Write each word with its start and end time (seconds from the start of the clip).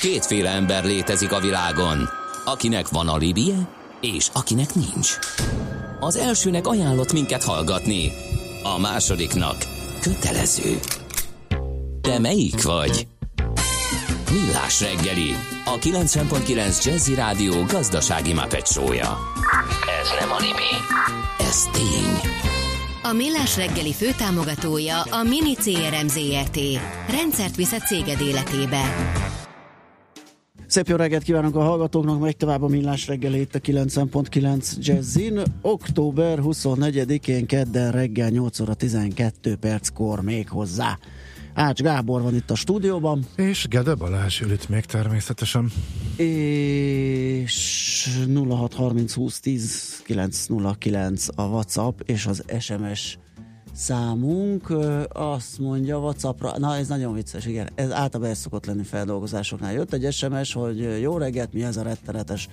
Kétféle 0.00 0.50
ember 0.50 0.84
létezik 0.84 1.32
a 1.32 1.40
világon, 1.40 2.08
akinek 2.44 2.88
van 2.88 3.08
alibije, 3.08 3.68
és 4.00 4.28
akinek 4.32 4.74
nincs. 4.74 5.18
Az 6.00 6.16
elsőnek 6.16 6.66
ajánlott 6.66 7.12
minket 7.12 7.44
hallgatni, 7.44 8.12
a 8.62 8.78
másodiknak 8.78 9.56
kötelező. 10.00 10.78
Te 12.00 12.18
melyik 12.18 12.62
vagy? 12.62 13.06
Millás 14.30 14.80
reggeli, 14.80 15.34
a 15.64 15.78
90.9 15.78 16.84
Jazzy 16.84 17.14
Rádió 17.14 17.64
gazdasági 17.64 18.32
mapetsója. 18.32 19.18
Ez 20.02 20.08
nem 20.20 20.30
animi, 20.30 20.72
ez 21.38 21.62
tény. 21.72 22.32
A 23.02 23.12
Millás 23.12 23.56
reggeli 23.56 23.92
főtámogatója 23.92 25.02
a 25.02 25.22
Mini 25.22 25.54
CRM 25.54 26.06
Zrt. 26.06 26.58
Rendszert 27.10 27.56
visz 27.56 27.72
a 27.72 27.78
céged 27.78 28.20
életébe. 28.20 28.94
Szép 30.76 30.88
jó 30.88 30.96
reggelt 30.96 31.22
kívánok 31.22 31.56
a 31.56 31.62
hallgatóknak, 31.62 32.20
megy 32.20 32.36
tovább 32.36 32.62
a 32.62 32.68
Millás 32.68 33.06
reggeli 33.06 33.40
itt 33.40 33.54
a 33.54 33.58
90.9 33.58 34.78
Jazzin. 34.78 35.42
Október 35.62 36.38
24-én 36.42 37.46
kedden 37.46 37.92
reggel 37.92 38.28
8 38.28 38.60
óra 38.60 38.74
12 38.74 39.54
perckor 39.54 40.20
még 40.20 40.48
hozzá. 40.48 40.98
Ács 41.54 41.80
Gábor 41.80 42.22
van 42.22 42.34
itt 42.34 42.50
a 42.50 42.54
stúdióban. 42.54 43.26
És 43.36 43.66
Gede 43.68 43.94
Balázs 43.94 44.40
ül 44.40 44.52
itt 44.52 44.68
még 44.68 44.84
természetesen. 44.84 45.72
És 46.16 48.08
0630 48.48 49.14
20 49.14 49.40
10 49.40 50.02
909 50.04 51.26
a 51.34 51.42
WhatsApp 51.42 52.00
és 52.04 52.26
az 52.26 52.44
SMS 52.58 53.18
számunk. 53.76 54.74
Azt 55.08 55.58
mondja 55.58 55.98
WhatsAppra, 55.98 56.58
na 56.58 56.76
ez 56.76 56.88
nagyon 56.88 57.14
vicces, 57.14 57.46
igen, 57.46 57.68
ez 57.74 57.90
általában 57.90 58.32
ez 58.32 58.38
szokott 58.38 58.66
lenni 58.66 58.82
feldolgozásoknál. 58.82 59.72
Jött 59.72 59.92
egy 59.92 60.12
SMS, 60.12 60.52
hogy 60.52 61.00
jó 61.00 61.18
reggelt, 61.18 61.52
mi 61.52 61.62
ez 61.62 61.76
a 61.76 61.82
rettenetes 61.82 62.48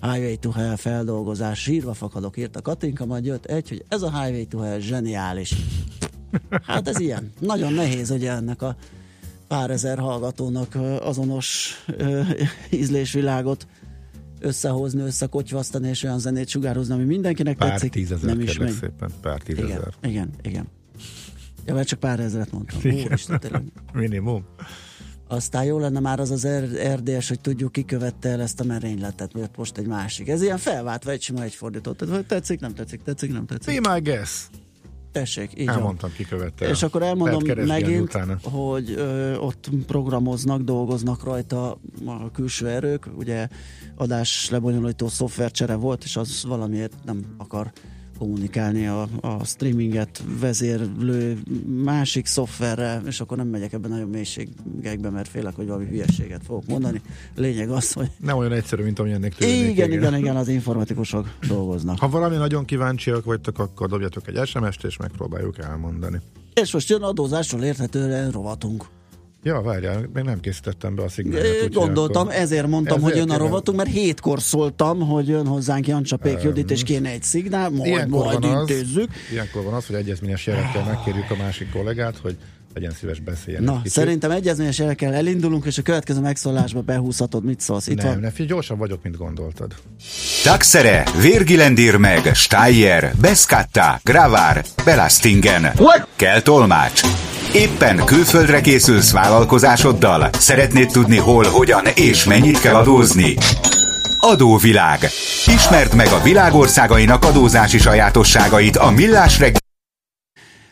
Highway 0.00 0.36
to 0.36 0.50
Hell 0.50 0.76
feldolgozás, 0.76 1.62
sírva 1.62 1.94
fakadok, 1.94 2.36
írta 2.36 2.62
Katinka, 2.62 3.06
majd 3.06 3.24
jött 3.24 3.44
egy, 3.44 3.68
hogy 3.68 3.84
ez 3.88 4.02
a 4.02 4.20
Highway 4.20 4.46
to 4.46 4.58
Hell 4.58 4.78
zseniális. 4.78 5.54
Hát 6.62 6.88
ez 6.88 6.98
ilyen. 6.98 7.32
Nagyon 7.38 7.72
nehéz 7.72 8.10
ugye 8.10 8.30
ennek 8.30 8.62
a 8.62 8.76
pár 9.48 9.70
ezer 9.70 9.98
hallgatónak 9.98 10.74
azonos 11.00 11.76
ízlésvilágot 12.70 13.66
összehozni, 14.44 15.00
összekotyvasztani, 15.00 15.88
és 15.88 16.02
olyan 16.02 16.18
zenét 16.18 16.48
sugározni, 16.48 16.94
ami 16.94 17.04
mindenkinek 17.04 17.56
pár 17.56 17.70
tetszik. 17.70 17.90
tízezer, 17.92 18.28
nem 18.28 18.40
is 18.40 18.58
megy. 18.58 18.72
szépen, 18.72 19.10
pár 19.20 19.40
tízezer. 19.40 19.68
Igen, 19.68 19.90
igen, 20.02 20.30
igen. 20.42 20.66
Ja, 21.66 21.74
mert 21.74 21.88
csak 21.88 21.98
pár 22.00 22.20
ezeret 22.20 22.52
mondtam. 22.52 22.80
Úristen, 23.04 23.40
tényleg. 23.40 23.62
Minimum. 23.92 24.44
Aztán 25.28 25.64
jó 25.64 25.78
lenne 25.78 26.00
már 26.00 26.20
az 26.20 26.30
az 26.30 26.46
R- 26.46 26.94
RDS, 26.94 27.28
hogy 27.28 27.40
tudjuk, 27.40 27.72
ki 27.72 27.84
követte 27.84 28.28
el 28.28 28.40
ezt 28.40 28.60
a 28.60 28.64
merényletet, 28.64 29.32
mert 29.32 29.56
most 29.56 29.78
egy 29.78 29.86
másik. 29.86 30.28
Ez 30.28 30.42
ilyen 30.42 30.58
felváltva 30.58 31.10
egy 31.10 31.22
sima 31.22 31.42
egyfordított. 31.42 32.08
Hogy 32.08 32.26
tetszik, 32.26 32.60
nem 32.60 32.74
tetszik, 32.74 33.02
tetszik, 33.02 33.32
nem 33.32 33.46
tetszik. 33.46 33.80
Be 33.80 33.94
my 33.94 34.00
guess. 34.00 34.46
Tessék, 35.14 35.50
így 35.58 35.66
van. 35.66 35.74
Elmondtam, 35.74 36.12
ki 36.12 36.24
követte 36.24 36.64
el. 36.64 36.70
És 36.70 36.82
akkor 36.82 37.02
elmondom 37.02 37.42
megint, 37.66 38.02
utána. 38.02 38.38
hogy 38.42 38.90
ö, 38.90 39.36
ott 39.36 39.68
programoznak, 39.86 40.60
dolgoznak 40.62 41.24
rajta 41.24 41.78
a 42.06 42.30
külső 42.32 42.68
erők, 42.68 43.08
ugye 43.16 43.48
adás 43.94 44.50
lebonyolító 44.50 45.08
szoftvercsere 45.08 45.74
volt, 45.74 46.04
és 46.04 46.16
az 46.16 46.44
valamiért 46.46 46.92
nem 47.04 47.34
akar 47.38 47.72
kommunikálni 48.18 48.86
a, 48.86 49.08
a 49.20 49.44
streaminget 49.44 50.22
vezérlő 50.40 51.38
másik 51.84 52.26
szoftverre, 52.26 53.00
és 53.06 53.20
akkor 53.20 53.36
nem 53.36 53.46
megyek 53.46 53.72
ebben 53.72 53.90
nagyon 53.90 54.08
mélységekbe, 54.08 55.10
mert 55.10 55.28
félek, 55.28 55.54
hogy 55.54 55.66
valami 55.66 55.86
hülyeséget 55.86 56.42
fogok 56.44 56.66
mondani. 56.66 57.00
Lényeg 57.36 57.70
az, 57.70 57.92
hogy 57.92 58.10
Nem 58.18 58.36
olyan 58.36 58.52
egyszerű, 58.52 58.82
mint 58.82 58.98
amilyennek 58.98 59.34
tűnik. 59.34 59.70
igen, 59.70 59.92
igen, 59.92 60.16
igen, 60.16 60.36
az 60.36 60.48
informatikusok 60.48 61.28
dolgoznak. 61.48 61.98
Ha 61.98 62.08
valami 62.08 62.36
nagyon 62.36 62.64
kíváncsiak 62.64 63.24
vagytok, 63.24 63.58
akkor 63.58 63.88
dobjatok 63.88 64.28
egy 64.28 64.46
SMS-t, 64.46 64.84
és 64.84 64.96
megpróbáljuk 64.96 65.58
elmondani. 65.58 66.20
És 66.54 66.72
most 66.72 66.88
jön 66.88 67.02
adózásról 67.02 67.62
érthetően 67.62 68.30
rovatunk. 68.30 68.84
Ja, 69.46 69.60
várjál, 69.60 70.08
még 70.14 70.24
nem 70.24 70.40
készítettem 70.40 70.94
be 70.94 71.02
a 71.02 71.08
szignált. 71.08 71.44
úgyhogy 71.54 71.72
Gondoltam, 71.72 72.22
akkor- 72.22 72.34
ezért 72.40 72.66
mondtam, 72.66 73.00
hogy 73.00 73.10
Ezért 73.12 73.26
jön 73.26 73.36
a 73.36 73.38
rovatunk, 73.38 73.76
mert 73.78 73.90
hétkor 73.90 74.40
szóltam, 74.42 75.00
hogy 75.00 75.28
jön 75.28 75.46
hozzánk 75.46 75.86
Jancsa 75.86 76.16
Pék 76.16 76.42
Judit, 76.42 76.70
és 76.70 76.82
kéne 76.82 77.08
egy 77.10 77.22
szignál, 77.22 77.70
majd, 77.70 77.86
Ilyenkor 77.86 78.24
majd 78.24 78.42
van 78.42 78.54
az- 78.54 78.70
intézzük. 78.70 79.08
Ilyenkor 79.32 79.62
van 79.64 79.74
az, 79.74 79.86
hogy 79.86 79.96
egyezményes 79.96 80.46
jelekkel 80.46 80.84
megkérjük 80.84 81.30
a 81.30 81.36
másik 81.36 81.70
kollégát, 81.70 82.16
hogy 82.22 82.36
legyen 82.74 82.90
szíves 83.00 83.20
beszéljen. 83.20 83.62
Na, 83.62 83.76
kicsit. 83.76 83.92
szerintem 83.92 84.30
egyezményes 84.30 84.78
jelekkel 84.78 85.14
elindulunk, 85.14 85.64
és 85.64 85.78
a 85.78 85.82
következő 85.82 86.20
megszólásba 86.20 86.80
behúzhatod, 86.80 87.44
mit 87.44 87.60
szólsz. 87.60 87.86
Itt 87.86 87.96
nem, 87.96 88.06
van. 88.06 88.18
ne 88.20 88.30
figyelj, 88.30 88.48
gyorsabb 88.48 88.78
vagyok, 88.78 89.02
mint 89.02 89.16
gondoltad. 89.16 89.74
Taxere, 90.44 91.04
Virgilendir 91.20 91.96
meg, 91.96 92.34
Steyer, 92.34 93.12
Beskatta, 93.20 94.00
Gravár, 94.04 94.64
Belastingen. 94.84 95.72
Kell 96.16 96.40
tolmács. 96.40 97.00
Éppen 97.54 98.04
külföldre 98.04 98.60
készülsz 98.60 99.12
vállalkozásoddal? 99.12 100.28
Szeretnéd 100.38 100.88
tudni 100.88 101.16
hol, 101.16 101.44
hogyan 101.44 101.86
és 101.94 102.24
mennyit 102.24 102.60
kell 102.60 102.74
adózni? 102.74 103.36
Adóvilág. 104.20 105.08
Ismerd 105.46 105.94
meg 105.94 106.06
a 106.06 106.22
világországainak 106.22 107.24
adózási 107.24 107.78
sajátosságait 107.78 108.76
a 108.76 108.90
Millás 108.90 109.38
reggel. 109.38 109.63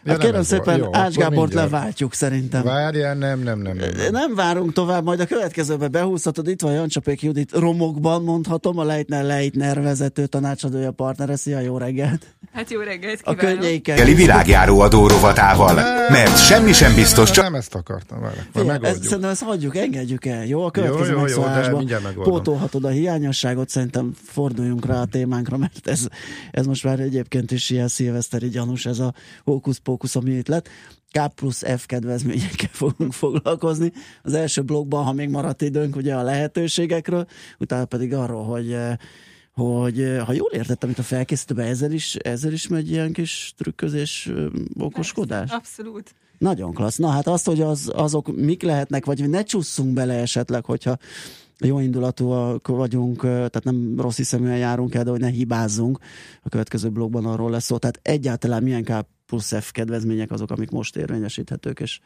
Hát 0.04 0.16
nem 0.18 0.26
kérem 0.26 0.42
szépen, 0.42 0.78
Jó, 0.78 0.88
Ács 0.92 1.14
Gábort 1.16 1.54
leváltjuk 1.54 2.14
szerintem. 2.14 2.62
Várjál, 2.62 3.14
nem, 3.14 3.40
nem, 3.40 3.58
nem. 3.60 3.76
nem, 3.76 3.88
nem. 3.96 4.10
Nem 4.12 4.34
várunk 4.34 4.72
tovább, 4.72 5.04
majd 5.04 5.20
a 5.20 5.26
következőbe 5.26 5.88
behúzhatod. 5.88 6.48
Itt 6.48 6.60
van 6.60 6.72
Jancsapék 6.72 7.22
Judit 7.22 7.52
romokban, 7.52 8.22
mondhatom, 8.22 8.78
a 8.78 8.84
Leitner 8.84 9.24
Leitner 9.24 9.82
vezető 9.82 10.26
tanácsadója 10.26 10.90
partnere. 10.90 11.36
Szia, 11.36 11.60
jó 11.60 11.78
reggelt! 11.78 12.26
Hát 12.52 12.70
jó 12.70 12.80
reggelt 12.80 13.20
A 13.22 13.34
kívánok! 13.34 13.58
könnyeiken. 13.60 13.96
reggeli 13.96 14.14
világjáró 14.16 14.80
adó 14.80 15.06
rovatával. 15.06 15.74
Mert 16.08 16.44
semmi 16.44 16.72
sem 16.72 16.94
biztos, 16.94 17.30
csak 17.30 17.44
Nem 17.44 17.54
ezt 17.54 17.74
akartam, 17.74 18.20
várj, 18.20 18.36
majd 18.52 18.66
megoldjuk. 18.66 18.84
ezt, 18.94 19.02
szerintem 19.02 19.30
ezt 19.30 19.42
hagyjuk, 19.42 19.76
engedjük 19.76 20.24
el, 20.24 20.44
jó? 20.46 20.64
A 20.64 20.70
következő 20.70 21.12
jó, 21.12 21.26
jó, 21.26 21.42
megoldom. 22.02 22.22
pótolhatod 22.22 22.84
a 22.84 22.88
hiányosságot, 22.88 23.68
szerintem 23.68 24.12
forduljunk 24.24 24.86
rá 24.86 25.00
a 25.00 25.04
témánkra, 25.04 25.56
mert 25.56 25.86
ez, 25.88 26.06
ez 26.50 26.66
most 26.66 26.84
már 26.84 27.00
egyébként 27.00 27.50
is 27.50 27.70
ilyen 27.70 27.88
szilveszteri 27.88 28.48
gyanús, 28.48 28.86
ez 28.86 28.98
a 28.98 29.14
hókusz-pókusz, 29.44 29.91
ami 30.12 30.30
itt 30.30 30.48
lett. 30.48 30.68
K 31.10 31.34
plusz 31.34 31.62
F 31.76 31.86
kedvezményekkel 31.86 32.68
fogunk 32.82 33.12
foglalkozni. 33.12 33.92
Az 34.22 34.34
első 34.34 34.62
blogban, 34.62 35.04
ha 35.04 35.12
még 35.12 35.28
maradt 35.28 35.62
időnk, 35.62 35.96
ugye 35.96 36.14
a 36.14 36.22
lehetőségekről, 36.22 37.26
utána 37.58 37.84
pedig 37.84 38.14
arról, 38.14 38.44
hogy 38.44 38.72
eh, 38.72 38.96
hogy 39.52 40.00
eh, 40.00 40.26
ha 40.26 40.32
jól 40.32 40.50
értettem, 40.52 40.90
itt 40.90 40.98
a 40.98 41.02
felkészítőben 41.02 41.66
ezzel 41.66 41.92
is, 41.92 42.14
ezzel 42.14 42.52
is 42.52 42.68
megy 42.68 42.90
ilyen 42.90 43.12
kis 43.12 43.54
trükközés, 43.56 44.26
ö, 44.26 44.46
okoskodás? 44.78 45.50
Abszolút. 45.50 46.14
Nagyon 46.38 46.74
klassz. 46.74 46.96
Na 46.96 47.08
hát 47.08 47.26
azt, 47.26 47.46
hogy 47.46 47.60
az, 47.60 47.90
azok 47.94 48.36
mik 48.36 48.62
lehetnek, 48.62 49.04
vagy 49.04 49.28
ne 49.28 49.42
csusszunk 49.42 49.92
bele 49.92 50.14
esetleg, 50.14 50.64
hogyha 50.64 50.96
jó 51.58 51.78
indulatúak 51.78 52.68
vagyunk, 52.68 53.20
tehát 53.20 53.64
nem 53.64 54.00
rossz 54.00 54.16
hiszeműen 54.16 54.56
járunk 54.56 54.94
el, 54.94 55.04
de 55.04 55.10
hogy 55.10 55.20
ne 55.20 55.28
hibázzunk. 55.28 55.98
A 56.42 56.48
következő 56.48 56.88
blogban 56.88 57.26
arról 57.26 57.50
lesz 57.50 57.64
szó. 57.64 57.76
Tehát 57.76 58.00
egyáltalán 58.02 58.62
milyen 58.62 58.84
K 58.84 58.92
plusz 59.32 59.60
F 59.60 59.70
kedvezmények 59.70 60.30
azok, 60.30 60.50
amik 60.50 60.70
most 60.70 60.96
érvényesíthetők 60.96 61.80
és 61.80 62.00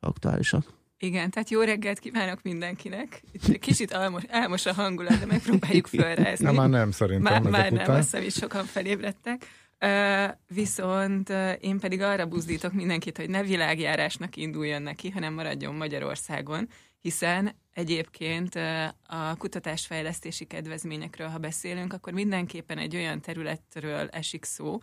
aktuálisak. 0.00 0.64
Igen, 0.98 1.30
tehát 1.30 1.50
jó 1.50 1.60
reggelt 1.60 1.98
kívánok 1.98 2.42
mindenkinek. 2.42 3.22
Itt 3.32 3.48
egy 3.48 3.58
kicsit 3.58 3.94
álmos, 3.94 4.22
álmos 4.28 4.66
a 4.66 4.72
hangulat, 4.72 5.18
de 5.18 5.26
megpróbáljuk 5.26 5.86
fölrázni. 5.86 6.44
Na 6.44 6.52
már 6.52 6.68
nem, 6.68 6.90
szerintem 6.90 7.42
Már, 7.42 7.50
már 7.50 7.72
nem, 7.72 7.82
után. 7.82 7.96
azt 7.96 8.16
hiszem, 8.16 8.28
sokan 8.28 8.64
felébredtek. 8.64 9.46
Uh, 9.80 10.34
viszont 10.54 11.28
uh, 11.28 11.52
én 11.60 11.78
pedig 11.78 12.00
arra 12.00 12.26
buzdítok 12.26 12.72
mindenkit, 12.72 13.16
hogy 13.16 13.30
ne 13.30 13.42
világjárásnak 13.42 14.36
induljon 14.36 14.82
neki, 14.82 15.10
hanem 15.10 15.34
maradjon 15.34 15.74
Magyarországon, 15.74 16.68
hiszen 17.00 17.54
egyébként 17.72 18.54
uh, 18.54 18.84
a 19.02 19.36
kutatásfejlesztési 19.36 20.44
kedvezményekről, 20.44 21.28
ha 21.28 21.38
beszélünk, 21.38 21.92
akkor 21.92 22.12
mindenképpen 22.12 22.78
egy 22.78 22.96
olyan 22.96 23.20
területről 23.20 24.08
esik 24.08 24.44
szó, 24.44 24.78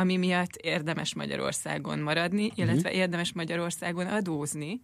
ami 0.00 0.16
miatt 0.16 0.56
érdemes 0.56 1.14
Magyarországon 1.14 1.98
maradni, 1.98 2.52
illetve 2.54 2.92
érdemes 2.92 3.32
Magyarországon 3.32 4.06
adózni. 4.06 4.80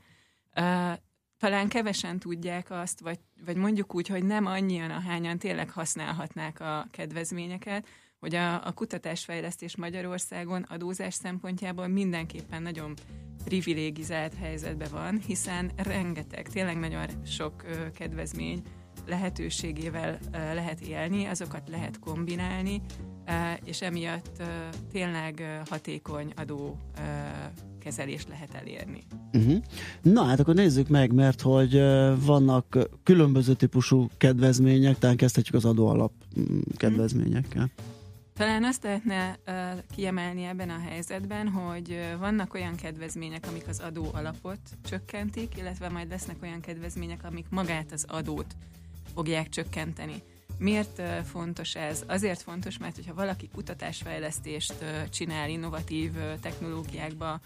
Uh, 0.56 0.92
talán 1.38 1.68
kevesen 1.68 2.18
tudják 2.18 2.70
azt, 2.70 3.00
vagy, 3.00 3.18
vagy 3.44 3.56
mondjuk 3.56 3.94
úgy, 3.94 4.08
hogy 4.08 4.24
nem 4.24 4.46
annyian, 4.46 4.90
ahányan 4.90 5.38
tényleg 5.38 5.70
használhatnák 5.70 6.60
a 6.60 6.86
kedvezményeket, 6.90 7.86
hogy 8.18 8.34
a, 8.34 8.66
a 8.66 8.72
kutatásfejlesztés 8.72 9.76
Magyarországon 9.76 10.62
adózás 10.62 11.14
szempontjából 11.14 11.86
mindenképpen 11.86 12.62
nagyon 12.62 12.94
privilégizált 13.44 14.34
helyzetben 14.34 14.88
van, 14.90 15.20
hiszen 15.26 15.70
rengeteg, 15.76 16.48
tényleg 16.48 16.78
nagyon 16.78 17.06
sok 17.26 17.62
ö, 17.66 17.90
kedvezmény 17.90 18.62
lehetőségével 19.06 20.18
ö, 20.32 20.54
lehet 20.54 20.80
élni, 20.80 21.24
azokat 21.24 21.68
lehet 21.68 21.98
kombinálni, 21.98 22.82
és 23.64 23.82
emiatt 23.82 24.30
ö, 24.38 24.44
tényleg 24.92 25.40
ö, 25.40 25.68
hatékony 25.70 26.32
adó 26.36 26.78
kezelést 27.86 28.28
lehet 28.28 28.54
elérni. 28.54 29.02
Uh-huh. 29.32 29.62
Na 30.02 30.24
hát 30.24 30.40
akkor 30.40 30.54
nézzük 30.54 30.88
meg, 30.88 31.12
mert 31.12 31.40
hogy 31.40 31.72
vannak 32.24 32.78
különböző 33.02 33.54
típusú 33.54 34.08
kedvezmények, 34.16 34.98
tehát 34.98 35.16
kezdhetjük 35.16 35.54
az 35.54 35.64
adóalap 35.64 36.12
mm, 36.40 36.60
kedvezményekkel. 36.76 37.70
Talán 38.36 38.64
azt 38.64 38.82
lehetne 38.82 39.38
uh, 39.46 39.54
kiemelni 39.94 40.44
ebben 40.44 40.70
a 40.70 40.78
helyzetben, 40.88 41.48
hogy 41.48 41.90
uh, 41.90 42.18
vannak 42.18 42.54
olyan 42.54 42.74
kedvezmények, 42.74 43.46
amik 43.48 43.68
az 43.68 43.80
adó 43.80 44.10
alapot 44.12 44.58
csökkentik, 44.88 45.56
illetve 45.56 45.88
majd 45.88 46.08
lesznek 46.08 46.36
olyan 46.42 46.60
kedvezmények, 46.60 47.24
amik 47.24 47.46
magát 47.50 47.92
az 47.92 48.04
adót 48.08 48.56
fogják 49.14 49.48
csökkenteni. 49.48 50.22
Miért 50.58 51.02
fontos 51.24 51.74
ez? 51.74 52.04
Azért 52.06 52.42
fontos, 52.42 52.78
mert 52.78 52.94
hogyha 52.94 53.14
valaki 53.14 53.48
kutatásfejlesztést 53.54 54.74
csinál, 55.10 55.48
innovatív 55.48 56.12
technológiákba 56.40 57.40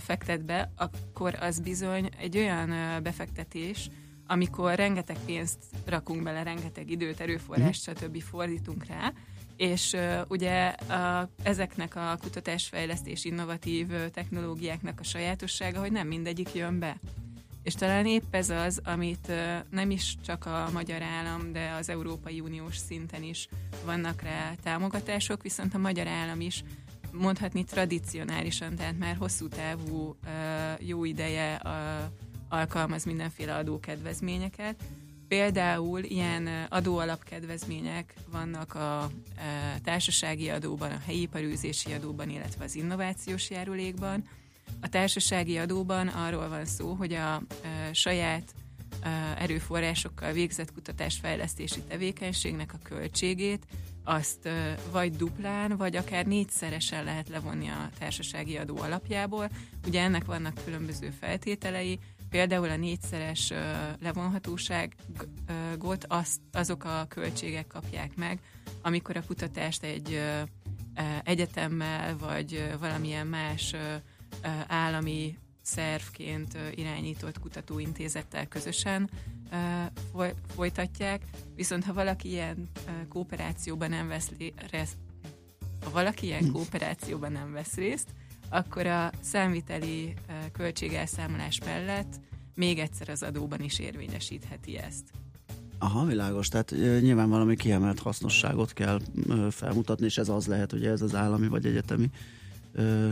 fektet 0.00 0.44
be, 0.44 0.72
akkor 0.76 1.36
az 1.40 1.60
bizony 1.60 2.10
egy 2.18 2.36
olyan 2.36 3.02
befektetés, 3.02 3.90
amikor 4.26 4.74
rengeteg 4.74 5.16
pénzt 5.26 5.58
rakunk 5.84 6.22
bele, 6.22 6.42
rengeteg 6.42 6.90
időt, 6.90 7.20
erőforrást, 7.20 7.86
mhm. 7.86 7.96
stb. 7.96 8.22
fordítunk 8.22 8.86
rá, 8.86 9.12
és 9.56 9.92
uh, 9.92 10.20
ugye 10.28 10.68
a, 10.68 11.28
ezeknek 11.42 11.96
a 11.96 12.18
kutatásfejlesztés 12.20 13.24
innovatív 13.24 13.86
technológiáknak 14.12 15.00
a 15.00 15.04
sajátossága, 15.04 15.80
hogy 15.80 15.92
nem 15.92 16.06
mindegyik 16.06 16.54
jön 16.54 16.78
be. 16.78 17.00
És 17.64 17.74
talán 17.74 18.06
épp 18.06 18.34
ez 18.34 18.50
az, 18.50 18.80
amit 18.84 19.32
nem 19.70 19.90
is 19.90 20.16
csak 20.24 20.46
a 20.46 20.68
magyar 20.72 21.02
állam, 21.02 21.52
de 21.52 21.70
az 21.78 21.88
Európai 21.88 22.40
Uniós 22.40 22.76
szinten 22.76 23.22
is 23.22 23.48
vannak 23.84 24.22
rá 24.22 24.54
támogatások, 24.62 25.42
viszont 25.42 25.74
a 25.74 25.78
magyar 25.78 26.06
állam 26.06 26.40
is 26.40 26.64
mondhatni 27.12 27.64
tradicionálisan, 27.64 28.74
tehát 28.74 28.98
már 28.98 29.16
hosszú 29.16 29.48
távú 29.48 30.16
jó 30.78 31.04
ideje 31.04 31.60
alkalmaz 32.48 33.04
mindenféle 33.04 33.54
adókedvezményeket, 33.54 34.82
Például 35.28 36.02
ilyen 36.02 36.48
adóalapkedvezmények 36.68 38.14
vannak 38.30 38.74
a 38.74 39.10
társasági 39.82 40.48
adóban, 40.48 40.90
a 40.90 41.00
helyi 41.06 41.20
iparűzési 41.20 41.92
adóban, 41.92 42.30
illetve 42.30 42.64
az 42.64 42.74
innovációs 42.74 43.50
járulékban. 43.50 44.24
A 44.80 44.88
társasági 44.88 45.58
adóban 45.58 46.08
arról 46.08 46.48
van 46.48 46.64
szó, 46.64 46.94
hogy 46.94 47.12
a 47.12 47.42
saját 47.92 48.54
erőforrásokkal 49.38 50.32
végzett 50.32 50.72
kutatásfejlesztési 50.72 51.82
tevékenységnek 51.82 52.74
a 52.74 52.78
költségét 52.82 53.66
azt 54.04 54.48
vagy 54.90 55.16
duplán, 55.16 55.76
vagy 55.76 55.96
akár 55.96 56.26
négyszeresen 56.26 57.04
lehet 57.04 57.28
levonni 57.28 57.68
a 57.68 57.90
társasági 57.98 58.56
adó 58.56 58.78
alapjából. 58.78 59.48
Ugye 59.86 60.02
ennek 60.02 60.24
vannak 60.24 60.64
különböző 60.64 61.10
feltételei, 61.10 61.98
például 62.30 62.68
a 62.68 62.76
négyszeres 62.76 63.52
levonhatóságot 64.00 66.04
azt, 66.08 66.40
azok 66.52 66.84
a 66.84 67.06
költségek 67.08 67.66
kapják 67.66 68.16
meg, 68.16 68.38
amikor 68.82 69.16
a 69.16 69.24
kutatást 69.26 69.82
egy 69.82 70.20
egyetemmel, 71.22 72.16
vagy 72.16 72.70
valamilyen 72.80 73.26
más 73.26 73.74
állami 74.66 75.38
szervként 75.62 76.58
irányított 76.74 77.38
kutatóintézettel 77.38 78.46
közösen 78.46 79.10
folytatják, 80.54 81.22
viszont 81.54 81.84
ha 81.84 81.92
valaki 81.92 82.28
ilyen 82.28 82.68
kooperációban 83.08 83.90
nem 83.90 84.08
vesz 84.08 84.30
részt, 84.70 84.96
ha 85.84 85.90
valaki 85.90 86.26
ilyen 86.26 86.44
hm. 86.44 86.50
kooperációban 86.50 87.32
nem 87.32 87.52
vesz 87.52 87.74
részt, 87.74 88.08
akkor 88.48 88.86
a 88.86 89.10
számviteli 89.20 90.14
költségelszámolás 90.52 91.60
mellett 91.64 92.20
még 92.54 92.78
egyszer 92.78 93.08
az 93.08 93.22
adóban 93.22 93.60
is 93.60 93.78
érvényesítheti 93.78 94.76
ezt. 94.76 95.10
Aha, 95.78 96.04
világos. 96.04 96.48
Tehát 96.48 96.70
nyilván 97.00 97.28
valami 97.28 97.56
kiemelt 97.56 97.98
hasznosságot 97.98 98.72
kell 98.72 99.00
felmutatni, 99.50 100.04
és 100.04 100.18
ez 100.18 100.28
az 100.28 100.46
lehet, 100.46 100.70
hogy 100.70 100.86
ez 100.86 101.02
az 101.02 101.14
állami 101.14 101.48
vagy 101.48 101.66
egyetemi 101.66 102.10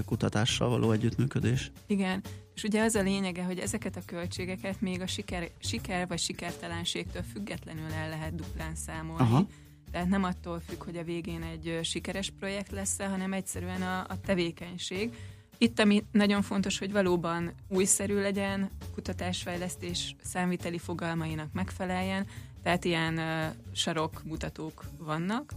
kutatással 0.04 0.68
való 0.68 0.90
együttműködés. 0.92 1.70
Igen, 1.86 2.22
és 2.54 2.62
ugye 2.62 2.82
az 2.82 2.94
a 2.94 3.02
lényege, 3.02 3.44
hogy 3.44 3.58
ezeket 3.58 3.96
a 3.96 4.02
költségeket 4.06 4.80
még 4.80 5.00
a 5.00 5.06
siker, 5.06 5.50
siker 5.58 6.08
vagy 6.08 6.18
sikertelenségtől 6.18 7.22
függetlenül 7.32 7.92
el 7.92 8.08
lehet 8.08 8.34
duplán 8.34 8.74
számolni. 8.74 9.22
Aha. 9.22 9.46
Tehát 9.90 10.08
nem 10.08 10.24
attól 10.24 10.60
függ, 10.68 10.84
hogy 10.84 10.96
a 10.96 11.04
végén 11.04 11.42
egy 11.42 11.78
sikeres 11.82 12.30
projekt 12.38 12.70
lesz 12.70 12.98
hanem 12.98 13.32
egyszerűen 13.32 13.82
a, 13.82 13.98
a 14.08 14.20
tevékenység. 14.20 15.12
Itt, 15.58 15.78
ami 15.78 16.04
nagyon 16.12 16.42
fontos, 16.42 16.78
hogy 16.78 16.92
valóban 16.92 17.52
újszerű 17.68 18.14
legyen, 18.14 18.70
kutatásfejlesztés 18.94 20.16
számviteli 20.22 20.78
fogalmainak 20.78 21.52
megfeleljen, 21.52 22.26
tehát 22.62 22.84
ilyen 22.84 23.18
uh, 23.18 23.54
sarokmutatók 23.72 24.84
vannak, 24.98 25.52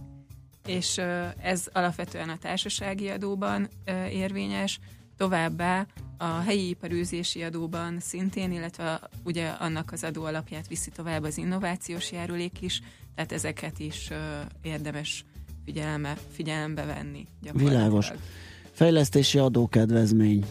és 0.65 1.01
ez 1.41 1.67
alapvetően 1.73 2.29
a 2.29 2.37
társasági 2.37 3.09
adóban 3.09 3.67
érvényes, 4.11 4.79
továbbá 5.17 5.85
a 6.17 6.39
helyi 6.39 6.69
iparűzési 6.69 7.43
adóban 7.43 7.99
szintén, 7.99 8.51
illetve 8.51 8.99
ugye 9.23 9.47
annak 9.47 9.91
az 9.91 10.03
adó 10.03 10.23
alapját 10.23 10.67
viszi 10.67 10.89
tovább 10.89 11.23
az 11.23 11.37
innovációs 11.37 12.11
járulék 12.11 12.61
is, 12.61 12.81
tehát 13.15 13.31
ezeket 13.31 13.79
is 13.79 14.09
érdemes 14.61 15.25
figyelembe, 15.65 16.17
figyelembe 16.31 16.85
venni. 16.85 17.27
Világos. 17.53 18.11
Fejlesztési 18.71 19.37
adókedvezmény. 19.37 20.45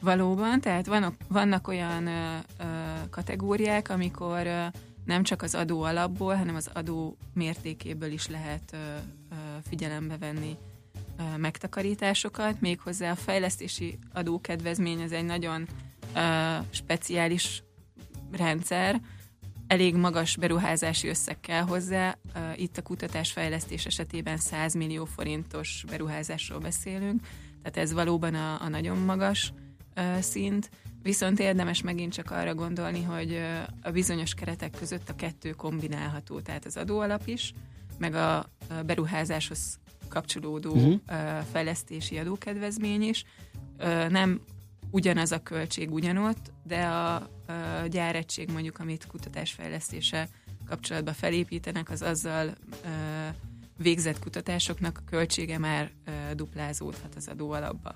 Valóban, 0.00 0.60
tehát 0.60 0.86
vannak, 0.86 1.14
vannak 1.28 1.68
olyan 1.68 2.06
ö, 2.06 2.36
ö, 2.58 2.64
kategóriák, 3.10 3.88
amikor 3.88 4.46
ö, 4.46 4.64
nem 5.04 5.22
csak 5.22 5.42
az 5.42 5.54
adó 5.54 5.82
alapból, 5.82 6.34
hanem 6.34 6.54
az 6.54 6.70
adó 6.72 7.16
mértékéből 7.34 8.12
is 8.12 8.28
lehet 8.28 8.76
figyelembe 9.68 10.18
venni 10.18 10.56
megtakarításokat. 11.36 12.60
Méghozzá 12.60 13.10
a 13.10 13.16
fejlesztési 13.16 13.98
adókedvezmény 14.12 15.02
az 15.02 15.12
egy 15.12 15.24
nagyon 15.24 15.68
speciális 16.70 17.62
rendszer, 18.32 19.00
elég 19.66 19.94
magas 19.94 20.36
beruházási 20.36 21.08
összeg 21.08 21.40
kell 21.40 21.62
hozzá. 21.62 22.18
Itt 22.56 22.76
a 22.76 22.82
kutatásfejlesztés 22.82 23.86
esetében 23.86 24.36
100 24.36 24.74
millió 24.74 25.04
forintos 25.04 25.84
beruházásról 25.88 26.58
beszélünk, 26.58 27.20
tehát 27.62 27.88
ez 27.88 27.92
valóban 27.92 28.34
a, 28.34 28.62
a 28.62 28.68
nagyon 28.68 28.98
magas 28.98 29.52
szint, 30.20 30.70
viszont 31.02 31.38
érdemes 31.38 31.82
megint 31.82 32.12
csak 32.12 32.30
arra 32.30 32.54
gondolni, 32.54 33.02
hogy 33.02 33.40
a 33.82 33.90
bizonyos 33.90 34.34
keretek 34.34 34.70
között 34.78 35.08
a 35.08 35.14
kettő 35.14 35.50
kombinálható, 35.50 36.40
tehát 36.40 36.64
az 36.64 36.76
adóalap 36.76 37.26
is, 37.26 37.52
meg 37.98 38.14
a 38.14 38.46
beruházáshoz 38.86 39.78
kapcsolódó 40.08 40.72
uh-huh. 40.72 41.00
fejlesztési 41.52 42.18
adókedvezmény 42.18 43.02
is. 43.02 43.24
Nem 44.08 44.40
ugyanaz 44.90 45.32
a 45.32 45.42
költség 45.42 45.92
ugyanott, 45.92 46.52
de 46.62 46.84
a, 46.84 47.30
gyáregység 47.88 48.50
mondjuk, 48.50 48.78
amit 48.78 49.06
kutatásfejlesztése 49.06 50.28
kapcsolatban 50.66 51.14
felépítenek, 51.14 51.90
az 51.90 52.02
azzal 52.02 52.54
végzett 53.78 54.18
kutatásoknak 54.18 54.98
a 54.98 55.10
költsége 55.10 55.58
már 55.58 55.90
duplázódhat 56.34 57.14
az 57.14 57.28
adó 57.28 57.50
alapba. 57.50 57.94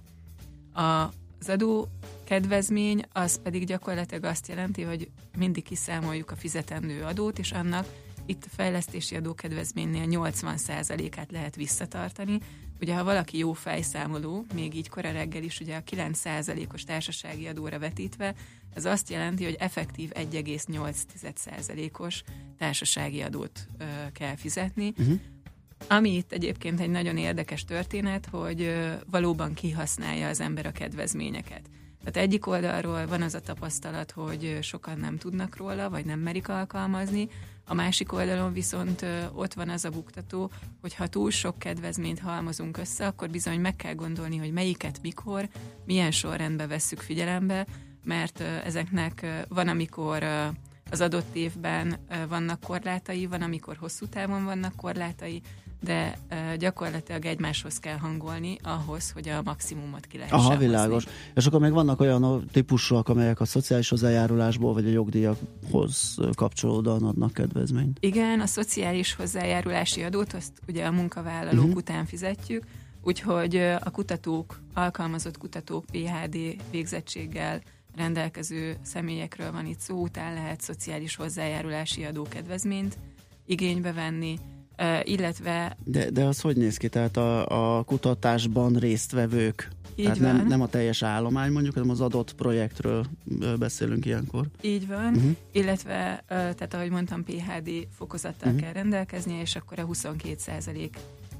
A, 0.73 1.11
az 1.40 1.49
adó 1.49 1.88
kedvezmény 2.26 3.02
az 3.12 3.40
pedig 3.42 3.66
gyakorlatilag 3.66 4.25
azt 4.25 4.49
jelenti, 4.49 4.83
hogy 4.83 5.11
mindig 5.38 5.62
kiszámoljuk 5.62 6.30
a 6.30 6.37
fizetendő 6.37 7.02
adót, 7.02 7.38
és 7.38 7.52
annak 7.52 7.87
itt 8.26 8.45
a 8.45 8.54
fejlesztési 8.56 9.16
adókedvezménynél 9.16 10.06
80%-át 10.11 11.33
lehet 11.33 11.56
visszatartani. 11.56 12.38
Ugye, 12.80 12.95
ha 12.95 13.04
valaki 13.04 13.38
jó 13.38 13.52
fejszámoló, 13.52 14.45
még 14.54 14.75
így 14.75 14.88
kora 14.88 15.12
reggel 15.12 15.42
is 15.42 15.61
ugye 15.61 15.76
a 15.76 15.83
9%-os 15.83 16.85
társasági 16.85 17.47
adóra 17.47 17.78
vetítve, 17.78 18.35
ez 18.75 18.85
azt 18.85 19.11
jelenti, 19.11 19.45
hogy 19.45 19.56
effektív 19.59 20.11
1,8%-os 20.14 22.23
társasági 22.59 23.23
adót 23.23 23.66
ö, 23.78 23.85
kell 24.12 24.37
fizetni. 24.37 24.92
Uh-huh. 24.99 25.21
Ami 25.88 26.11
itt 26.11 26.33
egyébként 26.33 26.80
egy 26.80 26.90
nagyon 26.90 27.16
érdekes 27.16 27.64
történet, 27.64 28.26
hogy 28.26 28.62
ö, 28.62 28.92
valóban 29.11 29.54
kihasználja 29.54 30.28
az 30.28 30.40
ember 30.40 30.66
a 30.66 30.73
kedvezményeket. 30.73 31.62
Tehát 32.06 32.28
egyik 32.28 32.46
oldalról 32.46 33.06
van 33.06 33.22
az 33.22 33.34
a 33.34 33.40
tapasztalat, 33.40 34.10
hogy 34.10 34.58
sokan 34.62 34.98
nem 34.98 35.18
tudnak 35.18 35.56
róla, 35.56 35.90
vagy 35.90 36.04
nem 36.04 36.18
merik 36.18 36.48
alkalmazni, 36.48 37.28
a 37.64 37.75
másik 37.75 38.12
oldalon 38.12 38.52
viszont 38.52 39.06
ott 39.32 39.54
van 39.54 39.68
az 39.68 39.84
a 39.84 39.90
buktató, 39.90 40.50
hogy 40.80 40.94
ha 40.94 41.06
túl 41.06 41.30
sok 41.30 41.58
kedvezményt 41.58 42.18
halmozunk 42.18 42.76
össze, 42.76 43.06
akkor 43.06 43.30
bizony 43.30 43.60
meg 43.60 43.76
kell 43.76 43.94
gondolni, 43.94 44.36
hogy 44.36 44.52
melyiket 44.52 44.98
mikor, 45.02 45.48
milyen 45.84 46.10
sorrendben 46.10 46.68
vesszük 46.68 46.98
figyelembe, 46.98 47.66
mert 48.04 48.40
ezeknek 48.40 49.44
van, 49.48 49.68
amikor 49.68 50.25
az 50.90 51.00
adott 51.00 51.34
évben 51.34 51.98
vannak 52.28 52.60
korlátai, 52.60 53.26
van, 53.26 53.42
amikor 53.42 53.76
hosszú 53.76 54.06
távon 54.06 54.44
vannak 54.44 54.76
korlátai, 54.76 55.42
de 55.80 56.18
gyakorlatilag 56.59 57.25
egymáshoz 57.25 57.78
kell 57.78 57.97
hangolni 57.97 58.59
ahhoz, 58.62 59.11
hogy 59.11 59.28
a 59.28 59.42
maximumot 59.45 60.06
ki 60.06 60.16
lehessen 60.16 60.38
Aha, 60.38 60.56
világos. 60.56 61.04
Hozni. 61.04 61.11
És 61.35 61.47
akkor 61.47 61.61
még 61.61 61.73
vannak 61.73 62.00
olyan 62.00 62.49
típusok, 62.52 63.09
amelyek 63.09 63.40
a 63.40 63.45
szociális 63.45 63.88
hozzájárulásból 63.88 64.73
vagy 64.73 64.87
a 64.87 64.90
jogdíjakhoz 64.90 66.18
kapcsolódóan 66.35 67.02
adnak 67.02 67.33
kedvezményt. 67.33 67.97
Igen, 68.00 68.40
a 68.40 68.47
szociális 68.47 69.14
hozzájárulási 69.14 70.02
adót 70.02 70.33
azt 70.33 70.52
ugye 70.68 70.85
a 70.85 70.90
munkavállalók 70.90 71.62
uh-huh. 71.62 71.76
után 71.76 72.06
fizetjük, 72.06 72.64
úgyhogy 73.02 73.56
a 73.56 73.90
kutatók, 73.90 74.61
alkalmazott 74.75 75.38
kutatók 75.38 75.85
PHD 75.85 76.37
végzettséggel 76.71 77.62
rendelkező 77.97 78.76
személyekről 78.83 79.52
van 79.52 79.66
itt 79.66 79.80
szó, 79.80 80.02
után 80.02 80.35
lehet 80.35 80.61
szociális 80.61 81.16
hozzájárulási 81.16 82.04
adókedvezményt 82.04 82.99
igénybe 83.47 83.92
venni, 83.92 84.38
illetve... 85.02 85.76
De, 85.85 86.11
de 86.11 86.25
az 86.25 86.40
hogy 86.40 86.56
néz 86.56 86.76
ki? 86.76 86.88
Tehát 86.88 87.16
a, 87.16 87.78
a 87.78 87.83
kutatásban 87.83 88.73
résztvevők 88.73 89.71
így 89.97 90.04
Tehát 90.04 90.18
van. 90.18 90.37
Nem, 90.37 90.47
nem 90.47 90.61
a 90.61 90.68
teljes 90.68 91.02
állomány 91.02 91.52
mondjuk, 91.52 91.75
hanem 91.75 91.90
az 91.90 92.00
adott 92.00 92.35
projektről 92.35 93.06
beszélünk 93.59 94.06
ilyenkor. 94.06 94.47
Így 94.61 94.87
van, 94.87 95.14
uh-huh. 95.14 95.37
illetve, 95.52 96.25
tehát 96.28 96.75
ahogy 96.75 96.90
mondtam, 96.90 97.25
PHD 97.25 97.71
fokozattal 97.90 98.49
uh-huh. 98.49 98.62
kell 98.62 98.73
rendelkezni, 98.73 99.35
és 99.35 99.56
akkor 99.56 99.78
a 99.78 99.87
22% 99.87 100.90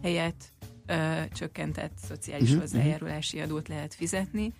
helyett 0.03 0.45
ö, 0.87 0.95
csökkentett 1.35 1.99
szociális 2.09 2.49
uh-huh. 2.49 2.61
hozzájárulási 2.61 3.41
adót 3.41 3.69
lehet 3.69 3.95
fizetni, 3.95 4.53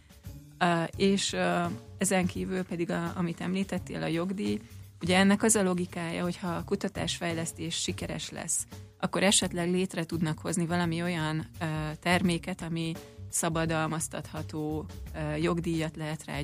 uh, 0.61 0.89
és 0.97 1.33
uh, 1.33 1.71
ezen 1.99 2.27
kívül 2.27 2.63
pedig, 2.63 2.91
a, 2.91 3.13
amit 3.15 3.41
említettél, 3.41 4.03
a 4.03 4.07
jogdíj, 4.07 4.61
Ugye 5.01 5.17
ennek 5.17 5.43
az 5.43 5.55
a 5.55 5.63
logikája, 5.63 6.23
hogy 6.23 6.37
ha 6.37 6.49
a 6.49 6.65
kutatásfejlesztés 6.65 7.75
sikeres 7.75 8.31
lesz, 8.31 8.67
akkor 9.01 9.23
esetleg 9.23 9.71
létre 9.71 10.05
tudnak 10.05 10.39
hozni 10.39 10.67
valami 10.67 11.03
olyan 11.03 11.47
ö, 11.61 11.65
terméket, 12.01 12.63
ami 12.63 12.93
szabadalmaztatható 13.29 14.87
ö, 15.15 15.37
jogdíjat 15.37 15.97
lehet 15.97 16.25
rá 16.25 16.41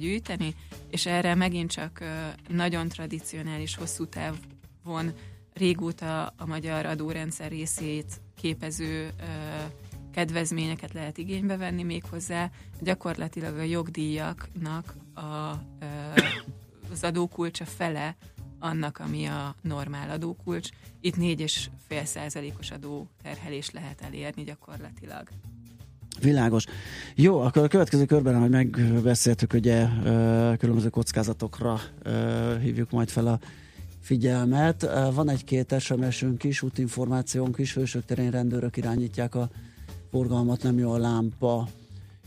és 0.91 1.07
erre 1.07 1.35
megint 1.35 1.71
csak 1.71 2.01
ö, 2.01 2.07
nagyon 2.49 2.89
tradicionális, 2.89 3.77
hosszú 3.77 4.07
távon 4.07 5.13
régóta 5.53 6.27
a 6.27 6.47
magyar 6.47 6.87
adórendszer 6.87 7.51
részét 7.51 8.21
képező 8.37 9.11
ö, 9.21 9.25
kedvezményeket 10.13 10.93
lehet 10.93 11.19
igénybe 11.19 11.57
venni 11.57 11.83
méghozzá. 11.83 12.51
Gyakorlatilag 12.81 13.59
a 13.59 13.63
jogdíjaknak 13.63 14.95
a, 15.15 15.53
ö, 15.81 16.21
az 16.93 17.05
adókulcsa 17.05 17.65
fele 17.65 18.17
annak, 18.63 18.99
ami 18.99 19.25
a 19.25 19.55
normál 19.63 20.11
adókulcs. 20.11 20.69
Itt 21.01 21.17
4,5 21.17 22.05
százalékos 22.05 22.71
adóterhelés 22.71 23.71
lehet 23.71 24.01
elérni 24.01 24.43
gyakorlatilag. 24.43 25.29
Világos. 26.21 26.65
Jó, 27.15 27.41
akkor 27.41 27.63
a 27.63 27.69
következő 27.69 28.05
körben, 28.05 28.35
ahogy 28.35 28.51
megbeszéltük, 28.51 29.53
ugye 29.53 29.87
különböző 30.59 30.89
kockázatokra 30.89 31.81
hívjuk 32.61 32.91
majd 32.91 33.09
fel 33.09 33.27
a 33.27 33.39
figyelmet. 34.01 34.83
Van 35.15 35.29
egy-két 35.29 35.81
SMS-ünk 35.81 36.45
is, 36.45 36.63
útinformációnk 36.63 37.59
is, 37.59 37.75
hősök 37.75 38.05
terén 38.05 38.31
rendőrök 38.31 38.77
irányítják 38.77 39.35
a 39.35 39.51
forgalmat, 40.11 40.63
nem 40.63 40.79
jó 40.79 40.93
a 40.93 40.99
lámpa 40.99 41.69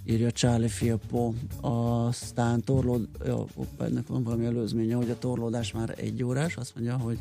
írja 0.05 0.31
Charlie 0.31 0.67
Filippo. 0.67 1.33
Aztán 1.61 2.61
torlód, 2.61 3.07
ja, 3.25 3.45
ennek 3.79 4.07
van 4.07 4.23
valami 4.23 4.45
előzménye, 4.45 4.95
hogy 4.95 5.09
a 5.09 5.17
torlódás 5.17 5.71
már 5.71 5.93
egy 5.97 6.23
órás, 6.23 6.55
azt 6.55 6.75
mondja, 6.75 6.97
hogy 6.97 7.19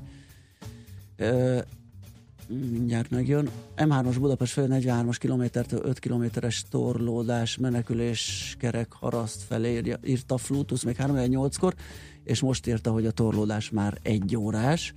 ö, 1.17 1.59
mindjárt 2.49 3.11
megjön. 3.11 3.49
M3-as 3.77 4.17
Budapest 4.19 4.53
felé 4.53 4.81
43-as 4.81 5.17
kilométertől 5.19 5.81
5 5.85 5.99
kilométeres 5.99 6.65
torlódás, 6.71 7.57
menekülés, 7.57 8.55
kerek, 8.59 8.93
haraszt 8.93 9.43
felé 9.43 9.73
írja, 9.73 9.99
írta 10.05 10.37
Flutus 10.37 10.85
még 10.85 10.97
3-8-kor, 10.99 11.75
és 12.25 12.41
most 12.41 12.67
írta, 12.67 12.91
hogy 12.91 13.07
a 13.07 13.11
torlódás 13.11 13.71
már 13.71 13.99
egy 14.03 14.37
órás 14.37 14.95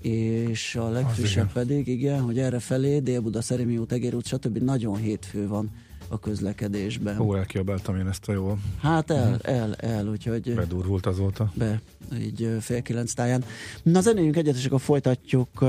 és 0.00 0.76
a 0.76 0.88
legfrissebb 0.88 1.52
pedig, 1.52 1.86
igen, 1.86 2.20
hogy 2.20 2.38
erre 2.38 2.58
felé, 2.58 2.98
Dél-Buda, 2.98 3.42
Szerémi 3.42 3.76
út, 3.76 3.92
Egér 3.92 4.14
út, 4.14 4.26
stb. 4.26 4.56
nagyon 4.56 4.96
hétfő 4.96 5.48
van 5.48 5.70
a 6.10 6.18
közlekedésben. 6.18 7.18
Ó, 7.20 7.36
elkiabáltam 7.36 7.96
én 7.96 8.06
ezt 8.06 8.28
a 8.28 8.32
jól. 8.32 8.58
Hát 8.80 9.10
el, 9.10 9.38
el, 9.42 9.74
el, 9.74 10.06
úgyhogy... 10.06 10.54
Bedurvult 10.54 11.06
azóta. 11.06 11.52
Be, 11.54 11.80
így 12.20 12.56
fél 12.60 12.82
kilenc 12.82 13.12
táján. 13.12 13.44
Na 13.82 14.00
zenéljünk 14.00 14.36
egyet, 14.36 14.56
és 14.56 14.66
akkor 14.66 14.80
folytatjuk 14.80 15.60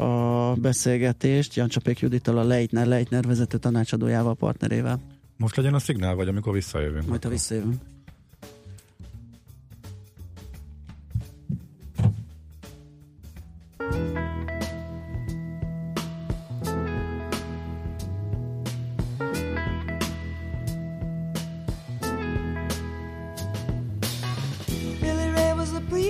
a 0.00 0.54
beszélgetést 0.56 1.54
Jancsapék 1.54 1.98
Judittal, 1.98 2.38
a 2.38 2.42
Leitner, 2.42 2.86
Leitner 2.86 3.24
vezető 3.24 3.58
tanácsadójával, 3.58 4.34
partnerével. 4.34 5.00
Most 5.36 5.56
legyen 5.56 5.74
a 5.74 5.78
szignál, 5.78 6.14
vagy 6.14 6.28
amikor 6.28 6.52
visszajövünk? 6.52 7.06
Majd 7.06 7.24
ha 7.24 7.28
visszajövünk. 7.28 7.74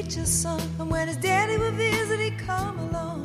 Preacher's 0.02 0.30
son. 0.30 0.60
And 0.78 0.90
when 0.90 1.08
his 1.08 1.18
daddy 1.18 1.58
would 1.58 1.74
visit, 1.74 2.20
he'd 2.20 2.38
come 2.38 2.78
along. 2.78 3.24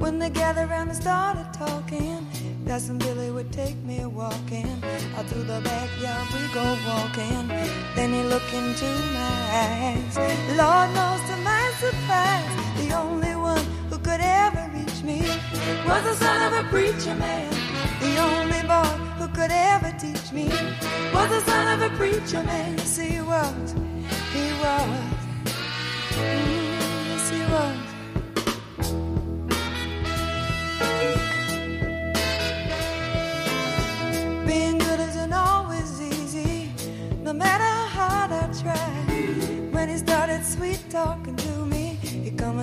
When 0.00 0.18
they 0.18 0.30
gathered 0.30 0.68
around 0.68 0.88
and 0.88 0.96
started 0.96 1.46
talking, 1.52 2.26
Cousin 2.66 2.98
Billy 2.98 3.30
would 3.30 3.52
take 3.52 3.76
me 3.84 4.04
walking. 4.04 4.82
Out 5.16 5.26
through 5.26 5.44
the 5.44 5.60
backyard 5.60 6.26
we 6.34 6.42
go 6.52 6.66
walking. 6.86 7.46
Then 7.94 8.12
he 8.12 8.22
looked 8.24 8.52
into 8.52 8.86
my 9.18 9.38
eyes. 9.64 10.16
Lord 10.62 10.88
knows 10.96 11.22
to 11.30 11.36
my 11.50 11.64
surprise, 11.78 12.52
the 12.80 12.96
only 12.96 13.34
one 13.36 13.64
who 13.88 13.98
could 13.98 14.20
ever 14.20 14.68
reach 14.74 15.02
me 15.02 15.20
was 15.86 16.02
the 16.02 16.14
son 16.14 16.38
of 16.46 16.64
a 16.64 16.68
preacher 16.70 17.14
man. 17.14 17.50
The 18.00 18.14
only 18.18 18.62
boy 18.72 18.90
who 19.18 19.28
could 19.28 19.52
ever 19.52 19.92
teach 19.96 20.32
me 20.32 20.48
was 21.14 21.28
the 21.30 21.40
son 21.42 21.66
of 21.74 21.92
a 21.92 21.96
preacher 21.96 22.42
man. 22.42 22.78
Yes, 22.78 22.96
he 22.96 23.20
was. 23.20 23.74
He 24.32 24.46
was. 24.62 25.17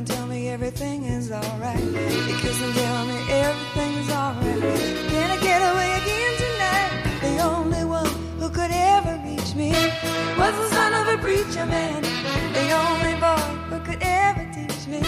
Tell 0.05 0.27
me 0.27 0.49
everything 0.49 1.03
is 1.03 1.31
alright. 1.31 1.79
He 1.79 2.33
kiss 2.41 2.61
and 2.61 2.73
tell 2.75 3.05
me 3.05 3.17
everything's 3.29 4.09
alright. 4.11 4.61
Can 5.11 5.31
I 5.31 5.37
get 5.41 5.61
away 5.71 5.89
again 6.01 6.33
tonight? 6.45 6.91
The 7.21 7.43
only 7.43 7.83
one 7.85 8.05
who 8.39 8.49
could 8.49 8.71
ever 8.71 9.21
reach 9.25 9.55
me 9.55 9.71
was 10.37 10.53
the 10.61 10.69
son 10.69 10.93
of 10.93 11.07
a 11.07 11.17
preacher 11.21 11.65
man. 11.65 12.01
The 12.53 12.71
only 12.71 13.15
boy 13.19 13.45
who 13.69 13.79
could 13.85 14.01
ever 14.01 14.45
teach 14.53 14.87
me 14.87 14.99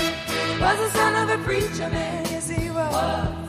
was 0.61 0.77
the 0.79 0.89
son 0.91 1.29
of 1.29 1.39
a 1.39 1.43
preacher 1.43 1.89
man. 1.89 2.25
Yes, 2.25 2.49
he 2.49 2.69
was. 2.69 3.46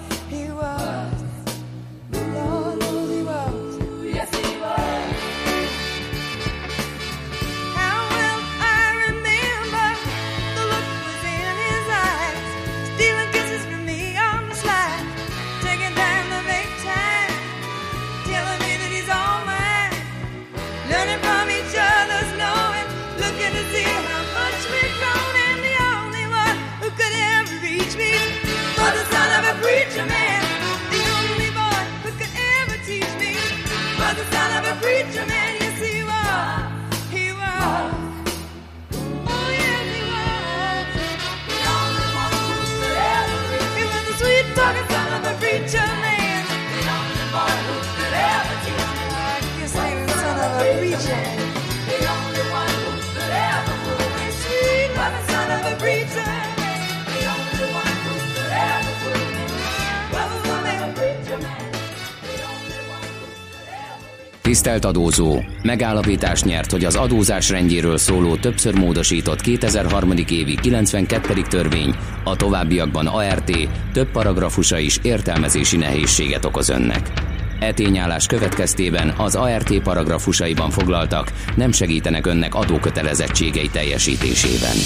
Tisztelt 64.59 64.85
adózó! 64.85 65.41
Megállapítás 65.63 66.43
nyert, 66.43 66.71
hogy 66.71 66.85
az 66.85 66.97
adózás 66.97 67.51
rendjéről 67.51 67.97
szóló 67.97 68.37
többször 68.37 68.75
módosított 68.75 69.41
2003. 69.41 70.13
évi 70.29 70.55
92. 70.55 71.43
törvény 71.49 71.95
a 72.25 72.37
továbbiakban 72.37 73.07
ART 73.07 73.53
több 73.93 74.11
paragrafusa 74.11 74.79
is 74.79 74.99
értelmezési 75.03 75.77
nehézséget 75.77 76.45
okoz 76.45 76.69
önnek. 76.69 77.13
E 77.61 77.73
tényállás 77.73 78.27
következtében 78.27 79.15
az 79.19 79.35
ART 79.35 79.83
paragrafusaiban 79.83 80.71
foglaltak 80.71 81.33
nem 81.57 81.73
segítenek 81.73 82.27
önnek 82.27 82.55
adókötelezettségei 82.55 83.69
teljesítésében. 83.69 84.77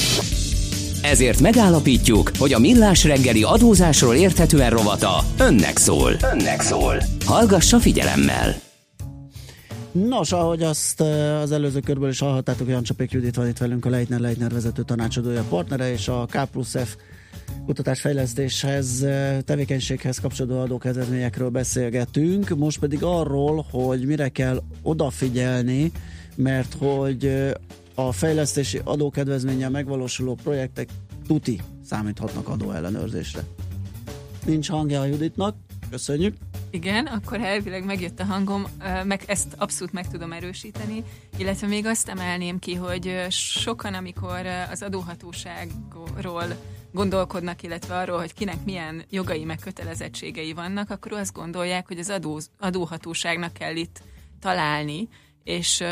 Ezért 1.02 1.40
megállapítjuk, 1.40 2.30
hogy 2.38 2.52
a 2.52 2.58
Millás 2.58 3.04
reggeli 3.04 3.42
adózásról 3.42 4.14
érthetően 4.14 4.70
rovata 4.70 5.24
önnek 5.38 5.78
szól. 5.78 6.12
Önnek 6.32 6.60
szól. 6.60 7.02
Hallgassa 7.24 7.78
figyelemmel! 7.78 8.70
Nos, 9.92 10.32
ahogy 10.32 10.62
azt 10.62 11.00
az 11.42 11.52
előző 11.52 11.80
körből 11.80 12.08
is 12.08 12.18
hallhattátok, 12.18 12.68
Jancsapék 12.68 13.10
Judit 13.10 13.36
van 13.36 13.48
itt 13.48 13.58
velünk, 13.58 13.84
a 13.84 13.88
Leitner 13.88 14.20
Leitner 14.20 14.52
vezető 14.52 14.82
tanácsadója, 14.82 15.44
partnere, 15.48 15.92
és 15.92 16.08
a 16.08 16.26
K 16.30 16.44
plusz 16.50 16.76
F 16.84 16.96
kutatásfejlesztéshez, 17.66 19.06
tevékenységhez 19.44 20.18
kapcsolódó 20.18 20.60
adókedvezményekről 20.60 21.48
beszélgetünk, 21.48 22.48
most 22.48 22.78
pedig 22.78 23.02
arról, 23.02 23.66
hogy 23.70 24.06
mire 24.06 24.28
kell 24.28 24.62
odafigyelni, 24.82 25.92
mert 26.36 26.74
hogy 26.78 27.52
a 27.94 28.12
fejlesztési 28.12 28.80
adókedvezménnyel 28.84 29.70
megvalósuló 29.70 30.34
projektek 30.42 30.88
tuti 31.26 31.60
számíthatnak 31.84 32.48
adóellenőrzésre. 32.48 33.42
Nincs 34.44 34.70
hangja 34.70 35.00
a 35.00 35.04
Juditnak, 35.04 35.56
köszönjük. 35.92 36.36
Igen, 36.70 37.06
akkor 37.06 37.40
elvileg 37.40 37.84
megjött 37.84 38.20
a 38.20 38.24
hangom, 38.24 38.64
meg 39.04 39.22
ezt 39.26 39.54
abszolút 39.58 39.92
meg 39.92 40.08
tudom 40.08 40.32
erősíteni, 40.32 41.04
illetve 41.36 41.66
még 41.66 41.86
azt 41.86 42.08
emelném 42.08 42.58
ki, 42.58 42.74
hogy 42.74 43.26
sokan, 43.28 43.94
amikor 43.94 44.46
az 44.70 44.82
adóhatóságról 44.82 46.44
gondolkodnak, 46.92 47.62
illetve 47.62 47.96
arról, 47.96 48.18
hogy 48.18 48.34
kinek 48.34 48.64
milyen 48.64 49.04
jogai 49.10 49.44
meg 49.44 49.58
kötelezettségei 49.58 50.52
vannak, 50.52 50.90
akkor 50.90 51.12
azt 51.12 51.32
gondolják, 51.32 51.86
hogy 51.86 51.98
az 51.98 52.10
adó, 52.10 52.40
adóhatóságnak 52.58 53.52
kell 53.52 53.76
itt 53.76 54.02
találni, 54.40 55.08
és 55.44 55.80
uh, 55.80 55.88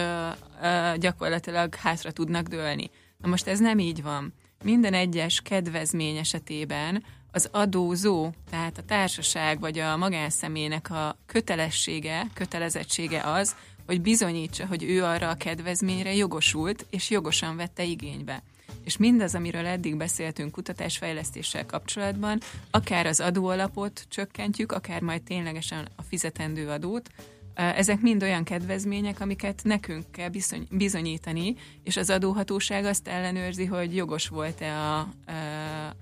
uh, 0.63 0.97
gyakorlatilag 0.97 1.75
hátra 1.75 2.11
tudnak 2.11 2.47
dőlni. 2.47 2.91
Na 3.19 3.29
most 3.29 3.47
ez 3.47 3.59
nem 3.59 3.79
így 3.79 4.03
van. 4.03 4.35
Minden 4.65 4.95
egyes 4.95 5.41
kedvezmény 5.41 6.17
esetében 6.17 7.03
az 7.33 7.49
adózó, 7.53 8.31
tehát 8.51 8.79
a 8.79 8.83
társaság 8.83 9.61
vagy 9.61 9.79
a 9.79 9.97
magánszemélynek 9.97 10.91
a 10.91 11.17
kötelessége, 11.27 12.27
kötelezettsége 12.35 13.23
az, 13.23 13.57
hogy 13.87 14.01
bizonyítsa, 14.01 14.67
hogy 14.67 14.83
ő 14.83 15.05
arra 15.05 15.29
a 15.29 15.35
kedvezményre 15.35 16.15
jogosult, 16.15 16.87
és 16.91 17.11
jogosan 17.11 17.57
vette 17.57 17.85
igénybe. 17.85 18.43
És 18.85 18.97
mindaz, 18.97 19.35
amiről 19.35 19.67
eddig 19.67 19.97
beszéltünk 19.97 20.53
kutatásfejlesztéssel 20.53 21.67
kapcsolatban, 21.67 22.41
akár 22.71 23.07
az 23.07 23.21
adóalapot 23.21 24.05
csökkentjük, 24.09 24.73
akár 24.73 25.01
majd 25.01 25.23
ténylegesen 25.23 25.89
a 25.97 26.03
fizetendő 26.03 26.69
adót, 26.69 27.11
ezek 27.55 28.01
mind 28.01 28.23
olyan 28.23 28.45
kedvezmények, 28.45 29.21
amiket 29.21 29.61
nekünk 29.65 30.11
kell 30.11 30.29
bizony, 30.29 30.67
bizonyítani, 30.71 31.55
és 31.83 31.97
az 31.97 32.11
adóhatóság 32.11 32.85
azt 32.85 33.09
ellenőrzi, 33.09 33.65
hogy 33.65 33.97
jogos 33.97 34.29
volt-e 34.29 34.77
a, 34.77 34.99
a, 34.99 35.09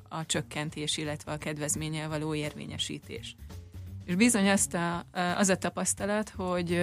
a 0.09 0.27
csökkentés, 0.27 0.97
illetve 0.97 1.33
a 1.33 1.39
kedvezménnyel 1.39 2.09
való 2.09 2.35
érvényesítés. 2.35 3.37
És 4.05 4.15
bizony 4.15 4.49
azt 4.49 4.75
a, 4.75 5.07
az 5.37 5.49
a 5.49 5.57
tapasztalat, 5.57 6.29
hogy 6.29 6.81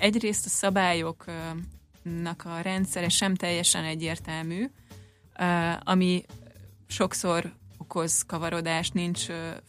egyrészt 0.00 0.46
a 0.46 0.48
szabályoknak 0.48 2.44
a 2.44 2.60
rendszere 2.62 3.08
sem 3.08 3.34
teljesen 3.34 3.84
egyértelmű, 3.84 4.70
ami 5.84 6.24
sokszor 6.86 7.52
okoz 7.78 8.22
kavarodást, 8.26 8.94
nincs 8.94 9.26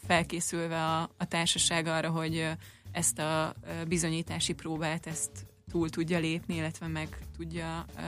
felkészülve 0.08 0.84
a, 0.84 1.02
a 1.18 1.26
társaság 1.28 1.88
arra, 1.88 2.10
hogy 2.10 2.50
ezt 2.92 3.20
a 3.20 3.54
bizonyítási 3.88 4.54
próbát 4.54 5.08
ezt 5.08 5.32
túl 5.72 5.90
tudja 5.90 6.20
lépni, 6.20 6.56
illetve 6.56 6.88
meg 6.88 7.18
tudja 7.38 7.86
uh, 7.96 8.04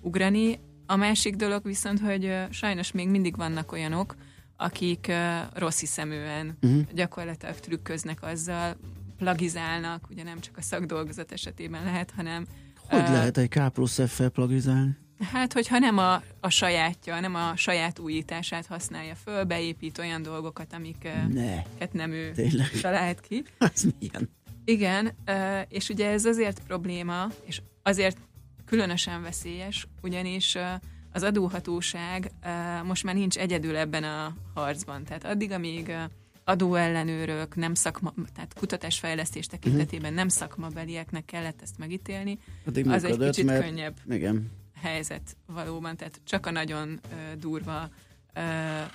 ugrani. 0.00 0.60
A 0.86 0.96
másik 0.96 1.36
dolog 1.36 1.64
viszont, 1.64 2.00
hogy 2.00 2.24
uh, 2.24 2.50
sajnos 2.50 2.92
még 2.92 3.08
mindig 3.08 3.36
vannak 3.36 3.72
olyanok, 3.72 4.14
akik 4.56 5.06
uh, 5.08 5.58
rossz 5.58 5.80
hiszeműen 5.80 6.56
uh-huh. 6.62 6.82
gyakorlatilag 6.94 7.54
trükköznek 7.54 8.22
azzal, 8.22 8.76
plagizálnak, 9.16 10.06
ugye 10.10 10.22
nem 10.22 10.40
csak 10.40 10.56
a 10.56 10.62
szakdolgozat 10.62 11.32
esetében 11.32 11.84
lehet, 11.84 12.10
hanem... 12.10 12.46
Hogy 12.88 12.98
uh, 12.98 13.10
lehet 13.10 13.38
egy 13.38 13.48
K 13.48 13.68
plusz 13.72 14.00
F-fel 14.06 14.28
plagizálni? 14.28 14.96
Hát, 15.22 15.52
hogyha 15.52 15.78
nem 15.78 15.98
a, 15.98 16.22
a 16.40 16.48
sajátja, 16.48 17.20
nem 17.20 17.34
a 17.34 17.56
saját 17.56 17.98
újítását 17.98 18.66
használja 18.66 19.14
föl, 19.14 19.44
beépít 19.44 19.98
olyan 19.98 20.22
dolgokat, 20.22 20.72
amiket 20.72 21.28
ne. 21.34 21.62
nem 21.92 22.12
ő 22.12 22.32
Tényleg? 22.32 22.70
talált 22.80 23.20
ki. 23.20 23.44
Az 23.58 23.88
milyen? 23.98 24.30
Igen, 24.64 25.12
és 25.68 25.88
ugye 25.88 26.10
ez 26.10 26.24
azért 26.24 26.60
probléma, 26.66 27.28
és 27.44 27.62
azért 27.82 28.16
különösen 28.64 29.22
veszélyes, 29.22 29.86
ugyanis 30.02 30.56
az 31.12 31.22
adóhatóság 31.22 32.30
most 32.84 33.04
már 33.04 33.14
nincs 33.14 33.38
egyedül 33.38 33.76
ebben 33.76 34.04
a 34.04 34.36
harcban. 34.54 35.04
Tehát 35.04 35.24
addig, 35.24 35.50
amíg 35.50 35.92
adóellenőrök, 36.44 37.54
nem 37.54 37.74
szakma, 37.74 38.14
tehát 38.34 38.54
kutatásfejlesztés 38.58 39.46
tekintetében 39.46 40.00
uh-huh. 40.00 40.16
nem 40.16 40.28
szakmabelieknek 40.28 41.24
kellett 41.24 41.62
ezt 41.62 41.78
megítélni, 41.78 42.38
Addig 42.66 42.88
az 42.88 43.04
egy 43.04 43.18
kicsit 43.18 43.44
mert, 43.44 43.64
könnyebb. 43.64 43.96
Igen 44.10 44.50
helyzet 44.82 45.36
valóban, 45.46 45.96
tehát 45.96 46.20
csak 46.24 46.46
a 46.46 46.50
nagyon 46.50 47.00
uh, 47.04 47.32
durva 47.38 47.88
uh, 48.36 48.90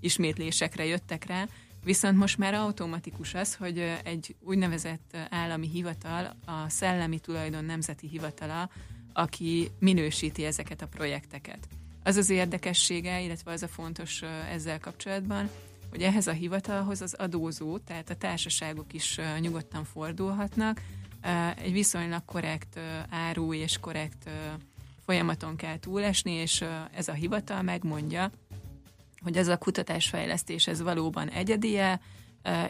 ismétlésekre 0.00 0.84
jöttek 0.84 1.24
rá, 1.24 1.46
viszont 1.84 2.16
most 2.16 2.38
már 2.38 2.54
automatikus 2.54 3.34
az, 3.34 3.54
hogy 3.54 3.78
egy 4.04 4.36
úgynevezett 4.40 5.16
állami 5.30 5.68
hivatal, 5.68 6.36
a 6.44 6.68
Szellemi 6.68 7.18
Tulajdon 7.18 7.64
Nemzeti 7.64 8.08
Hivatala, 8.08 8.70
aki 9.12 9.70
minősíti 9.78 10.44
ezeket 10.44 10.82
a 10.82 10.86
projekteket. 10.86 11.68
Az 12.02 12.16
az 12.16 12.30
érdekessége, 12.30 13.20
illetve 13.20 13.52
az 13.52 13.62
a 13.62 13.68
fontos 13.68 14.22
ezzel 14.50 14.80
kapcsolatban, 14.80 15.50
hogy 15.90 16.02
ehhez 16.02 16.26
a 16.26 16.32
hivatalhoz 16.32 17.00
az 17.00 17.14
adózó, 17.14 17.78
tehát 17.78 18.10
a 18.10 18.16
társaságok 18.16 18.92
is 18.92 19.20
nyugodtan 19.40 19.84
fordulhatnak, 19.84 20.80
egy 21.56 21.72
viszonylag 21.72 22.24
korrekt 22.24 22.80
áru 23.10 23.54
és 23.54 23.78
korrekt 23.78 24.30
folyamaton 25.04 25.56
kell 25.56 25.78
túlesni, 25.78 26.32
és 26.32 26.64
ez 26.92 27.08
a 27.08 27.12
hivatal 27.12 27.62
megmondja, 27.62 28.30
hogy 29.20 29.36
ez 29.36 29.48
a 29.48 29.56
kutatásfejlesztés 29.56 30.66
ez 30.66 30.82
valóban 30.82 31.28
egyedie, 31.28 32.00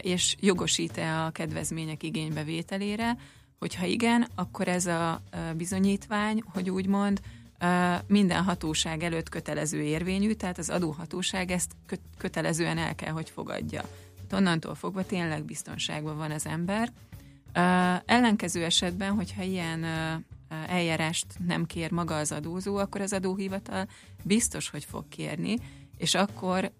és 0.01 0.35
jogosít-e 0.39 1.23
a 1.25 1.29
kedvezmények 1.31 2.03
igénybevételére, 2.03 3.17
hogyha 3.59 3.85
igen, 3.85 4.27
akkor 4.35 4.67
ez 4.67 4.85
a 4.85 5.21
bizonyítvány, 5.55 6.43
hogy 6.53 6.69
úgy 6.69 6.87
mond, 6.87 7.21
minden 8.07 8.43
hatóság 8.43 9.03
előtt 9.03 9.29
kötelező 9.29 9.81
érvényű, 9.81 10.33
tehát 10.33 10.57
az 10.57 10.69
adóhatóság 10.69 11.51
ezt 11.51 11.71
kötelezően 12.17 12.77
el 12.77 12.95
kell, 12.95 13.11
hogy 13.11 13.29
fogadja. 13.29 13.83
Onnantól 14.31 14.75
fogva 14.75 15.05
tényleg 15.05 15.43
biztonságban 15.43 16.17
van 16.17 16.31
az 16.31 16.45
ember, 16.45 16.91
ellenkező 18.05 18.63
esetben, 18.63 19.11
hogyha 19.11 19.43
ilyen 19.43 19.85
eljárást 20.67 21.25
nem 21.47 21.65
kér 21.65 21.91
maga 21.91 22.17
az 22.17 22.31
adózó, 22.31 22.75
akkor 22.75 23.01
az 23.01 23.13
adóhivatal 23.13 23.87
biztos, 24.23 24.69
hogy 24.69 24.85
fog 24.85 25.09
kérni, 25.09 25.57
és 25.97 26.15
akkor 26.15 26.71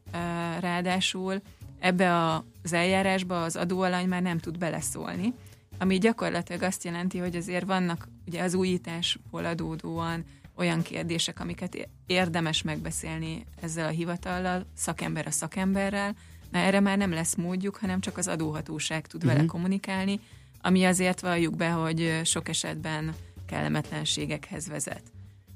ráadásul 0.60 1.42
ebbe 1.80 2.34
az 2.64 2.74
eljárásba 2.74 3.44
az 3.44 3.56
adóalany 3.56 4.08
már 4.08 4.22
nem 4.22 4.38
tud 4.38 4.58
beleszólni, 4.58 5.34
ami 5.78 5.98
gyakorlatilag 5.98 6.62
azt 6.62 6.84
jelenti, 6.84 7.18
hogy 7.18 7.36
azért 7.36 7.66
vannak 7.66 8.08
ugye 8.28 8.42
az 8.44 8.54
újításból 8.54 9.46
adódóan 9.46 10.26
olyan 10.56 10.82
kérdések, 10.82 11.40
amiket 11.40 11.90
érdemes 12.06 12.62
megbeszélni 12.62 13.46
ezzel 13.62 13.86
a 13.86 13.90
hivatallal, 13.90 14.66
szakember 14.76 15.28
a 15.28 15.32
szakemberrel, 15.32 16.16
mert 16.52 16.66
erre 16.66 16.80
már 16.80 16.98
nem 16.98 17.12
lesz 17.12 17.36
módjuk, 17.36 17.78
hanem 17.78 18.00
csak 18.00 18.18
az 18.18 18.28
adóhatóság 18.28 19.08
tud 19.08 19.16
uh-huh. 19.16 19.32
vele 19.32 19.44
mhm. 19.44 19.52
kommunikálni, 19.52 20.20
ami 20.62 20.86
azért 20.86 21.20
valljuk 21.20 21.56
be, 21.56 21.70
hogy 21.70 22.22
sok 22.24 22.50
esetben 22.50 23.16
kellemetlenségekhez 23.46 24.68
vezet. 24.68 25.04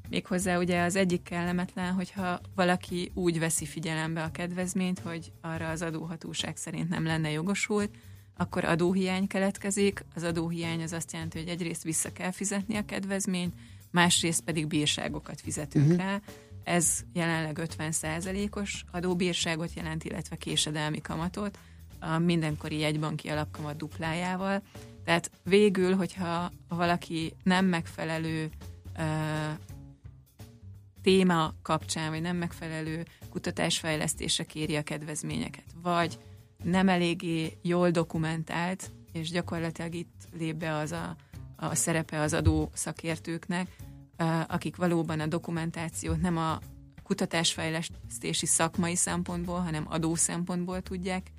Méghozzá 0.10 0.58
ugye 0.58 0.82
az 0.82 0.96
egyik 0.96 1.24
kellemetlen, 1.24 1.94
hogyha 1.94 2.40
valaki 2.56 3.12
úgy 3.14 3.40
veszi 3.40 3.66
figyelembe 3.66 4.24
a 4.24 4.32
kedvezményt, 4.32 5.00
hogy 5.00 5.32
arra 5.42 5.70
az 5.70 5.82
adóhatóság 5.82 6.58
szerint 6.58 6.90
nem 6.90 7.06
lenne 7.06 7.32
jogosult, 7.32 7.90
akkor 8.38 8.66
adóhiány 8.66 9.28
keletkezik. 9.28 10.06
Az 10.16 10.24
adóhiány 10.24 10.82
az 10.82 10.94
azt 10.94 11.12
jelenti, 11.12 11.40
hogy 11.40 11.48
egyrészt 11.48 11.84
vissza 11.84 12.12
kell 12.12 12.32
fizetni 12.32 12.76
a 12.76 12.86
kedvezményt, 12.86 13.54
másrészt 13.92 14.42
pedig 14.42 14.68
bírságokat 14.68 15.42
fizetünk 15.42 15.86
uh-huh. 15.86 16.02
rá. 16.02 16.22
Ez 16.64 17.00
jelenleg 17.14 17.60
50%-os 17.78 18.84
adóbírságot 18.92 19.74
jelent, 19.74 20.04
illetve 20.04 20.36
késedelmi 20.36 21.02
kamatot, 21.02 21.58
a 22.00 22.18
mindenkori 22.18 22.78
jegybanki 22.78 23.28
alapkamat 23.30 23.78
duplájával, 23.78 24.62
Tehát 25.04 25.32
végül, 25.44 25.96
hogyha 25.96 26.52
valaki 26.68 27.34
nem 27.44 27.66
megfelelő 27.66 28.50
ö, 28.98 29.04
téma 31.02 31.54
kapcsán, 31.62 32.10
vagy 32.10 32.22
nem 32.22 32.38
megfelelő 32.38 33.06
kutatásfejlesztésre 33.30 34.44
kéri 34.44 34.76
a 34.76 34.82
kedvezményeket, 34.82 35.66
vagy 35.82 36.20
nem 36.64 36.90
eléggé 36.90 37.58
jól 37.62 37.90
dokumentált, 37.90 38.92
és 39.12 39.30
gyakorlatilag 39.30 39.94
itt 39.94 40.28
lép 40.38 40.56
be 40.56 40.76
az 40.76 40.92
a, 40.92 41.16
a 41.56 41.76
szerepe 41.76 42.20
az 42.20 42.34
adó 42.34 42.70
szakértőknek, 42.74 43.76
akik 44.48 44.76
valóban 44.76 45.20
a 45.20 45.28
dokumentációt 45.28 46.22
nem 46.22 46.38
a 46.38 46.60
kutatásfejlesztési 47.04 48.46
szakmai 48.46 48.96
szempontból, 48.96 49.60
hanem 49.60 49.86
adó 49.90 50.16
szempontból 50.16 50.82
tudják 50.82 51.32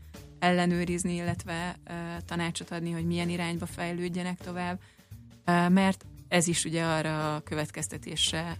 ellenőrizni, 0.42 1.14
illetve 1.14 1.76
tanácsot 2.24 2.70
adni, 2.70 2.90
hogy 2.90 3.07
milyen 3.07 3.28
irányba 3.28 3.66
fejlődjenek 3.66 4.38
tovább, 4.38 4.81
mert 5.68 6.05
ez 6.28 6.46
is 6.46 6.64
ugye 6.64 6.85
arra 6.85 7.35
a 7.35 7.40
következtetésre 7.40 8.59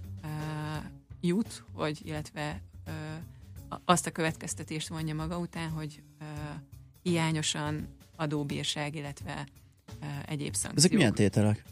jut, 1.21 1.65
hogy, 1.73 2.01
illetve 2.05 2.63
azt 3.85 4.07
a 4.07 4.11
következtetést 4.11 4.91
mondja 4.91 5.15
maga 5.15 5.39
után, 5.39 5.69
hogy 5.71 6.03
hiányosan 7.03 7.89
adóbírság, 8.17 8.95
illetve 8.95 9.47
egyéb 10.27 10.55
szankciók. 10.55 10.77
Ezek 10.77 10.93
milyen 10.93 11.15
tételek? 11.15 11.65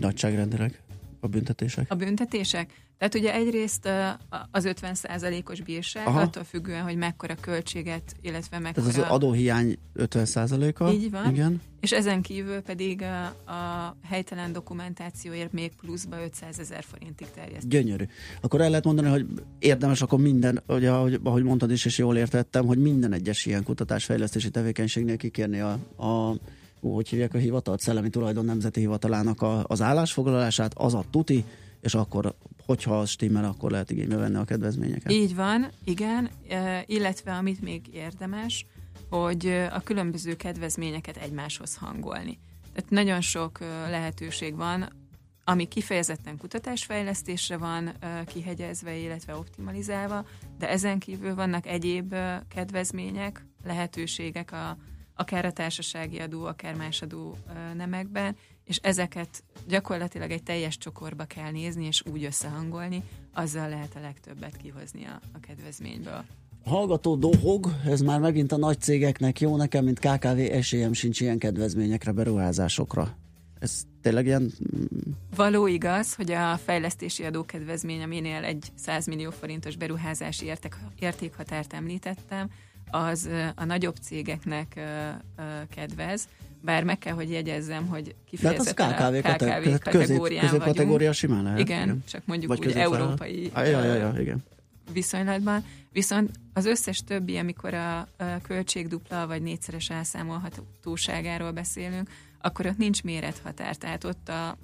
Nagyságrendileg 0.00 0.82
a 1.20 1.26
büntetések? 1.26 1.90
A 1.90 1.94
büntetések? 1.94 2.72
Tehát 3.00 3.14
ugye 3.14 3.34
egyrészt 3.34 3.88
az 4.50 4.68
50%-os 4.68 5.60
bírság, 5.60 6.06
Aha. 6.06 6.20
attól 6.20 6.44
függően, 6.44 6.82
hogy 6.82 6.96
mekkora 6.96 7.34
költséget, 7.40 8.14
illetve 8.20 8.58
mekkora... 8.58 8.86
Tehát 8.86 9.04
az 9.04 9.14
adóhiány 9.14 9.78
50%-a? 9.96 10.90
Így 10.90 11.10
van. 11.10 11.30
Igen. 11.30 11.60
És 11.80 11.92
ezen 11.92 12.22
kívül 12.22 12.60
pedig 12.60 13.02
a, 13.02 13.24
a 13.52 13.96
helytelen 14.02 14.52
dokumentációért 14.52 15.52
még 15.52 15.72
pluszba 15.80 16.22
500 16.22 16.58
ezer 16.58 16.84
forintig 16.84 17.26
terjeszt. 17.34 17.68
Gyönyörű. 17.68 18.04
Akkor 18.40 18.60
el 18.60 18.68
lehet 18.68 18.84
mondani, 18.84 19.08
hogy 19.08 19.26
érdemes 19.58 20.02
akkor 20.02 20.18
minden, 20.18 20.62
ugye, 20.66 20.90
ahogy, 20.90 21.20
ahogy 21.22 21.42
mondtad 21.42 21.70
is, 21.70 21.84
és 21.84 21.98
jól 21.98 22.16
értettem, 22.16 22.66
hogy 22.66 22.78
minden 22.78 23.12
egyes 23.12 23.46
ilyen 23.46 23.62
kutatásfejlesztési 23.62 24.50
tevékenységnél 24.50 25.16
kikérni 25.16 25.60
a, 25.60 25.72
a 25.96 26.34
hogy 26.80 27.08
hívják 27.08 27.34
a 27.34 27.38
hivatalt, 27.38 27.80
Szellemi 27.80 28.10
Tulajdon 28.10 28.44
Nemzeti 28.44 28.80
Hivatalának 28.80 29.42
a, 29.42 29.64
az 29.66 29.82
állásfoglalását, 29.82 30.72
az 30.76 30.94
a 30.94 31.04
tuti, 31.10 31.44
és 31.80 31.94
akkor, 31.94 32.34
hogyha 32.66 32.98
az 32.98 33.10
stimmel, 33.10 33.44
akkor 33.44 33.70
lehet 33.70 33.90
igénybe 33.90 34.16
venni 34.16 34.36
a 34.36 34.44
kedvezményeket. 34.44 35.12
Így 35.12 35.34
van, 35.34 35.68
igen, 35.84 36.30
illetve 36.86 37.32
amit 37.32 37.60
még 37.60 37.82
érdemes, 37.92 38.66
hogy 39.10 39.46
a 39.70 39.80
különböző 39.80 40.36
kedvezményeket 40.36 41.16
egymáshoz 41.16 41.76
hangolni. 41.76 42.38
Tehát 42.72 42.90
nagyon 42.90 43.20
sok 43.20 43.58
lehetőség 43.88 44.56
van, 44.56 44.88
ami 45.44 45.68
kifejezetten 45.68 46.36
kutatásfejlesztésre 46.36 47.56
van 47.56 47.92
kihegyezve, 48.26 48.96
illetve 48.96 49.36
optimalizálva, 49.36 50.24
de 50.58 50.68
ezen 50.68 50.98
kívül 50.98 51.34
vannak 51.34 51.66
egyéb 51.66 52.14
kedvezmények, 52.48 53.46
lehetőségek 53.64 54.52
a, 54.52 54.76
akár 55.20 55.44
a 55.44 55.52
társasági 55.52 56.18
adó, 56.18 56.44
akár 56.44 56.74
más 56.74 57.02
adó 57.02 57.36
nemekben, 57.76 58.36
és 58.64 58.76
ezeket 58.76 59.42
gyakorlatilag 59.68 60.30
egy 60.30 60.42
teljes 60.42 60.78
csokorba 60.78 61.24
kell 61.24 61.50
nézni, 61.50 61.84
és 61.84 62.02
úgy 62.12 62.24
összehangolni, 62.24 63.02
azzal 63.32 63.68
lehet 63.68 63.96
a 63.96 64.00
legtöbbet 64.00 64.56
kihozni 64.56 65.04
a, 65.04 65.20
a 65.32 65.40
kedvezményből. 65.40 66.24
Hallgató 66.64 67.16
dohog, 67.16 67.66
ez 67.86 68.00
már 68.00 68.20
megint 68.20 68.52
a 68.52 68.56
nagy 68.56 68.80
cégeknek 68.80 69.40
jó, 69.40 69.56
nekem, 69.56 69.84
mint 69.84 69.98
KKV 69.98 70.38
esélyem 70.38 70.92
sincs 70.92 71.20
ilyen 71.20 71.38
kedvezményekre, 71.38 72.12
beruházásokra. 72.12 73.16
Ez 73.58 73.82
tényleg 74.02 74.26
ilyen... 74.26 74.42
Mm, 74.42 75.12
Való 75.36 75.66
igaz, 75.66 76.14
hogy 76.14 76.32
a 76.32 76.56
fejlesztési 76.56 77.24
adókedvezmény, 77.24 78.02
aminél 78.02 78.44
egy 78.44 78.68
100 78.74 79.06
millió 79.06 79.30
forintos 79.30 79.76
beruházási 79.76 80.46
érték, 80.46 80.76
értékhatárt 80.98 81.72
említettem, 81.72 82.50
az 82.90 83.28
a 83.54 83.64
nagyobb 83.64 83.96
cégeknek 83.96 84.80
kedvez, 85.74 86.28
bár 86.62 86.84
meg 86.84 86.98
kell, 86.98 87.14
hogy 87.14 87.30
jegyezzem, 87.30 87.86
hogy 87.86 88.14
kifejezetten 88.24 88.92
hát 88.92 89.14
az 89.14 89.20
KKV, 89.20 89.28
KKV 89.28 89.82
kategórián 89.82 90.40
közép, 90.40 90.40
közép 90.40 90.62
kategória 90.62 91.12
simán 91.12 91.42
lehet. 91.42 91.58
Igen, 91.58 91.82
igen, 91.82 92.02
csak 92.08 92.22
mondjuk 92.24 92.56
Vagy 92.56 92.66
úgy 92.66 92.72
európai 92.72 93.50
ah, 93.52 93.68
ja, 93.68 93.84
ja, 93.84 93.94
ja, 93.94 94.14
igen. 94.18 94.44
viszonylatban. 94.92 95.64
Viszont 95.92 96.30
az 96.52 96.66
összes 96.66 96.98
többi, 96.98 97.36
amikor 97.36 97.74
a, 97.74 97.98
a 97.98 98.06
költség 98.42 98.88
dupla 98.88 99.26
vagy 99.26 99.42
négyszeres 99.42 99.90
elszámolhatóságáról 99.90 101.50
beszélünk, 101.50 102.08
akkor 102.40 102.66
ott 102.66 102.78
nincs 102.78 103.02
mérethatár, 103.02 103.76
tehát 103.76 104.04
ott 104.04 104.28
a 104.28 104.56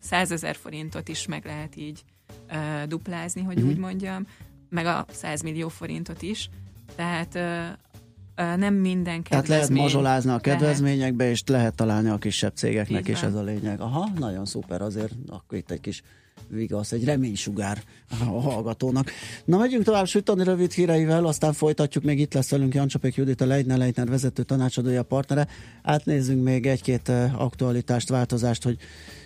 100 0.00 0.30
ezer 0.30 0.56
forintot 0.56 1.08
is 1.08 1.26
meg 1.26 1.44
lehet 1.44 1.76
így 1.76 2.04
uh, 2.50 2.82
duplázni, 2.82 3.42
hogy 3.42 3.58
mm-hmm. 3.60 3.68
úgy 3.68 3.76
mondjam, 3.76 4.26
meg 4.68 4.86
a 4.86 5.06
100 5.10 5.42
millió 5.42 5.68
forintot 5.68 6.22
is. 6.22 6.50
Tehát 6.96 7.38
nem 8.36 8.74
minden 8.74 9.22
kedvezmény. 9.22 9.30
Tehát 9.30 9.48
lehet 9.48 9.68
mazsolázni 9.68 10.30
a 10.30 10.38
kedvezményekbe, 10.38 11.30
és 11.30 11.42
lehet 11.46 11.74
találni 11.74 12.08
a 12.08 12.18
kisebb 12.18 12.52
cégeknek 12.54 13.08
is 13.08 13.22
ez 13.22 13.34
a 13.34 13.42
lényeg. 13.42 13.80
Aha, 13.80 14.08
nagyon 14.18 14.44
szuper, 14.44 14.82
azért 14.82 15.12
akkor 15.28 15.58
itt 15.58 15.70
egy 15.70 15.80
kis 15.80 16.02
vigasz, 16.48 16.92
egy 16.92 17.04
reménysugár 17.04 17.82
a 18.20 18.40
hallgatónak. 18.40 19.10
Na, 19.44 19.58
megyünk 19.58 19.84
tovább 19.84 20.06
sütani 20.06 20.44
rövid 20.44 20.72
híreivel, 20.72 21.26
aztán 21.26 21.52
folytatjuk, 21.52 22.04
még 22.04 22.18
itt 22.18 22.34
lesz 22.34 22.50
velünk 22.50 22.74
Jancsapék 22.74 23.14
Judit, 23.14 23.40
a 23.40 23.46
Leitner 23.46 23.78
Leitner 23.78 24.08
vezető 24.08 24.42
tanácsadója, 24.42 25.02
partnere. 25.02 25.46
Átnézzünk 25.82 26.44
még 26.44 26.66
egy-két 26.66 27.08
aktualitást, 27.36 28.08
változást, 28.08 28.62
hogy 28.62 28.76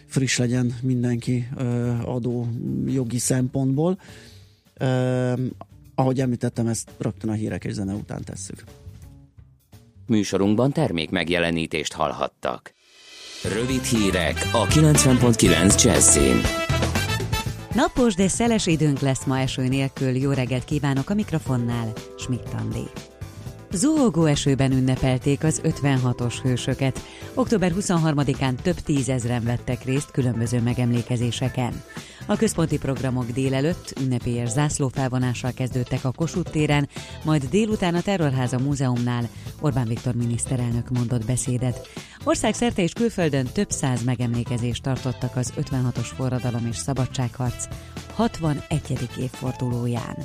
friss 0.07 0.38
legyen 0.38 0.74
mindenki 0.83 1.48
adó 2.05 2.48
jogi 2.87 3.18
szempontból. 3.18 3.98
Ahogy 5.98 6.20
említettem, 6.20 6.66
ezt 6.66 6.90
rögtön 6.98 7.30
a 7.30 7.32
hírek 7.32 7.64
és 7.64 7.72
zene 7.72 7.94
után 7.94 8.24
tesszük. 8.24 8.64
Műsorunkban 10.06 10.72
termék 10.72 11.11
megjelenítést 11.11 11.92
hallhattak. 11.92 12.72
Rövid 13.52 13.82
hírek 13.82 14.48
a 14.52 14.66
90.9 14.66 15.82
Jazzin. 15.82 16.40
Napos, 17.74 18.14
de 18.14 18.28
szeles 18.28 18.66
időnk 18.66 18.98
lesz 18.98 19.24
ma 19.24 19.38
eső 19.38 19.68
nélkül. 19.68 20.16
Jó 20.16 20.30
reggelt 20.30 20.64
kívánok 20.64 21.11
a 21.11 21.14
mikrofonnál, 21.14 21.92
Schmidt 22.18 22.54
Andi. 22.59 22.85
Zuhogó 23.72 24.24
esőben 24.24 24.72
ünnepelték 24.72 25.44
az 25.44 25.61
56-os 25.64 26.35
hősöket. 26.42 27.00
Október 27.35 27.72
23-án 27.80 28.54
több 28.62 28.74
tízezren 28.74 29.44
vettek 29.44 29.85
részt 29.85 30.11
különböző 30.11 30.61
megemlékezéseken. 30.61 31.82
A 32.26 32.36
központi 32.36 32.78
programok 32.78 33.30
délelőtt 33.30 33.94
ünnepélyes 34.00 34.48
zászlófelvonással 34.48 35.52
kezdődtek 35.52 36.04
a 36.04 36.12
Kossuth 36.12 36.50
téren, 36.50 36.88
majd 37.24 37.44
délután 37.44 37.94
a 37.94 38.00
Terrorháza 38.00 38.58
Múzeumnál 38.58 39.28
Orbán 39.60 39.88
Viktor 39.88 40.14
miniszterelnök 40.14 40.90
mondott 40.90 41.26
beszédet. 41.26 41.88
Országszerte 42.24 42.82
és 42.82 42.92
külföldön 42.92 43.46
több 43.52 43.70
száz 43.70 44.04
megemlékezést 44.04 44.82
tartottak 44.82 45.36
az 45.36 45.52
56-os 45.56 46.08
forradalom 46.16 46.66
és 46.66 46.76
szabadságharc 46.76 47.64
61. 48.14 49.08
évfordulóján. 49.18 50.16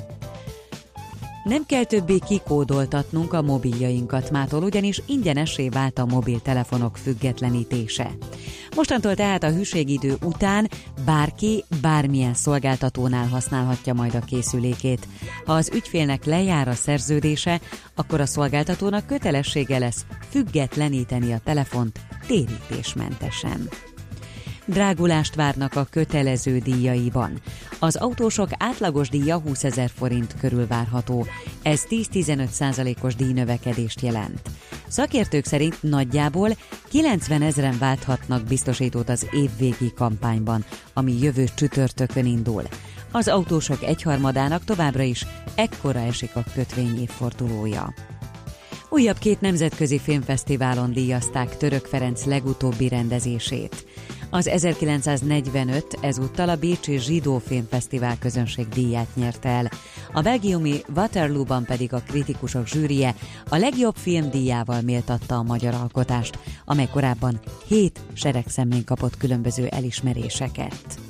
Nem 1.44 1.66
kell 1.66 1.84
többé 1.84 2.18
kikódoltatnunk 2.18 3.32
a 3.32 3.42
mobiljainkat 3.42 4.30
mától, 4.30 4.62
ugyanis 4.62 5.02
ingyenessé 5.06 5.68
vált 5.68 5.98
a 5.98 6.06
mobiltelefonok 6.06 6.96
függetlenítése. 6.96 8.10
Mostantól 8.76 9.14
tehát 9.14 9.42
a 9.42 9.50
hűségidő 9.50 10.16
után 10.24 10.68
bárki 11.04 11.64
bármilyen 11.80 12.34
szolgáltatónál 12.34 13.28
használhatja 13.28 13.94
majd 13.94 14.14
a 14.14 14.20
készülékét. 14.20 15.08
Ha 15.44 15.52
az 15.52 15.70
ügyfélnek 15.74 16.24
lejár 16.24 16.68
a 16.68 16.74
szerződése, 16.74 17.60
akkor 17.94 18.20
a 18.20 18.26
szolgáltatónak 18.26 19.06
kötelessége 19.06 19.78
lesz 19.78 20.04
függetleníteni 20.30 21.32
a 21.32 21.40
telefont 21.44 22.00
térítésmentesen 22.26 23.68
drágulást 24.66 25.34
várnak 25.34 25.74
a 25.76 25.86
kötelező 25.90 26.58
díjaiban. 26.58 27.40
Az 27.78 27.96
autósok 27.96 28.48
átlagos 28.58 29.08
díja 29.08 29.38
20 29.38 29.64
ezer 29.64 29.90
forint 29.94 30.34
körül 30.40 30.66
várható. 30.66 31.26
Ez 31.62 31.82
10-15 31.90 32.48
százalékos 32.48 33.14
díjnövekedést 33.14 34.00
jelent. 34.00 34.40
Szakértők 34.88 35.44
szerint 35.44 35.82
nagyjából 35.82 36.48
90 36.88 37.42
ezeren 37.42 37.78
válthatnak 37.78 38.42
biztosítót 38.44 39.08
az 39.08 39.26
évvégi 39.30 39.92
kampányban, 39.94 40.64
ami 40.92 41.18
jövő 41.20 41.44
csütörtökön 41.54 42.26
indul. 42.26 42.62
Az 43.10 43.28
autósok 43.28 43.82
egyharmadának 43.82 44.64
továbbra 44.64 45.02
is 45.02 45.26
ekkora 45.54 45.98
esik 45.98 46.36
a 46.36 46.44
kötvény 46.54 47.00
évfordulója. 47.00 47.94
Újabb 48.88 49.18
két 49.18 49.40
nemzetközi 49.40 49.98
filmfesztiválon 49.98 50.92
díjazták 50.92 51.56
Török 51.56 51.86
Ferenc 51.86 52.24
legutóbbi 52.24 52.88
rendezését. 52.88 53.86
Az 54.34 54.48
1945 54.48 55.98
ezúttal 56.00 56.48
a 56.48 56.56
Bécsi 56.56 56.98
Zsidó 56.98 57.38
Filmfesztivál 57.38 58.18
közönség 58.18 58.68
díját 58.68 59.08
nyerte 59.14 59.48
el. 59.48 59.70
a 60.12 60.20
belgiumi 60.20 60.82
Waterloo-ban 60.96 61.64
pedig 61.64 61.92
a 61.92 62.02
kritikusok 62.06 62.66
zsűrie 62.66 63.14
a 63.48 63.56
legjobb 63.56 63.94
filmdíjával 63.96 64.80
méltatta 64.80 65.34
a 65.34 65.42
magyar 65.42 65.74
alkotást, 65.74 66.38
amely 66.64 66.88
korábban 66.92 67.40
hét 67.66 68.00
seregszemlén 68.12 68.84
kapott 68.84 69.16
különböző 69.16 69.66
elismeréseket. 69.66 71.00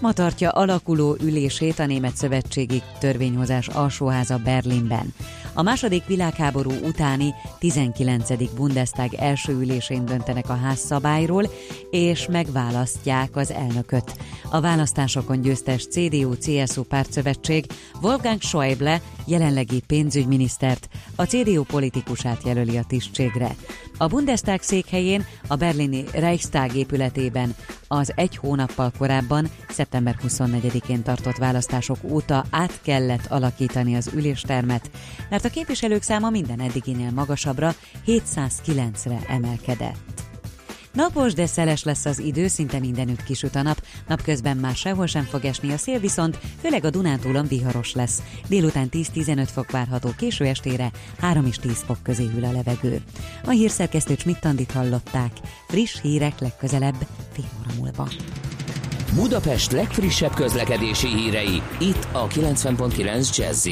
Ma 0.00 0.12
tartja 0.12 0.50
alakuló 0.50 1.16
ülését 1.22 1.78
a 1.78 1.86
Német 1.86 2.16
Szövetségi 2.16 2.82
Törvényhozás 2.98 3.68
alsóháza 3.68 4.38
Berlinben. 4.38 5.14
A 5.60 5.62
második 5.62 6.06
világháború 6.06 6.70
utáni 6.70 7.34
19. 7.58 8.54
Bundestag 8.54 9.14
első 9.14 9.52
ülésén 9.52 10.04
döntenek 10.04 10.48
a 10.48 10.56
házszabályról, 10.56 11.50
és 11.90 12.26
megválasztják 12.26 13.36
az 13.36 13.50
elnököt. 13.50 14.16
A 14.50 14.60
választásokon 14.60 15.40
győztes 15.40 15.86
CDU-CSU 15.86 16.82
pártszövetség 16.82 17.66
Wolfgang 18.02 18.40
Schäuble 18.40 19.00
jelenlegi 19.26 19.82
pénzügyminisztert, 19.86 20.88
a 21.16 21.24
CDU 21.24 21.62
politikusát 21.62 22.42
jelöli 22.44 22.76
a 22.76 22.84
tisztségre. 22.88 23.54
A 24.00 24.06
Bundestag 24.06 24.62
székhelyén 24.62 25.26
a 25.46 25.56
berlini 25.56 26.04
Reichstag 26.12 26.74
épületében 26.74 27.54
az 27.88 28.12
egy 28.16 28.36
hónappal 28.36 28.92
korábban, 28.98 29.50
szeptember 29.68 30.16
24-én 30.28 31.02
tartott 31.02 31.36
választások 31.36 31.96
óta 32.02 32.44
át 32.50 32.80
kellett 32.82 33.26
alakítani 33.26 33.96
az 33.96 34.10
üléstermet, 34.14 34.90
mert 35.30 35.44
a 35.44 35.48
képviselők 35.50 36.02
száma 36.02 36.30
minden 36.30 36.60
eddiginél 36.60 37.10
magasabbra 37.10 37.74
709-re 38.06 39.18
emelkedett. 39.28 40.29
Napos, 40.92 41.32
de 41.32 41.46
szeles 41.46 41.84
lesz 41.84 42.04
az 42.04 42.18
idő, 42.18 42.46
szinte 42.46 42.78
mindenütt 42.78 43.24
kisüt 43.24 43.54
a 43.54 43.62
nap. 43.62 43.82
Napközben 44.08 44.56
már 44.56 44.74
sehol 44.74 45.06
sem 45.06 45.24
fog 45.24 45.44
esni 45.44 45.72
a 45.72 45.76
szél, 45.76 45.98
viszont 45.98 46.38
főleg 46.60 46.84
a 46.84 46.90
Dunántúlon 46.90 47.46
viharos 47.46 47.94
lesz. 47.94 48.22
Délután 48.48 48.88
10-15 48.92 49.48
fok 49.52 49.70
várható, 49.70 50.10
késő 50.16 50.44
estére 50.44 50.90
3 51.18 51.46
és 51.46 51.56
10 51.56 51.82
fok 51.86 52.02
közé 52.02 52.24
hűl 52.34 52.44
a 52.44 52.52
levegő. 52.52 53.00
A 53.44 53.50
hírszerkesztő 53.50 54.14
Smittandit 54.18 54.72
hallották. 54.72 55.32
Friss 55.68 56.00
hírek 56.00 56.40
legközelebb 56.40 57.06
fél 57.32 57.48
óra 57.58 57.74
múlva. 57.78 58.08
Budapest 59.14 59.72
legfrissebb 59.72 60.34
közlekedési 60.34 61.06
hírei 61.06 61.62
itt 61.78 62.08
a 62.12 62.26
90.9 62.26 63.36
jazz 63.36 63.68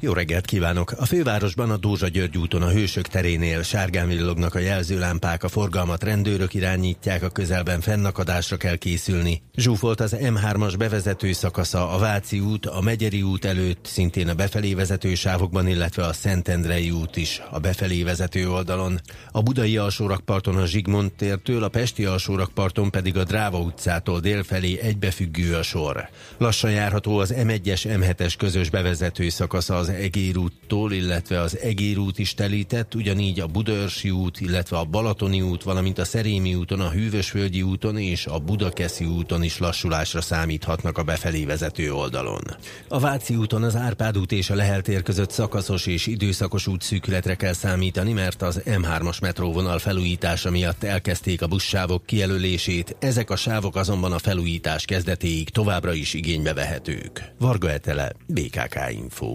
jó 0.00 0.12
reggelt 0.12 0.44
kívánok! 0.44 0.94
A 0.98 1.04
fővárosban 1.04 1.70
a 1.70 1.76
Dózsa 1.76 2.08
György 2.08 2.38
úton 2.38 2.62
a 2.62 2.68
Hősök 2.68 3.06
terénél 3.06 3.62
sárgán 3.62 4.08
villognak 4.08 4.54
a 4.54 4.58
jelzőlámpák, 4.58 5.44
a 5.44 5.48
forgalmat 5.48 6.04
rendőrök 6.04 6.54
irányítják, 6.54 7.22
a 7.22 7.28
közelben 7.28 7.80
fennakadásra 7.80 8.56
kell 8.56 8.76
készülni. 8.76 9.42
Zsúfolt 9.56 10.00
az 10.00 10.16
M3-as 10.20 10.74
bevezető 10.78 11.32
szakasza, 11.32 11.90
a 11.90 11.98
Váci 11.98 12.40
út, 12.40 12.66
a 12.66 12.80
Megyeri 12.80 13.22
út 13.22 13.44
előtt, 13.44 13.86
szintén 13.86 14.28
a 14.28 14.34
befelé 14.34 14.74
vezető 14.74 15.14
sávokban, 15.14 15.68
illetve 15.68 16.04
a 16.04 16.12
Szentendrei 16.12 16.90
út 16.90 17.16
is 17.16 17.42
a 17.50 17.58
befelé 17.58 18.02
vezető 18.02 18.50
oldalon. 18.50 19.00
A 19.32 19.42
budai 19.42 19.76
alsórakparton 19.76 20.56
a 20.56 20.66
Zsigmond 20.66 21.12
tértől, 21.12 21.62
a 21.62 21.68
pesti 21.68 22.04
alsórakparton 22.04 22.90
pedig 22.90 23.16
a 23.16 23.24
Dráva 23.24 23.58
utcától 23.58 24.20
délfelé 24.20 24.78
egybefüggő 24.80 25.54
a 25.54 25.62
sor. 25.62 26.08
Lassan 26.38 26.70
járható 26.70 27.18
az 27.18 27.34
M1-es 27.36 27.80
M7-es 27.84 28.34
közös 28.38 28.70
bevezető 28.70 29.28
szakasza 29.28 29.84
Egér 29.88 30.36
úttól, 30.36 30.92
illetve 30.92 31.40
az 31.40 31.58
Egér 31.58 31.98
út 31.98 32.18
is 32.18 32.34
telített, 32.34 32.94
ugyanígy 32.94 33.40
a 33.40 33.46
Budaörsi 33.46 34.10
út, 34.10 34.40
illetve 34.40 34.76
a 34.76 34.84
Balatoni 34.84 35.40
út, 35.40 35.62
valamint 35.62 35.98
a 35.98 36.04
Szerémi 36.04 36.54
úton, 36.54 36.80
a 36.80 36.90
Hűvösvölgyi 36.90 37.62
úton 37.62 37.98
és 37.98 38.26
a 38.26 38.38
Budakeszi 38.38 39.04
úton 39.04 39.42
is 39.42 39.58
lassulásra 39.58 40.20
számíthatnak 40.20 40.98
a 40.98 41.02
befelé 41.02 41.44
vezető 41.44 41.92
oldalon. 41.92 42.42
A 42.88 42.98
Váci 42.98 43.36
úton 43.36 43.62
az 43.62 43.76
Árpád 43.76 44.18
út 44.18 44.32
és 44.32 44.50
a 44.50 44.54
Lehel 44.54 44.82
tér 44.82 45.02
között 45.02 45.30
szakaszos 45.30 45.86
és 45.86 46.06
időszakos 46.06 46.66
útszűkületre 46.66 47.34
kell 47.34 47.52
számítani, 47.52 48.12
mert 48.12 48.42
az 48.42 48.62
M3-as 48.64 49.20
metróvonal 49.20 49.78
felújítása 49.78 50.50
miatt 50.50 50.82
elkezdték 50.84 51.42
a 51.42 51.46
buszsávok 51.46 52.06
kijelölését, 52.06 52.96
ezek 52.98 53.30
a 53.30 53.36
sávok 53.36 53.76
azonban 53.76 54.12
a 54.12 54.18
felújítás 54.18 54.84
kezdetéig 54.84 55.48
továbbra 55.48 55.92
is 55.92 56.14
igénybe 56.14 56.54
vehetők. 56.54 57.32
Varga 57.38 57.70
Etele, 57.70 58.12
BKK 58.26 58.78
Info. 58.90 59.34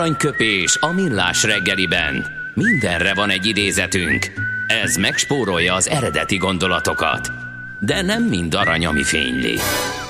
Aranyköpés 0.00 0.76
a 0.80 0.92
millás 0.92 1.42
reggeliben. 1.42 2.26
Mindenre 2.54 3.14
van 3.14 3.30
egy 3.30 3.46
idézetünk. 3.46 4.26
Ez 4.82 4.96
megspórolja 4.96 5.74
az 5.74 5.88
eredeti 5.88 6.36
gondolatokat. 6.36 7.30
De 7.80 8.02
nem 8.02 8.22
mind 8.22 8.54
arany, 8.54 8.86
ami 8.86 9.02
fényli. 9.02 9.56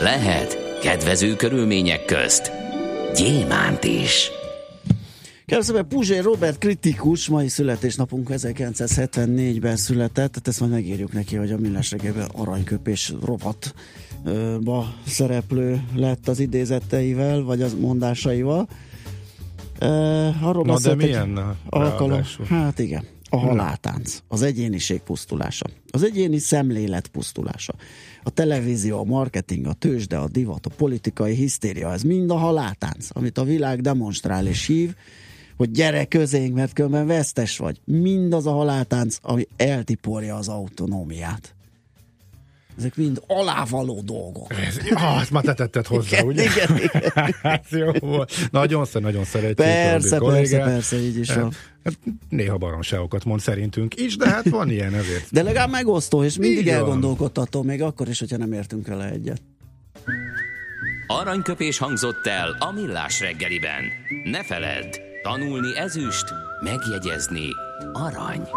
Lehet 0.00 0.78
kedvező 0.82 1.36
körülmények 1.36 2.04
közt 2.04 2.52
gyémánt 3.14 3.84
is. 3.84 4.30
Kérlek 5.46 5.66
szépen, 5.66 5.88
Puzsé 5.88 6.18
Robert 6.18 6.58
kritikus, 6.58 7.28
mai 7.28 7.48
születésnapunk 7.48 8.28
1974-ben 8.30 9.76
született, 9.76 10.30
tehát 10.30 10.48
ezt 10.48 10.60
majd 10.60 10.72
megírjuk 10.72 11.12
neki, 11.12 11.36
hogy 11.36 11.52
a 11.52 11.58
Millás 11.58 11.90
reggelben 11.90 12.28
aranyköpés 12.36 13.12
rovatba 13.24 14.94
szereplő 15.06 15.82
lett 15.94 16.28
az 16.28 16.38
idézeteivel, 16.38 17.42
vagy 17.42 17.62
az 17.62 17.74
mondásaival. 17.80 18.68
Uh, 19.80 20.46
arról 20.46 20.64
Na 20.64 20.78
de 20.78 20.94
milyen 20.94 21.56
alkalom. 21.68 22.10
ráadásul? 22.10 22.44
Hát 22.44 22.78
igen. 22.78 23.04
A 23.32 23.36
haláltánc, 23.38 24.18
az 24.28 24.42
egyéniség 24.42 25.00
pusztulása, 25.00 25.66
az 25.90 26.02
egyéni 26.02 26.38
szemlélet 26.38 27.08
pusztulása, 27.08 27.74
a 28.22 28.30
televízió, 28.30 28.98
a 28.98 29.04
marketing, 29.04 29.66
a 29.66 29.72
tőzsde, 29.72 30.16
a 30.18 30.28
divat, 30.28 30.66
a 30.66 30.70
politikai 30.76 31.34
hisztéria, 31.34 31.92
ez 31.92 32.02
mind 32.02 32.30
a 32.30 32.36
haláltánc, 32.36 33.08
amit 33.12 33.38
a 33.38 33.44
világ 33.44 33.80
demonstrál 33.80 34.46
és 34.46 34.66
hív, 34.66 34.94
hogy 35.56 35.70
gyere 35.70 36.04
közénk, 36.04 36.54
mert 36.54 36.72
különben 36.72 37.06
vesztes 37.06 37.58
vagy. 37.58 37.80
Mind 37.84 38.32
az 38.32 38.46
a 38.46 38.52
haláltánc, 38.52 39.18
ami 39.22 39.46
eltiporja 39.56 40.36
az 40.36 40.48
autonómiát. 40.48 41.54
Ezek 42.78 42.96
mind 42.96 43.22
alávaló 43.26 44.00
dolgok. 44.04 44.52
Ez, 44.66 44.78
ah, 44.94 45.20
ezt 45.20 45.30
már 45.30 45.42
te 45.42 45.54
tetted 45.54 45.86
hozzá, 45.86 46.18
Igen, 46.18 46.26
ugye? 46.26 46.42
igen, 46.42 46.76
igen. 46.76 47.12
hát 47.42 47.64
jó 47.70 47.90
volt. 47.92 48.32
Nagyon, 48.50 48.84
szer, 48.84 49.02
nagyon 49.02 49.24
szeretjük. 49.24 49.56
Persze, 49.56 49.90
persze, 49.90 50.16
kollégát. 50.16 50.64
persze, 50.64 50.96
így 50.96 51.18
is 51.18 51.34
van. 51.34 51.52
Hát, 51.84 51.98
néha 52.28 52.56
baromságokat 52.56 53.24
mond 53.24 53.40
szerintünk 53.40 53.96
is, 53.96 54.16
de 54.16 54.28
hát 54.28 54.48
van 54.48 54.70
ilyen 54.70 54.94
ezért. 54.94 55.32
De 55.32 55.42
legalább 55.42 55.70
megosztó, 55.70 56.24
és 56.24 56.36
mindig 56.36 56.58
Így 56.58 56.68
elgondolkodtató, 56.68 57.62
még 57.62 57.82
akkor 57.82 58.08
is, 58.08 58.18
hogyha 58.18 58.36
nem 58.36 58.52
értünk 58.52 58.86
vele 58.86 59.10
egyet. 59.10 59.42
Aranyköpés 61.06 61.78
hangzott 61.78 62.26
el 62.26 62.56
a 62.58 62.72
millás 62.72 63.20
reggeliben. 63.20 63.82
Ne 64.24 64.44
feledd, 64.44 64.96
tanulni 65.22 65.78
ezüst, 65.78 66.24
megjegyezni 66.60 67.48
arany. 67.92 68.48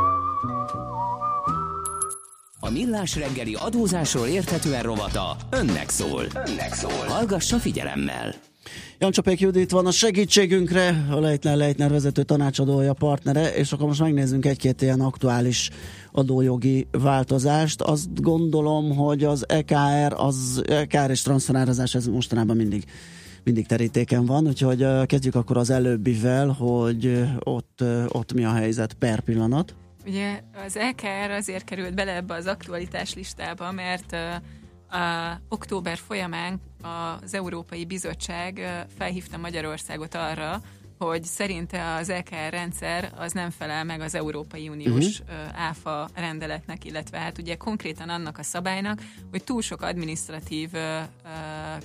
A 2.66 2.70
millás 2.70 3.16
reggeli 3.16 3.56
adózásról 3.60 4.28
érthetően 4.28 4.84
rovata 4.84 5.38
önnek 5.50 5.90
szól. 5.90 6.24
Önnek 6.48 6.74
szól. 6.74 7.06
Hallgassa 7.08 7.58
figyelemmel. 7.58 8.34
Jancsapék 9.00 9.40
Judit 9.40 9.72
van 9.72 9.86
a 9.86 9.92
segítségünkre, 9.92 11.06
a 11.10 11.20
Leitner 11.20 11.58
Leitner 11.58 11.90
vezető 11.90 12.24
tanácsadója, 12.24 12.94
partnere, 12.94 13.56
és 13.56 13.72
akkor 13.72 13.88
most 13.88 14.00
megnézzünk 14.00 14.46
egy-két 14.46 14.82
ilyen 14.82 15.02
aktuális 15.02 15.70
adójogi 16.12 16.88
változást. 16.92 17.82
Azt 17.82 18.22
gondolom, 18.22 18.96
hogy 18.96 19.24
az 19.24 19.50
EKR, 19.50 20.14
az 20.16 20.64
EKR 20.68 21.10
és 21.10 21.22
transferárazás 21.22 21.96
ez 21.96 22.08
mostanában 22.08 22.56
mindig 22.56 22.84
mindig 23.44 23.68
terítéken 23.68 24.26
van, 24.26 24.48
úgyhogy 24.48 24.86
kezdjük 25.06 25.36
akkor 25.36 25.58
az 25.58 25.70
előbbivel, 25.70 26.48
hogy 26.48 27.24
ott, 27.40 27.84
ott 28.08 28.34
mi 28.34 28.46
a 28.46 28.52
helyzet 28.52 28.94
per 28.94 29.20
pillanat. 29.20 29.76
Ugye 30.06 30.42
az 30.66 30.78
EKR 30.78 31.32
azért 31.32 31.64
került 31.64 31.94
bele 31.94 32.16
ebbe 32.16 32.34
az 32.34 32.46
aktualitás 32.46 33.14
listába, 33.14 33.72
mert 33.72 34.14
a 34.90 35.40
október 35.50 35.98
folyamán 35.98 36.62
az 36.82 37.34
Európai 37.34 37.86
Bizottság 37.86 38.86
felhívta 38.98 39.38
Magyarországot 39.38 40.16
arra, 40.16 40.62
hogy 40.98 41.24
szerinte 41.24 41.94
az 41.94 42.10
EKR 42.10 42.50
rendszer 42.50 43.12
az 43.16 43.32
nem 43.32 43.50
felel 43.50 43.84
meg 43.84 44.02
az 44.02 44.16
Európai 44.16 44.70
Uniós 44.70 45.20
uh-huh. 45.20 45.60
áfa 45.60 46.10
rendeletnek, 46.16 46.86
illetve 46.86 47.18
hát 47.18 47.38
ugye 47.38 47.56
konkrétan 47.56 48.10
annak 48.10 48.38
a 48.38 48.44
szabálynak, 48.44 49.02
hogy 49.32 49.44
túl 49.44 49.62
sok 49.62 49.82
administratív 49.82 50.70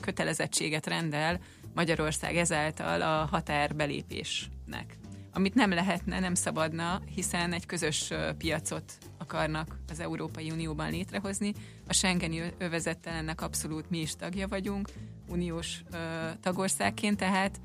kötelezettséget 0.00 0.86
rendel 0.86 1.40
Magyarország 1.74 2.36
ezáltal 2.36 3.02
a 3.02 3.28
határbelépésnek 3.30 4.96
amit 5.38 5.54
nem 5.54 5.70
lehetne, 5.70 6.20
nem 6.20 6.34
szabadna, 6.34 7.00
hiszen 7.14 7.52
egy 7.52 7.66
közös 7.66 8.10
ö, 8.10 8.30
piacot 8.38 8.92
akarnak 9.18 9.78
az 9.88 10.00
Európai 10.00 10.50
Unióban 10.50 10.90
létrehozni. 10.90 11.52
A 11.88 11.92
Schengeni 11.92 12.38
ö- 12.38 12.54
övezettel 12.58 13.12
ennek 13.12 13.40
abszolút 13.40 13.90
mi 13.90 13.98
is 13.98 14.16
tagja 14.16 14.48
vagyunk, 14.48 14.88
uniós 15.28 15.82
ö, 15.92 15.96
tagországként, 16.40 17.16
tehát 17.16 17.60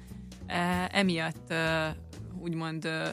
e, 0.46 0.90
emiatt 0.92 1.50
ö, 1.50 1.88
úgymond 2.40 2.86
ö, 2.86 3.08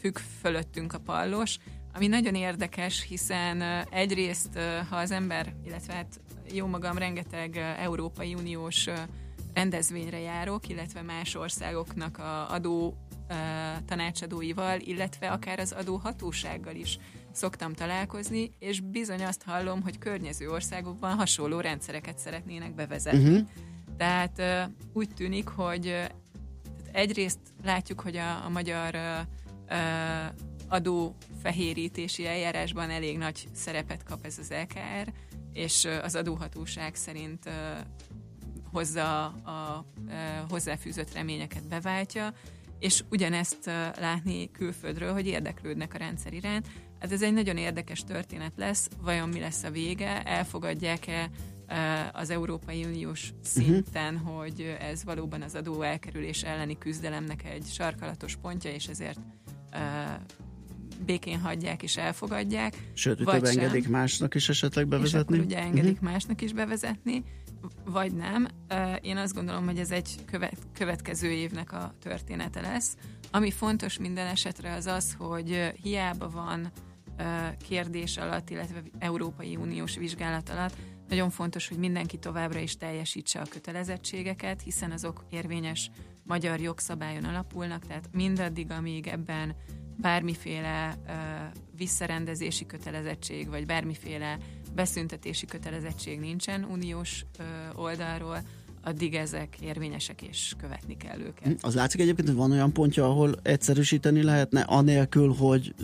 függ 0.00 0.18
fölöttünk 0.40 0.92
a 0.92 0.98
pallos, 0.98 1.58
ami 1.94 2.06
nagyon 2.06 2.34
érdekes, 2.34 3.02
hiszen 3.08 3.60
ö, 3.60 3.80
egyrészt, 3.90 4.56
ö, 4.56 4.78
ha 4.88 4.96
az 4.96 5.10
ember, 5.10 5.54
illetve 5.64 5.94
hát 5.94 6.20
jó 6.52 6.66
magam 6.66 6.98
rengeteg 6.98 7.56
ö, 7.56 7.60
Európai 7.60 8.34
Uniós 8.34 8.86
ö, 8.86 8.94
rendezvényre 9.54 10.18
járok, 10.18 10.68
illetve 10.68 11.02
más 11.02 11.34
országoknak 11.34 12.18
a 12.18 12.50
adó 12.50 12.96
ö, 13.09 13.09
tanácsadóival, 13.84 14.80
illetve 14.80 15.30
akár 15.30 15.58
az 15.58 15.72
adóhatósággal 15.72 16.74
is 16.74 16.98
szoktam 17.32 17.72
találkozni, 17.72 18.52
és 18.58 18.80
bizony 18.80 19.24
azt 19.24 19.42
hallom, 19.42 19.82
hogy 19.82 19.98
környező 19.98 20.48
országokban 20.48 21.16
hasonló 21.16 21.60
rendszereket 21.60 22.18
szeretnének 22.18 22.74
bevezetni. 22.74 23.30
Uh-huh. 23.30 23.48
Tehát 23.96 24.42
úgy 24.92 25.08
tűnik, 25.14 25.48
hogy 25.48 26.02
egyrészt 26.92 27.38
látjuk, 27.64 28.00
hogy 28.00 28.16
a, 28.16 28.44
a 28.44 28.48
magyar 28.48 28.94
ö, 28.94 29.76
adófehérítési 30.68 32.26
eljárásban 32.26 32.90
elég 32.90 33.18
nagy 33.18 33.48
szerepet 33.52 34.02
kap 34.02 34.24
ez 34.24 34.38
az 34.38 34.52
LKR, 34.62 35.12
és 35.52 35.88
az 36.02 36.14
adóhatóság 36.14 36.94
szerint 36.94 37.50
hozza 38.72 39.24
a, 39.26 39.50
a 39.50 39.84
hozzáfűzött 40.48 41.12
reményeket 41.12 41.68
beváltja, 41.68 42.34
és 42.80 43.04
ugyanezt 43.10 43.66
látni 43.98 44.50
külföldről, 44.50 45.12
hogy 45.12 45.26
érdeklődnek 45.26 45.94
a 45.94 45.98
rendszer 45.98 46.32
iránt. 46.32 46.66
Hát 47.00 47.12
ez 47.12 47.22
egy 47.22 47.32
nagyon 47.32 47.56
érdekes 47.56 48.04
történet 48.04 48.52
lesz, 48.56 48.88
vajon 49.00 49.28
mi 49.28 49.40
lesz 49.40 49.62
a 49.62 49.70
vége, 49.70 50.22
elfogadják-e 50.22 51.30
az 52.12 52.30
Európai 52.30 52.84
Uniós 52.84 53.32
szinten, 53.42 54.14
uh-huh. 54.14 54.38
hogy 54.38 54.76
ez 54.80 55.04
valóban 55.04 55.42
az 55.42 55.54
adó 55.54 55.82
elkerülés 55.82 56.42
elleni 56.42 56.78
küzdelemnek 56.78 57.44
egy 57.44 57.64
sarkalatos 57.66 58.36
pontja, 58.36 58.70
és 58.70 58.86
ezért 58.86 59.18
ö, 59.72 59.78
békén 61.04 61.40
hagyják 61.40 61.82
és 61.82 61.96
elfogadják. 61.96 62.76
Sőt, 62.92 63.22
vagy 63.22 63.46
sem. 63.46 63.58
engedik 63.58 63.88
másnak 63.88 64.34
is 64.34 64.48
esetleg 64.48 64.84
És 64.84 64.90
bevezetni. 64.90 65.34
akkor 65.34 65.46
ugye 65.46 65.58
engedik 65.58 65.92
uh-huh. 65.92 66.10
másnak 66.10 66.42
is 66.42 66.52
bevezetni, 66.52 67.24
vagy 67.84 68.12
nem. 68.12 68.46
Én 69.00 69.16
azt 69.16 69.34
gondolom, 69.34 69.64
hogy 69.64 69.78
ez 69.78 69.90
egy 69.90 70.24
követ, 70.26 70.56
következő 70.72 71.30
évnek 71.30 71.72
a 71.72 71.94
története 72.00 72.60
lesz. 72.60 72.96
Ami 73.30 73.50
fontos 73.50 73.98
minden 73.98 74.26
esetre 74.26 74.72
az 74.72 74.86
az, 74.86 75.14
hogy 75.18 75.72
hiába 75.82 76.30
van 76.30 76.70
kérdés 77.68 78.16
alatt, 78.16 78.50
illetve 78.50 78.82
Európai 78.98 79.56
Uniós 79.56 79.96
vizsgálat 79.96 80.48
alatt, 80.48 80.76
nagyon 81.08 81.30
fontos, 81.30 81.68
hogy 81.68 81.78
mindenki 81.78 82.18
továbbra 82.18 82.58
is 82.58 82.76
teljesítse 82.76 83.40
a 83.40 83.46
kötelezettségeket, 83.50 84.62
hiszen 84.62 84.90
azok 84.90 85.24
érvényes 85.30 85.90
magyar 86.22 86.60
jogszabályon 86.60 87.24
alapulnak, 87.24 87.86
tehát 87.86 88.08
mindaddig, 88.12 88.70
amíg 88.70 89.06
ebben 89.06 89.54
bármiféle 89.96 90.96
ö, 91.06 91.12
visszarendezési 91.76 92.66
kötelezettség, 92.66 93.48
vagy 93.48 93.66
bármiféle 93.66 94.38
beszüntetési 94.74 95.46
kötelezettség 95.46 96.20
nincsen 96.20 96.64
uniós 96.64 97.24
oldalról, 97.74 98.42
addig 98.82 99.14
ezek 99.14 99.56
érvényesek 99.60 100.22
és 100.22 100.54
követni 100.58 100.96
kell 100.96 101.20
őket. 101.20 101.58
Az 101.60 101.74
látszik 101.74 102.00
egyébként, 102.00 102.28
hogy 102.28 102.36
van 102.36 102.50
olyan 102.50 102.72
pontja, 102.72 103.04
ahol 103.04 103.34
egyszerűsíteni 103.42 104.22
lehetne, 104.22 104.60
anélkül, 104.60 105.34
hogy 105.34 105.74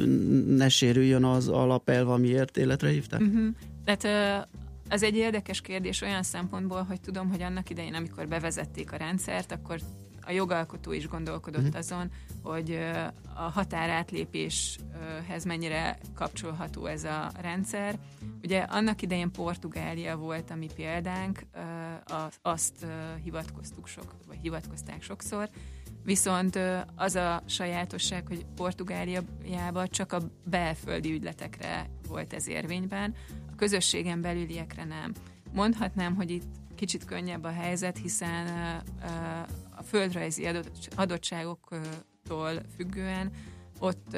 ne 0.47 0.68
sérüljön 0.68 1.24
az 1.24 1.49
alapelv, 1.49 2.11
amiért 2.11 2.57
életre 2.57 2.89
hívták? 2.89 3.20
Uh-huh. 3.20 3.49
Tehát 3.84 4.05
ö, 4.05 4.47
ez 4.89 5.03
egy 5.03 5.16
érdekes 5.16 5.61
kérdés 5.61 6.01
olyan 6.01 6.22
szempontból, 6.22 6.82
hogy 6.82 7.01
tudom, 7.01 7.30
hogy 7.30 7.43
annak 7.43 7.70
idején, 7.70 7.95
amikor 7.95 8.28
bevezették 8.28 8.93
a 8.93 8.97
rendszert, 8.97 9.53
akkor 9.53 9.80
a 10.27 10.31
jogalkotó 10.31 10.93
is 10.93 11.09
gondolkodott 11.09 11.62
uh-huh. 11.62 11.77
azon, 11.77 12.11
hogy 12.43 12.79
a 13.35 13.41
határátlépéshez 13.41 15.45
mennyire 15.45 15.99
kapcsolható 16.14 16.87
ez 16.87 17.05
a 17.05 17.31
rendszer. 17.41 17.99
Ugye 18.43 18.61
annak 18.61 19.03
idején 19.03 19.31
Portugália 19.31 20.16
volt 20.16 20.51
a 20.51 20.55
mi 20.55 20.68
példánk, 20.74 21.41
azt 22.43 22.87
hivatkoztuk 23.22 23.87
sok, 23.87 24.14
vagy 24.27 24.39
hivatkozták 24.43 25.03
sokszor, 25.03 25.51
Viszont 26.07 26.59
az 26.95 27.14
a 27.14 27.43
sajátosság, 27.47 28.27
hogy 28.27 28.47
Portugáliában 28.57 29.89
csak 29.91 30.12
a 30.12 30.20
belföldi 30.45 31.12
ügyletekre 31.12 31.89
volt 32.09 32.33
ez 32.33 32.49
érvényben, 32.49 33.14
a 33.53 33.55
közösségen 33.57 34.20
belüliekre 34.20 34.85
nem. 34.85 35.12
Mondhatnám, 35.53 36.14
hogy 36.14 36.31
itt 36.31 36.45
kicsit 36.74 37.05
könnyebb 37.05 37.45
a 37.45 37.51
helyzet, 37.51 37.99
hiszen 37.99 38.47
földrajzi 39.89 40.49
adottságoktól 40.97 42.62
függően 42.76 43.30
ott 43.78 44.16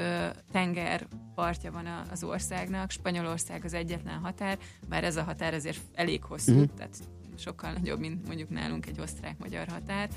tenger 0.53 1.07
partja 1.35 1.73
van 1.73 1.87
az 2.11 2.23
országnak, 2.23 2.91
Spanyolország 2.91 3.64
az 3.64 3.75
egyetlen 3.75 4.19
határ, 4.19 4.59
bár 4.89 5.05
ez 5.05 5.16
a 5.16 5.23
határ 5.23 5.55
azért 5.55 5.81
elég 5.95 6.23
hosszú, 6.23 6.53
uh-huh. 6.53 6.77
tehát 6.77 6.97
sokkal 7.37 7.73
nagyobb, 7.73 7.99
mint 7.99 8.27
mondjuk 8.27 8.49
nálunk 8.49 8.87
egy 8.87 9.01
osztrák-magyar 9.01 9.69
határ. 9.69 10.09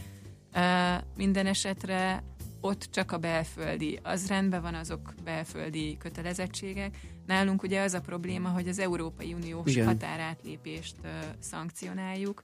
Minden 1.15 1.45
esetre 1.45 2.23
ott 2.61 2.87
csak 2.91 3.11
a 3.11 3.17
belföldi, 3.17 3.99
az 4.03 4.27
rendben 4.27 4.61
van 4.61 4.73
azok 4.73 5.13
belföldi 5.23 5.97
kötelezettségek. 5.97 6.97
Nálunk 7.25 7.63
ugye 7.63 7.81
az 7.81 7.93
a 7.93 8.01
probléma, 8.01 8.49
hogy 8.49 8.67
az 8.67 8.79
Európai 8.79 9.33
Uniós 9.33 9.71
Igen. 9.71 9.85
határátlépést 9.85 10.95
szankcionáljuk. 11.39 12.43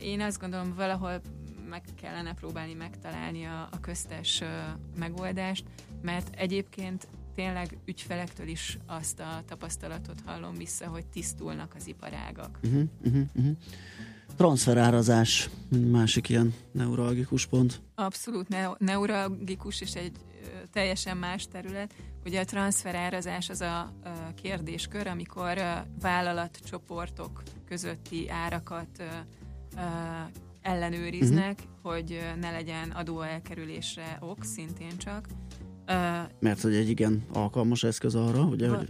Én 0.00 0.20
azt 0.20 0.40
gondolom, 0.40 0.74
valahol 0.74 1.20
meg 1.72 1.82
kellene 2.00 2.34
próbálni 2.34 2.74
megtalálni 2.74 3.44
a, 3.44 3.68
a 3.70 3.80
köztes 3.80 4.42
megoldást, 4.98 5.64
mert 6.02 6.34
egyébként 6.36 7.08
tényleg 7.34 7.78
ügyfelektől 7.84 8.48
is 8.48 8.78
azt 8.86 9.20
a 9.20 9.42
tapasztalatot 9.46 10.20
hallom 10.24 10.54
vissza, 10.54 10.86
hogy 10.86 11.06
tisztulnak 11.06 11.74
az 11.76 11.86
iparágak. 11.86 12.58
Uh-huh, 12.62 12.82
uh-huh, 13.04 13.22
uh-huh 13.34 13.56
transferárazás, 14.36 15.50
másik 15.90 16.28
ilyen 16.28 16.54
neuralgikus 16.72 17.46
pont. 17.46 17.80
Abszolút 17.94 18.48
ne- 18.48 18.76
neuralgikus 18.78 19.80
és 19.80 19.94
egy 19.94 20.16
ö, 20.42 20.46
teljesen 20.72 21.16
más 21.16 21.46
terület. 21.46 21.94
Ugye 22.24 22.40
a 22.40 22.44
transferárazás 22.44 23.48
az 23.48 23.60
a 23.60 23.92
ö, 24.04 24.08
kérdéskör, 24.42 25.06
amikor 25.06 25.58
ö, 25.58 25.72
vállalatcsoportok 26.00 27.42
közötti 27.68 28.30
árakat 28.30 28.98
ö, 28.98 29.04
ö, 29.76 29.80
ellenőriznek, 30.62 31.58
uh-huh. 31.58 31.92
hogy 31.92 32.20
ne 32.40 32.50
legyen 32.50 32.90
adóelkerülésre 32.90 34.18
ok, 34.20 34.44
szintén 34.44 34.98
csak. 34.98 35.26
Mert 36.40 36.60
hogy 36.60 36.74
egy 36.74 36.88
igen 36.88 37.24
alkalmas 37.32 37.84
eszköz 37.84 38.14
arra, 38.14 38.42
ugye, 38.42 38.68
va- 38.68 38.76
hogy 38.76 38.88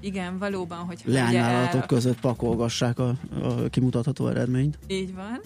igen, 0.00 0.38
valóban, 0.38 0.78
hogy 0.78 1.02
leányvállalatok 1.04 1.80
el... 1.80 1.86
között 1.86 2.20
pakolgassák 2.20 2.98
a, 2.98 3.08
a 3.42 3.68
kimutatható 3.70 4.28
eredményt. 4.28 4.78
Így 4.86 5.14
van. 5.14 5.40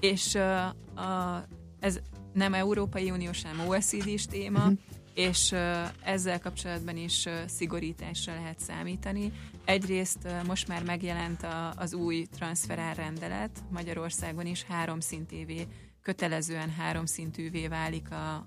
És 0.00 0.34
uh, 0.34 1.04
a, 1.04 1.44
ez 1.80 2.00
nem 2.32 2.54
Európai 2.54 3.10
Uniós, 3.10 3.42
hanem 3.42 3.68
OECD-s 3.68 4.26
téma, 4.26 4.58
uh-huh. 4.58 4.78
És 5.14 5.54
ezzel 6.02 6.40
kapcsolatban 6.40 6.96
is 6.96 7.28
szigorításra 7.46 8.34
lehet 8.34 8.58
számítani. 8.58 9.32
Egyrészt 9.64 10.28
most 10.46 10.68
már 10.68 10.84
megjelent 10.84 11.42
a, 11.42 11.72
az 11.76 11.94
új 11.94 12.26
transferár 12.36 12.96
rendelet, 12.96 13.62
Magyarországon 13.70 14.46
is 14.46 14.62
három 14.62 15.00
szintévé, 15.00 15.66
kötelezően 16.02 16.70
három 16.70 17.06
szintűvé 17.06 17.68
válik 17.68 18.10
a, 18.10 18.34
a, 18.34 18.44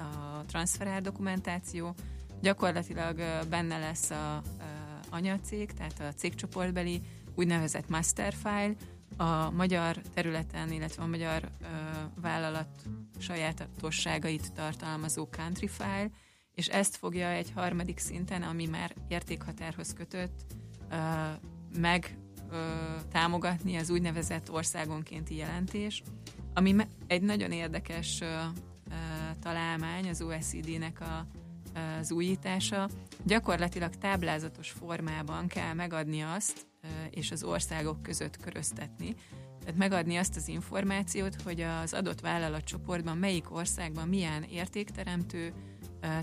a 0.00 0.44
transferár 0.46 1.02
dokumentáció, 1.02 1.94
Gyakorlatilag 2.40 3.16
benne 3.48 3.78
lesz 3.78 4.10
a, 4.10 4.36
a 4.36 4.42
anyacég, 5.10 5.72
tehát 5.72 6.00
a 6.00 6.14
cégcsoportbeli 6.18 7.00
úgynevezett 7.34 7.88
master 7.88 8.34
file, 8.42 8.74
a 9.20 9.50
magyar 9.50 9.96
területen, 10.14 10.72
illetve 10.72 11.02
a 11.02 11.06
magyar 11.06 11.50
ö, 11.62 11.66
vállalat 12.20 12.68
sajátosságait 13.18 14.52
tartalmazó 14.52 15.26
country 15.26 15.68
file, 15.68 16.10
és 16.54 16.66
ezt 16.66 16.96
fogja 16.96 17.28
egy 17.28 17.52
harmadik 17.54 17.98
szinten, 17.98 18.42
ami 18.42 18.66
már 18.66 18.94
értékhatárhoz 19.08 19.92
kötött, 19.92 20.40
ö, 20.90 20.96
meg 21.78 22.18
ö, 22.50 22.56
támogatni 23.12 23.76
az 23.76 23.90
úgynevezett 23.90 24.50
országonkénti 24.50 25.36
jelentés, 25.36 26.02
ami 26.54 26.76
egy 27.06 27.22
nagyon 27.22 27.52
érdekes 27.52 28.20
ö, 28.20 28.26
ö, 28.26 28.94
találmány 29.40 30.08
az 30.08 30.22
OECD-nek 30.22 31.00
a 31.00 31.26
az 32.00 32.12
újítása, 32.12 32.88
gyakorlatilag 33.24 33.96
táblázatos 33.96 34.70
formában 34.70 35.46
kell 35.46 35.72
megadni 35.72 36.20
azt, 36.20 36.69
és 37.10 37.30
az 37.30 37.42
országok 37.42 38.02
között 38.02 38.36
köröztetni, 38.36 39.14
tehát 39.60 39.76
megadni 39.76 40.16
azt 40.16 40.36
az 40.36 40.48
információt, 40.48 41.42
hogy 41.42 41.60
az 41.60 41.92
adott 41.92 42.20
vállalatcsoportban 42.20 43.18
melyik 43.18 43.54
országban 43.54 44.08
milyen 44.08 44.42
értékteremtő 44.42 45.52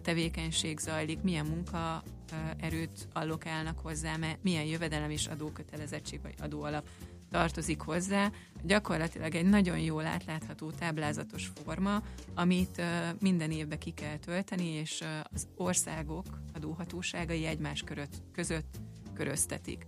tevékenység 0.01 0.80
zajlik, 0.80 1.22
milyen 1.22 1.45
munkaerőt 1.45 3.08
allokálnak 3.14 3.80
hozzá, 3.80 4.16
milyen 4.41 4.66
jövedelem 4.66 5.10
és 5.10 5.28
adókötelezettség 5.28 6.22
vagy 6.22 6.34
adóalap 6.41 6.88
tartozik 7.32 7.82
hozzá, 7.82 8.32
gyakorlatilag 8.64 9.36
egy 9.36 9.45
nagyon 9.45 9.80
jól 9.80 10.05
átlátható 10.05 10.72
táblázatos 10.72 11.51
forma, 11.64 12.01
amit 12.36 12.82
minden 13.20 13.51
évben 13.51 13.80
ki 13.80 13.91
kell 13.91 14.18
tölteni, 14.18 14.66
és 14.66 15.03
az 15.34 15.47
országok 15.55 16.26
adóhatóságai 16.53 17.45
egymás 17.45 17.84
között 18.32 18.80
köröztetik. 19.14 19.86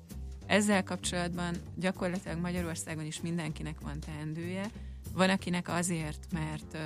Ezzel 0.50 0.84
kapcsolatban 0.84 1.56
gyakorlatilag 1.76 2.40
Magyarországon 2.40 3.06
is 3.06 3.22
mindenkinek 3.22 3.80
van 3.82 4.00
teendője. 4.00 4.70
Van, 5.14 5.30
akinek 5.30 5.68
azért, 5.68 6.28
mert 6.34 6.78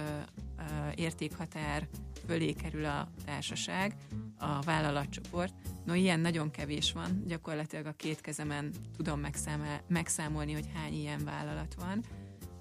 értékhatár 0.96 1.88
fölé 2.26 2.52
kerül 2.52 2.86
a 2.86 3.08
társaság, 3.26 3.96
a 4.38 4.62
vállalatcsoport. 4.62 5.54
No, 5.86 5.94
ilyen 5.94 6.20
nagyon 6.20 6.52
kevés 6.52 6.92
van, 6.92 7.24
gyakorlatilag 7.28 7.86
a 7.86 7.92
két 7.92 8.22
kezemen 8.22 8.72
tudom 8.98 9.20
megszámol, 9.20 9.82
megszámolni, 9.88 10.54
hogy 10.54 10.70
hány 10.74 10.94
ilyen 10.94 11.24
vállalat 11.24 11.74
van. 11.74 12.04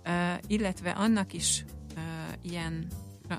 Uh, 0.06 0.42
illetve 0.46 0.90
annak 0.90 1.32
is 1.32 1.64
uh, 1.96 2.02
ilyen 2.42 2.86
uh, 3.28 3.36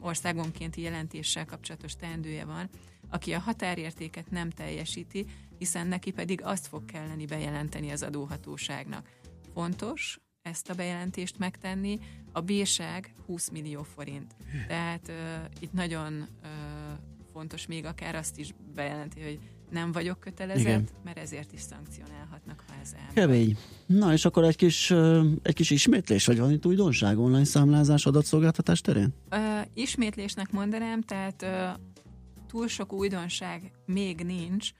országonkénti 0.00 0.80
jelentéssel 0.80 1.44
kapcsolatos 1.44 1.96
teendője 1.96 2.44
van, 2.44 2.68
aki 3.08 3.32
a 3.32 3.38
határértéket 3.38 4.30
nem 4.30 4.50
teljesíti, 4.50 5.26
hiszen 5.60 5.86
neki 5.86 6.10
pedig 6.10 6.42
azt 6.42 6.66
fog 6.66 6.84
kelleni 6.84 7.26
bejelenteni 7.26 7.90
az 7.90 8.02
adóhatóságnak. 8.02 9.08
Fontos, 9.54 10.20
ezt 10.42 10.70
a 10.70 10.74
bejelentést 10.74 11.38
megtenni. 11.38 11.98
A 12.32 12.40
bírság 12.40 13.12
20 13.26 13.48
millió 13.48 13.82
forint. 13.82 14.34
Tehát 14.68 15.08
uh, 15.08 15.14
itt 15.60 15.72
nagyon 15.72 16.12
uh, 16.12 16.48
fontos 17.32 17.66
még 17.66 17.84
akár 17.84 18.14
azt 18.14 18.38
is 18.38 18.54
bejelenti, 18.74 19.20
hogy 19.20 19.38
nem 19.70 19.92
vagyok 19.92 20.20
kötelezett, 20.20 20.60
Igen. 20.60 20.88
mert 21.04 21.18
ezért 21.18 21.52
is 21.52 21.60
szankcionálhatnak, 21.60 22.64
ha 22.68 22.74
ez 22.82 22.92
elmegy. 22.92 23.14
Kemény. 23.14 23.56
Na 23.86 24.12
és 24.12 24.24
akkor 24.24 24.44
egy 24.44 24.56
kis, 24.56 24.90
egy 25.42 25.54
kis 25.54 25.70
ismétlés, 25.70 26.26
vagy 26.26 26.38
van 26.38 26.50
itt 26.50 26.66
újdonság 26.66 27.18
online 27.18 27.44
számlázás 27.44 28.06
adatszolgáltatás 28.06 28.80
terén? 28.80 29.14
Uh, 29.30 29.60
ismétlésnek 29.74 30.50
mondanám, 30.50 31.02
tehát 31.02 31.42
uh, 31.42 31.80
túl 32.46 32.68
sok 32.68 32.92
újdonság 32.92 33.72
még 33.86 34.20
nincs, 34.20 34.70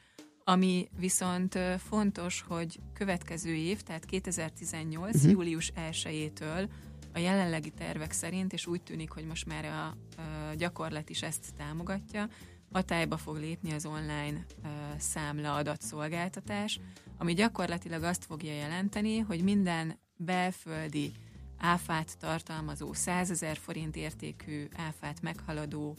ami 0.45 0.89
viszont 0.99 1.59
fontos, 1.79 2.45
hogy 2.49 2.81
következő 2.95 3.55
év, 3.55 3.81
tehát 3.81 4.05
2018. 4.05 5.15
Uh-huh. 5.15 5.23
Mhm. 5.23 5.31
július 5.31 5.73
1-től 5.77 6.69
a 7.13 7.19
jelenlegi 7.19 7.71
tervek 7.71 8.13
szerint, 8.13 8.53
és 8.53 8.67
úgy 8.67 8.83
tűnik, 8.83 9.11
hogy 9.11 9.25
most 9.25 9.47
már 9.47 9.65
a, 9.65 9.87
a 10.21 10.55
gyakorlat 10.55 11.11
is 11.11 11.23
ezt 11.23 11.55
támogatja, 11.57 12.29
hatályba 12.73 13.17
fog 13.17 13.37
lépni 13.37 13.73
az 13.73 13.87
online 13.87 14.45
uh, 14.63 14.71
számla 14.99 15.55
adatszolgáltatás, 15.55 16.81
ami 17.19 17.35
gyakorlatilag 17.35 18.03
azt 18.03 18.25
fogja 18.25 18.53
jelenteni, 18.53 19.19
hogy 19.19 19.43
minden 19.43 19.99
belföldi 20.17 21.13
áfát 21.59 22.19
tartalmazó 22.19 22.93
100 22.93 23.31
ezer 23.31 23.57
forint 23.57 23.97
értékű 23.97 24.67
áfát 24.77 25.23
meghaladó 25.23 25.97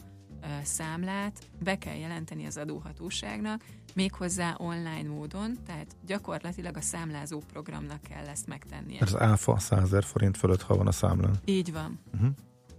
számlát 0.62 1.38
be 1.62 1.78
kell 1.78 1.96
jelenteni 1.96 2.46
az 2.46 2.56
adóhatóságnak, 2.56 3.64
méghozzá 3.94 4.54
online 4.58 5.08
módon, 5.08 5.58
tehát 5.66 5.96
gyakorlatilag 6.06 6.76
a 6.76 6.80
számlázó 6.80 7.38
programnak 7.52 8.02
kell 8.02 8.26
ezt 8.26 8.46
megtennie. 8.46 9.00
Ez 9.00 9.16
áfa 9.16 9.58
100 9.58 9.82
ezer 9.82 10.04
forint 10.04 10.36
fölött, 10.36 10.62
ha 10.62 10.76
van 10.76 10.86
a 10.86 10.92
számlán. 10.92 11.36
Így 11.44 11.72
van. 11.72 12.00
Uh-huh. 12.14 12.30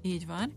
Így 0.01 0.25
van. 0.25 0.53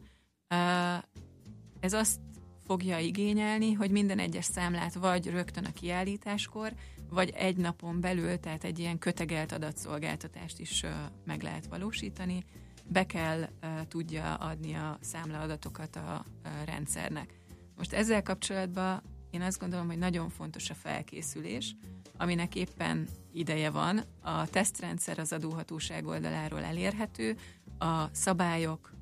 Ez 1.80 1.92
azt 1.92 2.20
fogja 2.66 2.98
igényelni, 2.98 3.72
hogy 3.72 3.90
minden 3.90 4.18
egyes 4.18 4.44
számlát 4.44 4.94
vagy 4.94 5.26
rögtön 5.26 5.64
a 5.64 5.72
kiállításkor, 5.72 6.72
vagy 7.10 7.30
egy 7.30 7.56
napon 7.56 8.00
belül, 8.00 8.40
tehát 8.40 8.64
egy 8.64 8.78
ilyen 8.78 8.98
kötegelt 8.98 9.52
adatszolgáltatást 9.52 10.58
is 10.58 10.84
meg 11.24 11.42
lehet 11.42 11.66
valósítani, 11.66 12.44
be 12.88 13.06
kell 13.06 13.48
tudja 13.88 14.34
adni 14.34 14.74
a 14.74 14.98
számlaadatokat 15.00 15.96
a 15.96 16.24
rendszernek. 16.64 17.40
Most 17.76 17.92
ezzel 17.92 18.22
kapcsolatban 18.22 19.02
én 19.30 19.42
azt 19.42 19.58
gondolom, 19.58 19.86
hogy 19.86 19.98
nagyon 19.98 20.28
fontos 20.28 20.70
a 20.70 20.74
felkészülés, 20.74 21.76
aminek 22.16 22.54
éppen 22.54 23.08
ideje 23.32 23.70
van. 23.70 24.00
A 24.20 24.46
tesztrendszer 24.46 25.18
az 25.18 25.32
adóhatóság 25.32 26.06
oldaláról 26.06 26.64
elérhető, 26.64 27.36
a 27.78 28.08
szabályok 28.12 28.92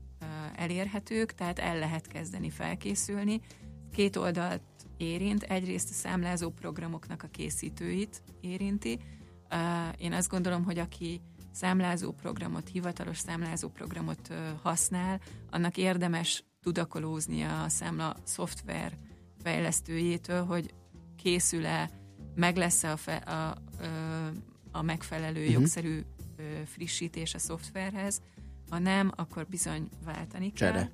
elérhetők, 0.57 1.35
tehát 1.35 1.59
el 1.59 1.79
lehet 1.79 2.07
kezdeni 2.07 2.51
felkészülni. 2.51 3.41
Két 3.93 4.17
oldalt 4.17 4.63
érint, 4.97 5.43
egyrészt 5.43 5.91
a 5.91 5.93
számlázó 5.93 6.51
programoknak 6.51 7.23
a 7.23 7.29
készítőit 7.29 8.23
érinti. 8.41 8.99
Én 9.99 10.13
azt 10.13 10.29
gondolom, 10.29 10.65
hogy 10.65 10.79
aki 10.79 11.21
számlázó 11.55 12.13
programot, 12.13 12.69
hivatalos 12.69 13.19
számlázó 13.19 13.69
programot 13.69 14.33
használ, 14.63 15.21
annak 15.51 15.77
érdemes 15.77 16.45
tudakolóznia 16.63 17.63
a 17.63 17.69
számla 17.69 18.17
szoftver 18.25 18.93
fejlesztőjétől, 19.43 20.45
hogy 20.45 20.75
készül-e, 21.17 21.91
meg 22.35 22.57
lesz-e 22.57 22.91
a, 22.91 22.97
fe, 22.97 23.17
a, 23.17 23.57
a, 24.73 24.83
megfelelő 24.83 25.41
uh-huh. 25.41 25.53
jogszerű 25.53 26.01
frissítés 26.65 27.35
a 27.35 27.39
szoftverhez, 27.39 28.21
ha 28.71 28.79
nem, 28.79 29.13
akkor 29.17 29.47
bizony 29.47 29.89
váltani 30.05 30.53
kell. 30.53 30.89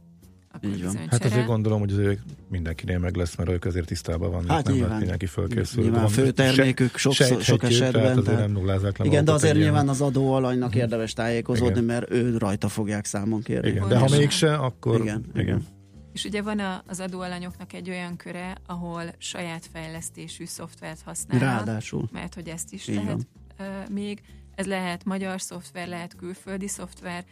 Akkor 0.53 0.71
Így 0.71 0.85
van. 0.85 0.97
Hát 1.11 1.25
azért 1.25 1.47
gondolom, 1.47 1.81
hogy 1.81 1.93
azért 1.93 2.19
mindenkinél 2.49 2.99
meg 2.99 3.17
lesz, 3.17 3.37
mert 3.37 3.51
ők 3.51 3.65
azért 3.65 3.87
tisztában 3.87 4.31
vannak, 4.31 4.51
hát 4.51 4.65
nem 4.65 4.75
nyilván, 4.75 4.99
mindenki 4.99 5.27
fölkészül. 5.27 5.83
Nyilván 5.83 6.09
főtermékük 6.09 6.97
sok, 6.97 7.13
sok 7.41 7.63
esetben. 7.63 8.03
Tehát 8.03 8.17
azért 8.17 8.39
nem 8.39 8.51
nullázák 8.51 8.99
le 8.99 9.05
Igen, 9.05 9.25
de 9.25 9.33
azért 9.33 9.57
nyilván 9.57 9.89
az 9.89 10.01
adóalanynak 10.01 10.75
érdemes 10.75 11.13
tájékozódni, 11.13 11.71
igen. 11.73 11.85
mert 11.85 12.11
ő 12.11 12.37
rajta 12.39 12.69
fogják 12.69 13.05
számon 13.05 13.43
kérni. 13.43 13.69
Igen, 13.69 13.89
de 13.89 13.99
ha 13.99 14.09
mégse, 14.09 14.55
akkor... 14.55 15.01
Igen, 15.01 15.25
igen. 15.31 15.43
igen. 15.43 15.67
És 16.13 16.25
ugye 16.25 16.43
van 16.43 16.59
a, 16.59 16.83
az 16.87 17.01
adóalanyoknak 17.01 17.73
egy 17.73 17.91
olyan 17.91 18.17
köre, 18.17 18.57
ahol 18.67 19.03
saját 19.19 19.69
fejlesztésű 19.73 20.45
szoftvert 20.45 21.03
használnak. 21.05 21.49
Ráadásul. 21.49 22.09
Mert 22.13 22.35
hogy 22.35 22.49
ezt 22.49 22.73
is 22.73 22.89
Így 22.89 22.95
lehet 22.95 23.27
uh, 23.59 23.67
még. 23.91 24.23
Ez 24.55 24.67
lehet 24.67 25.05
magyar 25.05 25.41
szoftver, 25.41 25.89
lehet 25.89 26.17
külföldi 26.17 26.69
szoftver, 26.69 27.25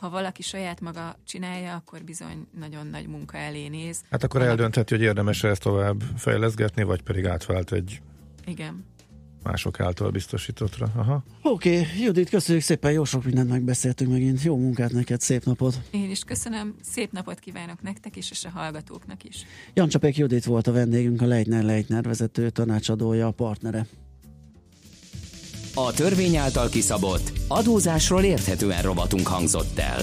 ha 0.00 0.10
valaki 0.10 0.42
saját 0.42 0.80
maga 0.80 1.16
csinálja, 1.26 1.74
akkor 1.74 2.02
bizony 2.02 2.46
nagyon 2.58 2.86
nagy 2.86 3.06
munka 3.06 3.36
elé 3.36 3.68
néz. 3.68 4.02
Hát 4.10 4.22
akkor 4.22 4.40
Annak... 4.40 4.52
eldöntheti, 4.52 4.94
hogy 4.94 5.04
érdemes 5.04 5.44
ezt 5.44 5.62
tovább 5.62 6.02
fejleszgetni, 6.16 6.82
vagy 6.82 7.02
pedig 7.02 7.26
átvált 7.26 7.72
egy 7.72 8.00
Igen. 8.46 8.84
mások 9.42 9.80
által 9.80 10.10
biztosítottra. 10.10 10.88
Aha. 10.96 11.24
Oké, 11.42 11.80
okay, 11.80 12.02
Judit, 12.02 12.28
köszönjük 12.28 12.64
szépen, 12.64 12.92
jó 12.92 13.04
sok 13.04 13.24
mindent 13.24 13.48
megbeszéltünk 13.48 14.10
megint. 14.10 14.42
Jó 14.42 14.56
munkát 14.56 14.92
neked, 14.92 15.20
szép 15.20 15.44
napot! 15.44 15.80
Én 15.90 16.10
is 16.10 16.24
köszönöm, 16.24 16.74
szép 16.82 17.12
napot 17.12 17.38
kívánok 17.38 17.82
nektek 17.82 18.16
is, 18.16 18.30
és 18.30 18.44
a 18.44 18.50
hallgatóknak 18.50 19.24
is. 19.24 19.46
Jancsapék 19.74 20.16
Judit 20.16 20.44
volt 20.44 20.66
a 20.66 20.72
vendégünk, 20.72 21.22
a 21.22 21.26
Leitner 21.26 21.62
Leitner 21.62 22.04
vezető 22.04 22.50
tanácsadója, 22.50 23.26
a 23.26 23.30
partnere. 23.30 23.86
A 25.78 25.92
törvény 25.92 26.36
által 26.36 26.68
kiszabott, 26.68 27.32
adózásról 27.48 28.22
érthetően 28.22 28.82
robotunk 28.82 29.26
hangzott 29.26 29.78
el. 29.78 30.02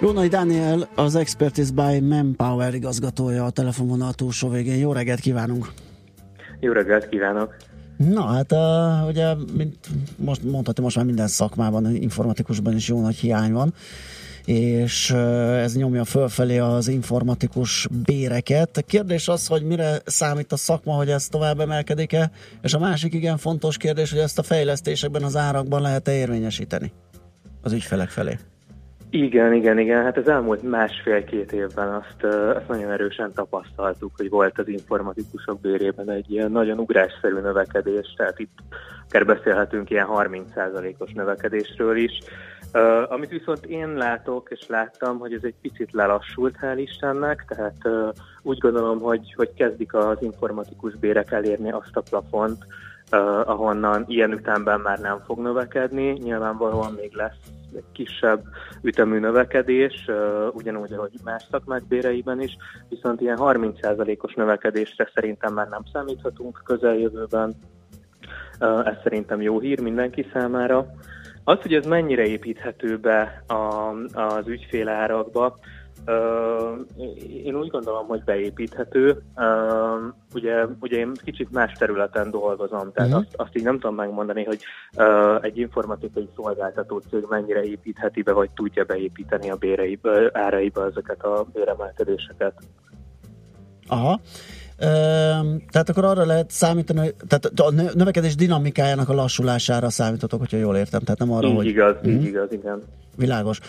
Rónai 0.00 0.28
Dániel, 0.28 0.88
az 0.94 1.14
Expertise 1.14 1.72
by 1.72 2.00
Manpower 2.00 2.74
igazgatója 2.74 3.44
a 3.44 3.50
telefonvonal 3.50 4.12
túlsó 4.12 4.48
végén. 4.48 4.76
Jó 4.76 4.92
reggelt 4.92 5.20
kívánunk! 5.20 5.72
Jó 6.60 6.72
reggelt 6.72 7.08
kívánok! 7.08 7.56
Na 7.96 8.22
hát 8.22 8.52
uh, 8.52 9.08
ugye, 9.08 9.34
mint 9.56 9.76
most 10.16 10.42
mondhatni, 10.42 10.82
most 10.82 10.96
már 10.96 11.04
minden 11.04 11.26
szakmában, 11.26 11.94
informatikusban 11.94 12.74
is 12.74 12.88
jó 12.88 13.00
nagy 13.00 13.16
hiány 13.16 13.52
van 13.52 13.74
és 14.44 15.10
ez 15.10 15.76
nyomja 15.76 16.04
fölfelé 16.04 16.58
az 16.58 16.88
informatikus 16.88 17.88
béreket. 18.04 18.76
A 18.76 18.82
kérdés 18.82 19.28
az, 19.28 19.46
hogy 19.46 19.62
mire 19.62 20.00
számít 20.04 20.52
a 20.52 20.56
szakma, 20.56 20.94
hogy 20.94 21.10
ez 21.10 21.26
tovább 21.28 21.60
emelkedik-e, 21.60 22.30
és 22.62 22.74
a 22.74 22.78
másik 22.78 23.14
igen 23.14 23.36
fontos 23.36 23.76
kérdés, 23.76 24.10
hogy 24.10 24.20
ezt 24.20 24.38
a 24.38 24.42
fejlesztésekben 24.42 25.22
az 25.22 25.36
árakban 25.36 25.82
lehet-e 25.82 26.12
érvényesíteni 26.12 26.92
az 27.62 27.72
ügyfelek 27.72 28.08
felé. 28.08 28.38
Igen, 29.10 29.52
igen, 29.52 29.78
igen. 29.78 30.02
Hát 30.02 30.16
az 30.16 30.28
elmúlt 30.28 30.62
másfél-két 30.62 31.52
évben 31.52 31.88
azt, 31.88 32.24
azt 32.56 32.68
nagyon 32.68 32.90
erősen 32.90 33.32
tapasztaltuk, 33.32 34.12
hogy 34.16 34.28
volt 34.28 34.58
az 34.58 34.68
informatikusok 34.68 35.60
bérében 35.60 36.10
egy 36.10 36.30
ilyen 36.30 36.50
nagyon 36.50 36.78
ugrásszerű 36.78 37.34
növekedés, 37.34 38.14
tehát 38.16 38.38
itt 38.38 38.58
akár 39.08 39.26
beszélhetünk 39.26 39.90
ilyen 39.90 40.06
30%-os 40.10 41.12
növekedésről 41.12 41.96
is. 41.96 42.18
Uh, 42.74 43.12
amit 43.12 43.30
viszont 43.30 43.66
én 43.66 43.94
látok, 43.94 44.48
és 44.50 44.66
láttam, 44.68 45.18
hogy 45.18 45.32
ez 45.32 45.42
egy 45.42 45.54
picit 45.60 45.92
lelassult, 45.92 46.56
hál' 46.60 46.76
Istennek, 46.76 47.44
tehát 47.48 47.76
uh, 47.84 48.08
úgy 48.42 48.58
gondolom, 48.58 49.00
hogy, 49.00 49.34
hogy 49.36 49.54
kezdik 49.54 49.94
az 49.94 50.16
informatikus 50.20 50.96
bérek 50.96 51.32
elérni 51.32 51.70
azt 51.70 51.96
a 51.96 52.02
plafont, 52.10 52.58
uh, 53.12 53.48
ahonnan 53.48 54.04
ilyen 54.06 54.32
ütemben 54.32 54.80
már 54.80 54.98
nem 54.98 55.22
fog 55.26 55.38
növekedni. 55.38 56.10
Nyilvánvalóan 56.10 56.92
még 56.92 57.12
lesz 57.12 57.59
kisebb 57.92 58.42
ütemű 58.82 59.18
növekedés, 59.18 60.06
ugyanúgy, 60.52 60.92
ahogy 60.92 61.12
más 61.24 61.46
szakmák 61.50 61.86
béreiben 61.88 62.40
is, 62.40 62.56
viszont 62.88 63.20
ilyen 63.20 63.38
30%-os 63.40 64.34
növekedésre 64.34 65.10
szerintem 65.14 65.54
már 65.54 65.68
nem 65.68 65.82
számíthatunk 65.92 66.60
közeljövőben. 66.64 67.54
Ez 68.60 68.96
szerintem 69.02 69.40
jó 69.40 69.60
hír 69.60 69.80
mindenki 69.80 70.26
számára. 70.32 70.86
Az, 71.44 71.58
hogy 71.62 71.74
ez 71.74 71.86
mennyire 71.86 72.26
építhető 72.26 72.98
be 72.98 73.42
a, 73.46 73.90
az 74.20 74.46
ügyfélárakba, 74.48 75.58
én 77.44 77.54
úgy 77.54 77.68
gondolom, 77.68 78.06
hogy 78.06 78.24
beépíthető. 78.24 79.22
Ugye, 80.34 80.64
ugye 80.80 80.96
én 80.96 81.12
kicsit 81.24 81.50
más 81.50 81.72
területen 81.72 82.30
dolgozom, 82.30 82.92
tehát 82.92 83.10
uh-huh. 83.10 83.26
azt, 83.26 83.34
azt 83.36 83.56
így 83.56 83.64
nem 83.64 83.78
tudom 83.78 83.94
megmondani, 83.94 84.44
hogy 84.44 84.60
egy 85.40 85.58
informatikai 85.58 86.28
szolgáltató 86.36 87.02
cég 87.10 87.26
mennyire 87.28 87.62
építheti 87.62 88.22
be, 88.22 88.32
vagy 88.32 88.50
tudja 88.50 88.84
beépíteni 88.84 89.50
a 89.50 89.56
béreibe, 89.56 90.30
áraiba 90.32 90.86
ezeket 90.86 91.22
a 91.22 91.46
béremelkedéseket. 91.52 92.54
Aha 93.86 94.20
tehát 95.70 95.88
akkor 95.88 96.04
arra 96.04 96.26
lehet 96.26 96.50
számítani, 96.50 97.14
tehát 97.28 97.44
a 97.44 97.70
növekedés 97.94 98.34
dinamikájának 98.34 99.08
a 99.08 99.14
lassulására 99.14 99.90
számítotok, 99.90 100.38
hogyha 100.38 100.56
jól 100.56 100.76
értem. 100.76 101.00
Tehát 101.00 101.18
nem 101.18 101.32
arra, 101.32 101.48
így 101.48 101.54
hogy... 101.54 101.66
igaz, 101.66 101.96
így 102.04 102.12
uh-huh. 102.12 102.26
igaz, 102.26 102.52
igen. 102.52 102.82
Világos. 103.16 103.60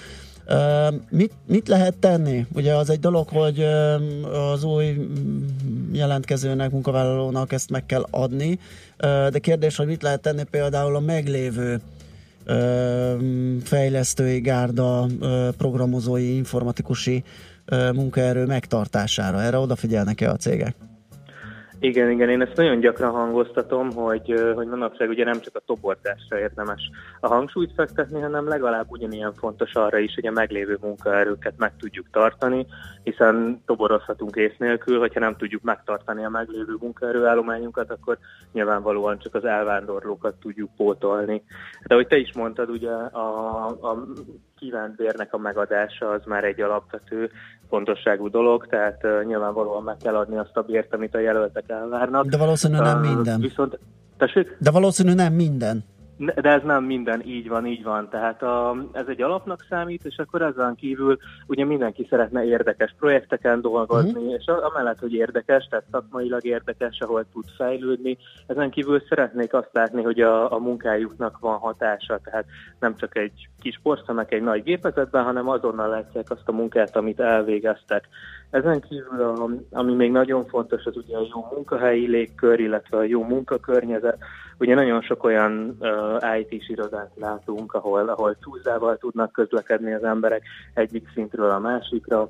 Mit, 1.10 1.34
mit 1.48 1.68
lehet 1.68 1.98
tenni? 1.98 2.46
Ugye 2.54 2.76
az 2.76 2.89
egy 2.89 3.00
dolog, 3.00 3.28
hogy 3.28 3.64
az 4.52 4.64
új 4.64 5.10
jelentkezőnek, 5.92 6.72
munkavállalónak 6.72 7.54
ezt 7.54 7.70
meg 7.70 7.86
kell 7.86 8.06
adni, 8.10 8.60
de 9.32 9.39
kérdés, 9.39 9.76
hogy 9.76 9.88
mit 9.88 10.02
lehet 10.02 10.22
tenni 10.22 10.44
például 10.44 10.96
a 10.96 11.00
meglévő 11.00 11.82
fejlesztői 13.64 14.39
gárda, 14.39 15.06
programozói, 15.58 16.36
informatikusi 16.36 17.24
munkaerő 17.94 18.46
megtartására. 18.46 19.42
Erre 19.42 19.58
odafigyelnek-e 19.58 20.30
a 20.30 20.36
cégek? 20.36 20.76
Igen, 21.84 22.09
igen, 22.09 22.29
én 22.29 22.41
ezt 22.41 22.55
nagyon 22.55 22.79
gyakran 22.79 23.11
hangoztatom, 23.11 23.91
hogy, 23.91 24.34
hogy 24.55 24.67
manapság 24.67 25.09
ugye 25.09 25.23
nem 25.23 25.39
csak 25.39 25.55
a 25.55 25.61
tobortásra 25.65 26.39
érdemes 26.39 26.89
a 27.19 27.27
hangsúlyt 27.27 27.73
fektetni, 27.75 28.19
hanem 28.19 28.47
legalább 28.47 28.86
ugyanilyen 28.89 29.34
fontos 29.34 29.73
arra 29.73 29.97
is, 29.97 30.13
hogy 30.13 30.25
a 30.25 30.32
meglévő 30.32 30.77
munkaerőket 30.82 31.53
meg 31.57 31.71
tudjuk 31.77 32.09
tartani, 32.11 32.65
hiszen 33.03 33.61
toborozhatunk 33.65 34.36
ész 34.36 34.57
nélkül, 34.57 34.99
hogyha 34.99 35.19
nem 35.19 35.36
tudjuk 35.36 35.61
megtartani 35.61 36.23
a 36.23 36.29
meglévő 36.29 36.75
munkaerőállományunkat, 36.79 37.91
akkor 37.91 38.17
nyilvánvalóan 38.51 39.19
csak 39.19 39.36
az 39.36 39.45
elvándorlókat 39.45 40.36
tudjuk 40.39 40.69
pótolni. 40.77 41.43
De 41.88 41.93
ahogy 41.93 42.07
te 42.07 42.17
is 42.17 42.34
mondtad, 42.34 42.69
ugye 42.69 42.91
a, 42.91 43.65
a 43.67 44.05
kívánt 44.59 44.95
bérnek 44.95 45.34
a 45.34 45.38
megadása 45.38 46.09
az 46.09 46.21
már 46.25 46.43
egy 46.43 46.61
alapvető 46.61 47.32
fontosságú 47.72 48.30
dolog, 48.30 48.67
tehát 48.67 48.99
uh, 49.03 49.26
nyilvánvalóan 49.26 49.84
meg 49.84 49.97
kell 50.03 50.15
adni 50.15 50.38
azt 50.38 50.57
a 50.57 50.61
bért, 50.61 50.93
amit 50.93 51.15
a 51.15 51.19
jelöltek 51.19 51.63
elvárnak. 51.67 52.26
De 52.26 52.38
valószínűleg 52.38 52.84
nem 52.84 52.99
minden. 52.99 53.39
Viszont, 53.39 53.80
tessék? 54.17 54.57
De 54.59 54.72
valószínűleg 54.72 55.17
nem 55.17 55.34
minden. 55.34 55.84
De 56.22 56.49
ez 56.49 56.61
nem 56.63 56.84
minden, 56.84 57.22
így 57.26 57.47
van, 57.47 57.65
így 57.65 57.84
van. 57.84 58.09
Tehát 58.09 58.43
a, 58.43 58.76
ez 58.91 59.07
egy 59.07 59.22
alapnak 59.22 59.65
számít, 59.69 60.05
és 60.05 60.17
akkor 60.17 60.41
ezen 60.41 60.76
kívül 60.76 61.17
ugye 61.47 61.65
mindenki 61.65 62.07
szeretne 62.09 62.43
érdekes 62.43 62.95
projekteken 62.99 63.61
dolgozni, 63.61 64.09
uh-huh. 64.09 64.34
és 64.34 64.45
amellett, 64.45 64.99
hogy 64.99 65.13
érdekes, 65.13 65.67
tehát 65.69 65.86
szakmailag 65.91 66.45
érdekes, 66.45 66.99
ahol 66.99 67.26
tud 67.34 67.45
fejlődni, 67.57 68.17
ezen 68.47 68.69
kívül 68.69 69.03
szeretnék 69.09 69.53
azt 69.53 69.69
látni, 69.72 70.03
hogy 70.03 70.22
a, 70.22 70.51
a 70.51 70.59
munkájuknak 70.59 71.39
van 71.39 71.57
hatása, 71.57 72.19
tehát 72.24 72.45
nem 72.80 72.95
csak 72.97 73.17
egy 73.17 73.47
kis 73.61 73.80
porszanak 73.84 74.32
egy 74.32 74.41
nagy 74.41 74.63
gépezetben, 74.63 75.24
hanem 75.24 75.49
azonnal 75.49 75.89
látják 75.89 76.32
azt 76.32 76.47
a 76.47 76.51
munkát, 76.51 76.95
amit 76.95 77.19
elvégeztek. 77.19 78.07
Ezen 78.49 78.82
kívül, 78.82 79.22
a, 79.22 79.49
ami 79.72 79.93
még 79.93 80.11
nagyon 80.11 80.45
fontos, 80.45 80.86
az 80.86 80.97
ugye 80.97 81.17
a 81.17 81.28
jó 81.34 81.47
munkahelyi 81.53 82.07
légkör, 82.07 82.59
illetve 82.59 82.97
a 82.97 83.03
jó 83.03 83.24
munkakörnyezet. 83.24 84.17
Ugye 84.62 84.76
nagyon 84.76 85.01
sok 85.01 85.24
olyan 85.24 85.78
uh, 85.80 86.39
IT-s 86.39 86.70
irodát 86.70 87.12
látunk, 87.16 87.74
ahol, 87.74 88.09
ahol 88.09 88.38
csúszával 88.43 88.97
tudnak 88.97 89.32
közlekedni 89.32 89.93
az 89.93 90.03
emberek 90.03 90.43
egyik 90.74 91.09
szintről 91.14 91.49
a 91.49 91.59
másikra. 91.59 92.30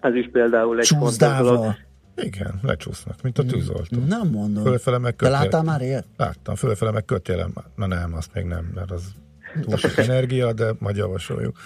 Ez 0.00 0.14
is 0.14 0.28
például 0.32 0.78
egy 0.78 0.86
fontos 0.86 1.16
dolog. 1.16 1.74
Igen, 2.16 2.60
lecsúsznak, 2.62 3.22
mint 3.22 3.38
a 3.38 3.44
tűzoltó. 3.44 3.98
Nem 4.08 4.28
mondom. 4.28 4.64
Fölfele 4.64 4.98
meg 4.98 5.16
kötjelem. 5.16 5.40
Te 5.40 5.44
láttál 5.44 5.62
már 5.62 5.82
ilyet? 5.82 6.06
Láttam, 6.16 6.54
fölfele 6.54 6.90
meg 6.90 7.04
kötjelem. 7.04 7.52
Na 7.74 7.86
nem, 7.86 8.14
azt 8.14 8.30
még 8.34 8.44
nem, 8.44 8.70
mert 8.74 8.90
az 8.90 9.12
túl 9.60 9.76
sok 9.84 9.96
energia, 9.96 10.52
de 10.52 10.72
majd 10.78 10.96
javasoljuk. 10.96 11.56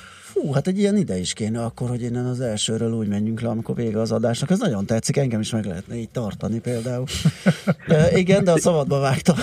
Fú, 0.40 0.52
hát 0.52 0.66
egy 0.66 0.78
ilyen 0.78 0.96
ide 0.96 1.16
is 1.16 1.32
kéne 1.32 1.64
akkor, 1.64 1.88
hogy 1.88 2.02
innen 2.02 2.26
az 2.26 2.40
elsőről 2.40 2.92
úgy 2.92 3.08
menjünk 3.08 3.40
le, 3.40 3.48
amikor 3.48 3.74
vége 3.74 3.98
az 4.00 4.12
adásnak. 4.12 4.50
Ez 4.50 4.58
nagyon 4.58 4.86
tetszik, 4.86 5.16
engem 5.16 5.40
is 5.40 5.52
meg 5.52 5.64
lehetne 5.64 5.94
így 5.94 6.10
tartani 6.10 6.60
például. 6.60 7.04
De, 7.88 8.10
igen, 8.12 8.44
de 8.44 8.52
a 8.52 8.58
szabadba 8.58 9.00
vágtam. 9.00 9.36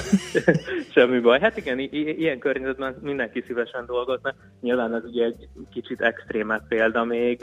Semmi 0.96 1.20
baj. 1.20 1.40
Hát 1.40 1.58
igen, 1.58 1.80
i- 1.80 2.16
ilyen 2.18 2.40
környezetben 2.40 2.96
mindenki 3.02 3.44
szívesen 3.48 3.86
dolgozna. 3.86 4.34
Nyilván 4.62 4.96
ez 4.96 5.04
ugye 5.04 5.26
egy 5.26 5.48
kicsit 5.74 6.02
extrémebb 6.02 6.68
példa 6.68 7.04
még, 7.04 7.38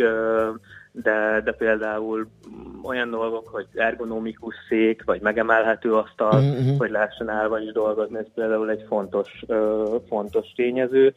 de, 0.93 1.41
de 1.45 1.53
például 1.53 2.29
olyan 2.83 3.11
dolgok, 3.11 3.49
hogy 3.49 3.67
ergonomikus 3.75 4.55
szék, 4.69 5.03
vagy 5.05 5.21
megemelhető 5.21 5.95
asztal, 5.95 6.41
mm-hmm. 6.41 6.77
hogy 6.77 6.91
lehessen 6.91 7.29
állva 7.29 7.61
is 7.61 7.73
dolgozni, 7.73 8.19
ez 8.19 8.27
például 8.35 8.71
egy 8.71 8.85
fontos, 8.89 9.45
fontos 10.09 10.53
tényező. 10.57 11.15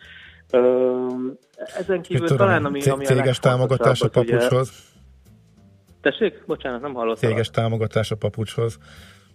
Ezen 1.79 2.01
kívül 2.01 2.27
tudom, 2.27 2.37
talán, 2.37 2.65
ami, 2.65 2.81
ami 2.83 3.05
céges 3.05 3.39
támogatás 3.39 4.01
a 4.01 4.09
papucshoz. 4.09 4.69
Ugye... 4.69 4.93
Tessék? 6.01 6.43
Bocsánat, 6.45 6.81
nem 6.81 6.93
hallottam. 6.93 7.29
Céges 7.29 7.49
támogatás 7.49 8.11
a 8.11 8.15
papucshoz. 8.15 8.77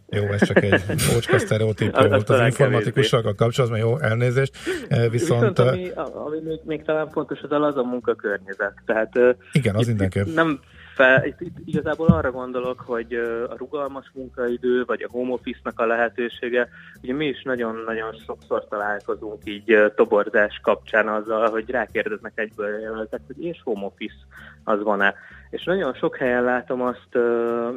Jó, 0.09 0.25
ez 0.25 0.47
csak 0.47 0.63
egy 0.63 0.83
ócska 1.17 1.39
sztereotípia 1.39 2.09
volt 2.09 2.29
az 2.29 2.41
informatikusokkal 2.41 3.35
kapcsolatban, 3.35 3.79
jó, 3.79 3.99
elnézést. 3.99 4.53
Viszont, 4.89 5.11
Viszont 5.11 5.59
ami, 5.59 5.91
ami 5.95 6.41
még, 6.45 6.61
még 6.65 6.83
talán 6.83 7.09
fontos, 7.11 7.39
az 7.41 7.77
a 7.77 7.83
munkakörzet. 7.83 8.75
Tehát, 8.87 9.13
igen, 9.53 9.75
az 9.75 9.87
mindenképp. 9.87 10.27
Nem 10.27 10.61
Fel, 11.01 11.27
itt, 11.27 11.41
itt 11.41 11.57
igazából 11.65 12.07
arra 12.07 12.31
gondolok, 12.31 12.81
hogy 12.81 13.15
a 13.51 13.57
rugalmas 13.57 14.11
munkaidő, 14.15 14.85
vagy 14.85 15.03
a 15.03 15.09
home 15.11 15.33
office-nak 15.33 15.81
a 15.81 15.87
lehetősége, 15.87 16.69
ugye 17.03 17.15
mi 17.15 17.27
is 17.27 17.43
nagyon-nagyon 17.43 18.13
sokszor 18.27 18.69
találkozunk 18.69 19.43
így 19.45 19.93
toborzás 19.95 20.61
kapcsán 20.63 21.09
azzal, 21.09 21.51
hogy 21.51 21.71
rákérdeznek 21.71 22.33
egyből 22.35 22.79
jelöltek, 22.79 23.21
hogy 23.27 23.45
és 23.45 23.61
home 23.65 23.85
office 23.85 24.27
az 24.65 24.83
van-e. 24.83 25.15
És 25.51 25.65
nagyon 25.65 25.95
sok 25.95 26.17
helyen 26.17 26.45
látom 26.45 26.81
azt 26.83 27.19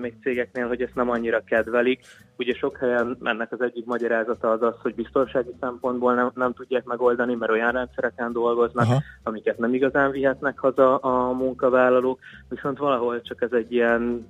még 0.02 0.14
cégeknél, 0.22 0.68
hogy 0.68 0.82
ezt 0.82 0.96
nem 0.96 1.10
annyira 1.10 1.44
kedvelik. 1.44 2.06
Ugye 2.38 2.54
sok 2.54 2.78
helyen 2.78 3.18
ennek 3.24 3.52
az 3.52 3.62
egyik 3.62 3.86
magyarázata 3.86 4.52
az 4.52 4.62
az, 4.62 4.76
hogy 4.82 4.96
biztonsági 4.96 5.54
szempontból 5.60 6.14
nem, 6.14 6.32
nem 6.36 6.54
tudják 6.54 6.84
megoldani, 6.84 7.36
mert 7.36 7.52
olyan 7.52 7.72
rendszereken 7.72 8.32
dolgoznak, 8.32 8.86
Aha. 8.86 9.02
amiket 9.24 9.58
nem 9.58 9.74
igazán 9.74 10.12
vihetnek 10.12 10.60
haza 10.60 10.98
a 10.98 11.32
munkavállalók, 11.32 12.20
viszont 12.50 12.78
valahol 12.78 13.13
csak 13.22 13.42
ez 13.42 13.52
egy 13.52 13.72
ilyen 13.72 14.28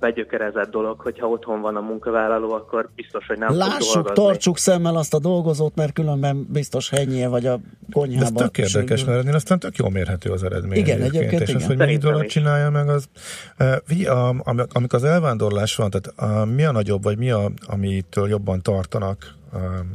begyökerezett 0.00 0.70
dolog, 0.70 1.00
hogyha 1.00 1.28
otthon 1.28 1.60
van 1.60 1.76
a 1.76 1.80
munkavállaló, 1.80 2.52
akkor 2.52 2.90
biztos, 2.94 3.26
hogy 3.26 3.38
nem 3.38 3.56
Lássuk, 3.56 4.06
fog 4.06 4.12
tartsuk 4.12 4.58
szemmel 4.58 4.96
azt 4.96 5.14
a 5.14 5.18
dolgozót, 5.18 5.74
mert 5.74 5.92
különben 5.92 6.46
biztos 6.50 6.90
hennyie 6.90 7.28
vagy 7.28 7.46
a 7.46 7.60
konyhában. 7.92 8.42
Ez 8.42 8.50
tök 8.50 8.58
érdekes, 8.58 9.04
mert 9.04 9.18
ennél 9.18 9.34
aztán 9.34 9.58
tök 9.58 9.76
jól 9.76 9.90
mérhető 9.90 10.30
az 10.30 10.42
eredmény. 10.42 10.78
Igen, 10.78 11.00
egyébként, 11.00 11.14
egyébként 11.14 11.42
és 11.42 11.48
igen. 11.48 11.60
az, 11.60 11.66
hogy 11.66 11.76
mennyi 11.76 11.96
dolog 11.96 12.26
csinálja 12.26 12.70
meg, 12.70 12.88
az 12.88 13.08
amikor 14.72 14.98
az 14.98 15.04
elvándorlás 15.04 15.76
van, 15.76 15.90
tehát 15.90 16.40
a, 16.40 16.44
mi 16.44 16.64
a 16.64 16.72
nagyobb, 16.72 17.02
vagy 17.02 17.18
mi 17.18 17.30
a, 17.30 17.50
amitől 17.66 18.28
jobban 18.28 18.62
tartanak 18.62 19.34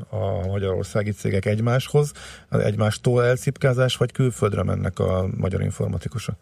a 0.10 0.48
magyarországi 0.48 1.12
cégek 1.12 1.46
egymáshoz, 1.46 2.12
egymástól 2.50 3.24
elszipkázás, 3.24 3.98
vagy 3.98 4.12
külföldre 4.12 4.64
mennek 4.64 5.00
a 5.00 5.26
magyar 5.38 5.62
informatikusok? 5.62 6.36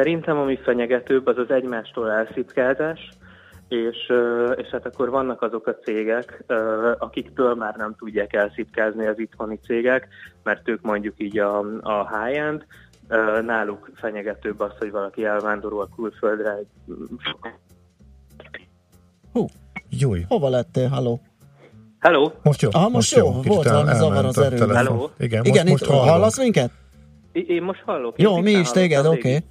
Szerintem 0.00 0.38
ami 0.38 0.56
fenyegetőbb, 0.56 1.26
az 1.26 1.38
az 1.38 1.50
egymástól 1.50 2.10
elszipkázás, 2.10 3.08
és, 3.68 4.12
és 4.56 4.66
hát 4.70 4.86
akkor 4.86 5.10
vannak 5.10 5.42
azok 5.42 5.66
a 5.66 5.74
cégek, 5.74 6.44
akiktől 6.98 7.54
már 7.54 7.74
nem 7.76 7.94
tudják 7.98 8.32
elszipkázni 8.32 9.06
az 9.06 9.18
itthoni 9.18 9.58
cégek, 9.64 10.08
mert 10.42 10.68
ők 10.68 10.82
mondjuk 10.82 11.14
így 11.16 11.38
a, 11.38 11.58
a 11.80 12.18
high-end, 12.18 12.66
náluk 13.44 13.90
fenyegetőbb 13.94 14.60
az, 14.60 14.72
hogy 14.78 14.90
valaki 14.90 15.24
elvándorol 15.24 15.88
külföldre. 15.96 16.58
Hú, 19.32 19.46
Júj. 19.90 20.24
Hova 20.28 20.48
lettél? 20.48 20.88
Halló? 20.88 21.20
Hello. 21.98 22.30
Most 22.42 22.62
jó. 22.62 22.68
Aha, 22.72 22.88
most, 22.88 22.94
most 22.94 23.16
jó. 23.16 23.40
jó. 23.44 23.54
Volt 23.54 23.68
valami 23.68 23.94
zavar 23.94 24.24
az 24.24 24.38
erőben. 24.38 24.76
Hello. 24.76 25.08
Igen, 25.18 25.44
Igen 25.44 25.66
most, 25.68 25.82
itt 25.82 25.88
most 25.88 26.08
hallasz 26.08 26.38
minket? 26.38 26.70
Én 27.32 27.62
most 27.62 27.82
hallok. 27.84 28.20
Jó, 28.20 28.36
mi 28.36 28.50
is 28.50 28.70
téged, 28.70 29.06
oké. 29.06 29.18
Okay. 29.18 29.44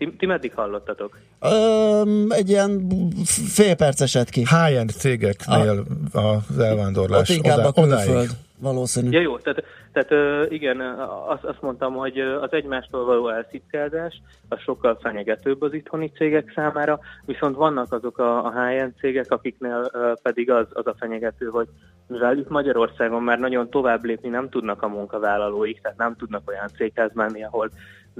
Ti, 0.00 0.14
ti 0.18 0.26
meddig 0.26 0.54
hallottatok? 0.54 1.18
Öm, 1.40 2.26
egy 2.28 2.48
ilyen 2.48 2.88
fél 3.24 3.74
perceset 3.74 4.30
ki. 4.30 4.40
High-end 4.40 4.90
cégeknél 4.90 5.84
a, 6.12 6.18
az 6.18 6.58
elvándorlás 6.58 7.30
Ott 7.30 7.36
inkább 7.36 7.58
oda, 7.58 7.68
a 7.68 7.72
külföld, 7.72 8.08
odáig. 8.08 8.28
valószínű. 8.58 9.10
Ja 9.10 9.20
jó, 9.20 9.38
tehát, 9.38 9.64
tehát 9.92 10.50
igen, 10.50 10.80
azt, 11.28 11.44
azt 11.44 11.62
mondtam, 11.62 11.94
hogy 11.94 12.18
az 12.18 12.52
egymástól 12.52 13.04
való 13.04 13.28
elszipkázás 13.28 14.22
az 14.48 14.58
sokkal 14.60 14.98
fenyegetőbb 15.02 15.62
az 15.62 15.74
itthoni 15.74 16.12
cégek 16.16 16.52
számára, 16.54 17.00
viszont 17.24 17.56
vannak 17.56 17.92
azok 17.92 18.18
a, 18.18 18.44
a 18.44 18.64
high-end 18.64 18.92
cégek, 19.00 19.30
akiknél 19.30 19.90
pedig 20.22 20.50
az, 20.50 20.66
az 20.72 20.86
a 20.86 20.94
fenyegető, 20.98 21.46
hogy 21.46 21.68
mivel 22.06 22.38
itt 22.38 22.48
Magyarországon 22.48 23.22
már 23.22 23.38
nagyon 23.38 23.70
tovább 23.70 24.04
lépni 24.04 24.28
nem 24.28 24.48
tudnak 24.48 24.82
a 24.82 24.88
munkavállalóik, 24.88 25.80
tehát 25.80 25.98
nem 25.98 26.16
tudnak 26.16 26.48
olyan 26.48 26.68
céghez 26.76 27.10
menni, 27.14 27.44
ahol 27.44 27.70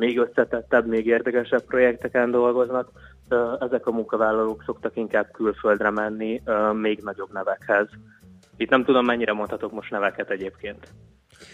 még 0.00 0.18
összetettebb, 0.18 0.86
még 0.86 1.06
érdekesebb 1.06 1.64
projekteken 1.64 2.30
dolgoznak, 2.30 2.90
ezek 3.60 3.86
a 3.86 3.90
munkavállalók 3.90 4.62
szoktak 4.66 4.96
inkább 4.96 5.30
külföldre 5.32 5.90
menni, 5.90 6.42
még 6.72 7.00
nagyobb 7.02 7.32
nevekhez. 7.32 7.88
Itt 8.56 8.70
nem 8.70 8.84
tudom, 8.84 9.04
mennyire 9.04 9.32
mondhatok 9.32 9.72
most 9.72 9.90
neveket 9.90 10.30
egyébként. 10.30 10.88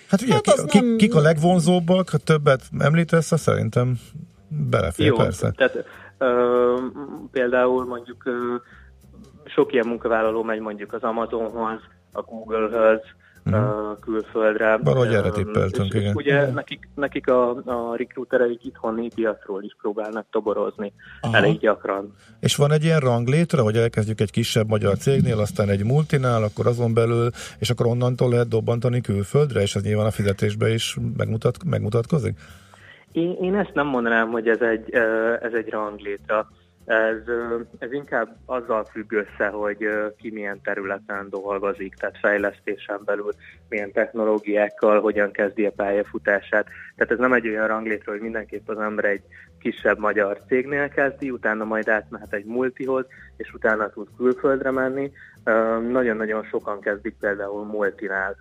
Hát 0.08 0.22
ugye, 0.22 0.32
hát 0.32 0.64
ki, 0.64 0.80
nem... 0.80 0.96
kik 0.96 1.14
a 1.14 1.20
legvonzóbbak, 1.20 2.08
ha 2.08 2.18
többet 2.18 2.62
említesz, 2.78 3.38
szerintem 3.38 3.98
belefér, 4.48 5.06
Jó, 5.06 5.16
persze. 5.16 5.50
Tehát, 5.50 5.84
ö, 6.18 6.74
például 7.30 7.86
mondjuk 7.86 8.26
ö, 8.26 8.54
sok 9.44 9.72
ilyen 9.72 9.86
munkavállaló 9.86 10.42
megy 10.42 10.60
mondjuk 10.60 10.92
az 10.92 11.02
Amazonhoz, 11.02 11.80
a 12.12 12.22
Google-höz, 12.22 13.00
uh-huh. 13.46 13.98
külföldre. 14.00 14.76
Valahogy 14.76 15.14
erre 15.14 15.30
tippeltünk, 15.30 15.94
és, 15.94 16.00
igen. 16.00 16.14
Ugye 16.14 16.50
nekik, 16.50 16.88
nekik 16.94 17.28
a, 17.28 17.50
a 17.50 17.96
recruitereik 17.96 18.64
itthoni 18.64 19.08
piacról 19.14 19.62
is 19.62 19.76
próbálnak 19.80 20.26
toborozni 20.30 20.92
Aha. 21.20 21.36
elég 21.36 21.58
gyakran. 21.58 22.14
És 22.40 22.56
van 22.56 22.72
egy 22.72 22.84
ilyen 22.84 23.00
ranglétre, 23.00 23.62
hogy 23.62 23.76
elkezdjük 23.76 24.20
egy 24.20 24.30
kisebb 24.30 24.68
magyar 24.68 24.96
cégnél, 24.96 25.38
aztán 25.38 25.68
egy 25.68 25.84
multinál, 25.84 26.42
akkor 26.42 26.66
azon 26.66 26.94
belül, 26.94 27.30
és 27.58 27.70
akkor 27.70 27.86
onnantól 27.86 28.28
lehet 28.28 28.48
dobbantani 28.48 29.00
külföldre, 29.00 29.60
és 29.60 29.74
ez 29.74 29.82
nyilván 29.82 30.06
a 30.06 30.10
fizetésbe 30.10 30.68
is 30.68 30.96
megmutat, 31.16 31.56
megmutatkozik? 31.64 32.38
Én, 33.12 33.36
én 33.40 33.54
ezt 33.54 33.74
nem 33.74 33.86
mondanám, 33.86 34.30
hogy 34.30 34.48
ez 34.48 34.60
egy, 34.60 34.90
ez 35.40 35.52
egy 35.52 35.68
ranglétra. 35.68 36.48
Ez, 36.86 37.16
ez 37.78 37.92
inkább 37.92 38.36
azzal 38.44 38.84
függ 38.84 39.12
össze, 39.12 39.48
hogy 39.48 39.88
ki 40.16 40.30
milyen 40.30 40.60
területen 40.62 41.28
dolgozik, 41.30 41.94
tehát 41.94 42.18
fejlesztésen 42.18 43.00
belül 43.04 43.32
milyen 43.68 43.92
technológiákkal, 43.92 45.00
hogyan 45.00 45.30
kezdi 45.30 45.64
a 45.64 45.70
pályafutását. 45.70 46.66
Tehát 46.96 47.12
ez 47.12 47.18
nem 47.18 47.32
egy 47.32 47.48
olyan 47.48 47.66
ranglétre, 47.66 48.12
hogy 48.12 48.20
mindenképp 48.20 48.68
az 48.68 48.78
ember 48.78 49.04
egy 49.04 49.22
kisebb 49.58 49.98
magyar 49.98 50.40
cégnél 50.46 50.88
kezdi, 50.88 51.30
utána 51.30 51.64
majd 51.64 51.88
átmehet 51.88 52.32
egy 52.32 52.44
multihoz, 52.44 53.06
és 53.36 53.52
utána 53.52 53.90
tud 53.90 54.08
külföldre 54.16 54.70
menni. 54.70 55.12
Nagyon-nagyon 55.90 56.44
sokan 56.44 56.80
kezdik 56.80 57.16
például 57.20 57.64
multinál 57.64 58.36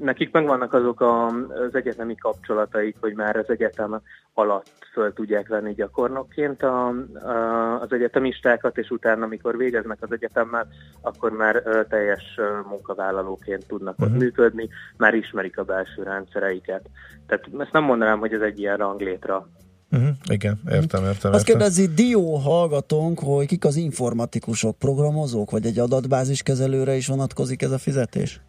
nekik 0.00 0.32
megvannak 0.32 0.72
azok 0.72 1.00
a, 1.00 1.26
az 1.26 1.74
egyetemi 1.74 2.14
kapcsolataik, 2.14 2.96
hogy 3.00 3.14
már 3.14 3.36
az 3.36 3.48
egyetem 3.48 4.00
alatt 4.34 4.86
föl 4.92 5.12
tudják 5.12 5.48
venni 5.48 5.74
gyakornokként 5.74 6.62
a, 6.62 6.88
a, 6.88 7.80
az 7.80 7.92
egyetemistákat, 7.92 8.78
és 8.78 8.90
utána, 8.90 9.24
amikor 9.24 9.56
végeznek 9.56 9.98
az 10.00 10.12
egyetemmel, 10.12 10.68
akkor 11.00 11.32
már 11.32 11.62
teljes 11.88 12.38
munkavállalóként 12.68 13.66
tudnak 13.66 13.94
uh-huh. 13.98 14.14
ott 14.14 14.20
működni, 14.20 14.68
már 14.96 15.14
ismerik 15.14 15.58
a 15.58 15.64
belső 15.64 16.02
rendszereiket. 16.02 16.82
Tehát 17.26 17.48
ezt 17.58 17.72
nem 17.72 17.84
mondanám, 17.84 18.18
hogy 18.18 18.32
ez 18.32 18.40
egy 18.40 18.58
ilyen 18.58 18.76
ranglétra. 18.76 19.48
Uh-huh, 19.92 20.08
igen, 20.30 20.60
értem, 20.70 21.04
értem. 21.04 21.32
Azt 21.32 21.44
kérdezi 21.44 21.86
Dió 21.86 22.34
hallgatónk, 22.34 23.18
hogy 23.18 23.46
kik 23.46 23.64
az 23.64 23.76
informatikusok, 23.76 24.78
programozók, 24.78 25.50
vagy 25.50 25.66
egy 25.66 25.78
adatbázis 25.78 26.42
kezelőre 26.42 26.94
is 26.94 27.06
vonatkozik 27.06 27.62
ez 27.62 27.70
a 27.70 27.78
fizetés? 27.78 28.40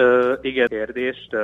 Ö, 0.00 0.34
igen, 0.40 0.66
kérdést. 0.66 1.36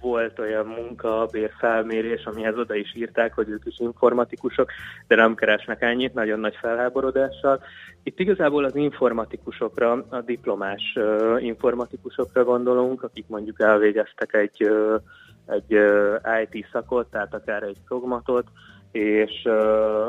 Volt 0.00 0.38
olyan 0.38 0.66
munka, 0.66 1.26
bérfelmérés, 1.30 2.24
amihez 2.24 2.58
oda 2.58 2.74
is 2.74 2.94
írták, 2.96 3.34
hogy 3.34 3.48
ők 3.48 3.62
is 3.64 3.78
informatikusok, 3.78 4.70
de 5.06 5.14
nem 5.16 5.34
keresnek 5.34 5.82
ennyit, 5.82 6.14
nagyon 6.14 6.40
nagy 6.40 6.56
felháborodással. 6.60 7.60
Itt 8.02 8.18
igazából 8.18 8.64
az 8.64 8.76
informatikusokra, 8.76 10.04
a 10.08 10.20
diplomás 10.20 10.96
uh, 10.96 11.44
informatikusokra 11.44 12.44
gondolunk, 12.44 13.02
akik 13.02 13.24
mondjuk 13.28 13.60
elvégeztek 13.60 14.34
egy, 14.34 14.64
uh, 14.64 15.00
egy 15.46 15.74
uh, 15.74 16.48
IT 16.50 16.66
szakot, 16.72 17.10
tehát 17.10 17.34
akár 17.34 17.62
egy 17.62 17.78
szogmatot, 17.88 18.46
és 18.92 19.44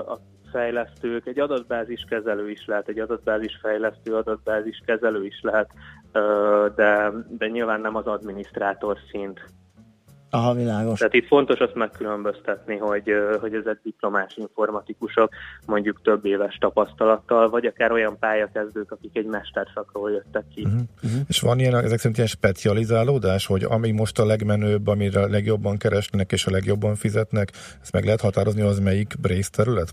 a 0.08 0.20
fejlesztők, 0.54 1.28
egy 1.28 1.40
adatbázis 1.40 2.06
kezelő 2.10 2.50
is 2.50 2.66
lehet, 2.66 2.88
egy 2.88 3.00
adatbázis 3.00 3.60
fejlesztő, 3.62 4.16
adatbázis 4.16 4.82
kezelő 4.86 5.26
is 5.26 5.40
lehet, 5.42 5.70
de, 6.76 7.12
de 7.38 7.48
nyilván 7.48 7.82
nem 7.82 7.96
az 7.96 8.06
adminisztrátor 8.06 8.98
szint. 9.12 9.42
Aha, 10.34 10.54
világos. 10.54 11.00
Tehát 11.00 11.14
itt 11.14 11.28
fontos 11.28 11.60
azt 11.60 11.76
megkülönböztetni, 11.76 12.78
hogy, 12.78 13.04
hogy 13.40 13.54
ezek 13.54 13.80
diplomás 13.84 14.34
informatikusok, 14.36 15.30
mondjuk 15.66 16.02
több 16.02 16.26
éves 16.26 16.58
tapasztalattal, 16.58 17.50
vagy 17.50 17.66
akár 17.66 17.92
olyan 17.92 18.20
pályakezdők, 18.20 18.92
akik 18.92 19.18
egy 19.18 19.26
mesterszakról 19.26 20.12
jöttek 20.12 20.44
ki. 20.56 20.64
Uh-huh. 20.64 20.82
Uh-huh. 21.04 21.22
És 21.28 21.40
van 21.40 21.60
ilyen, 21.60 21.76
ezek 21.76 21.98
szerint 21.98 22.18
ilyen 22.18 22.30
specializálódás, 22.30 23.46
hogy 23.46 23.64
ami 23.64 23.92
most 23.92 24.20
a 24.20 24.26
legmenőbb, 24.26 24.88
amire 24.88 25.22
a 25.22 25.28
legjobban 25.28 25.78
keresnek 25.78 26.32
és 26.32 26.46
a 26.46 26.52
legjobban 26.52 26.96
fizetnek, 26.96 27.52
ezt 27.82 27.94
meg 27.94 28.04
lehet 28.04 28.22
határozni, 28.22 28.62
az 28.62 28.80
melyik 28.80 29.14
brace 29.22 29.50
terület? 29.52 29.92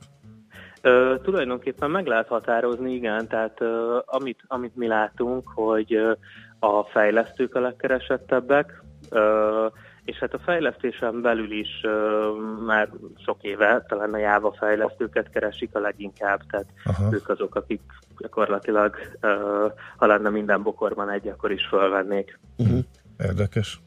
Ö, 0.83 1.15
tulajdonképpen 1.23 1.91
meg 1.91 2.07
lehet 2.07 2.29
határozni, 2.29 2.95
igen, 2.95 3.29
tehát 3.29 3.61
ö, 3.61 3.99
amit, 4.05 4.39
amit 4.47 4.77
mi 4.77 4.87
látunk, 4.87 5.49
hogy 5.55 5.95
ö, 5.95 6.13
a 6.59 6.83
fejlesztők 6.83 7.55
a 7.55 7.61
legkeresettebbek, 7.61 8.83
ö, 9.11 9.67
és 10.05 10.19
hát 10.19 10.35
a 10.35 10.39
fejlesztésen 10.39 11.21
belül 11.23 11.53
is 11.53 11.81
ö, 11.83 12.29
már 12.67 12.89
sok 13.25 13.43
éve 13.43 13.85
talán 13.89 14.15
a 14.15 14.19
Java 14.19 14.53
fejlesztőket 14.53 15.31
keresik 15.31 15.75
a 15.75 15.79
leginkább, 15.79 16.41
tehát 16.51 16.67
Aha. 16.85 17.09
ők 17.13 17.29
azok, 17.29 17.55
akik 17.55 17.81
gyakorlatilag, 18.19 18.97
ö, 19.21 19.67
ha 19.97 20.07
lenne 20.07 20.31
minden 20.31 20.63
bokorban 20.63 21.11
egy, 21.11 21.29
akkor 21.29 21.53
is 21.53 21.67
fölvennék. 21.67 22.39
Uh-huh. 22.57 22.79
Érdekes. 23.19 23.81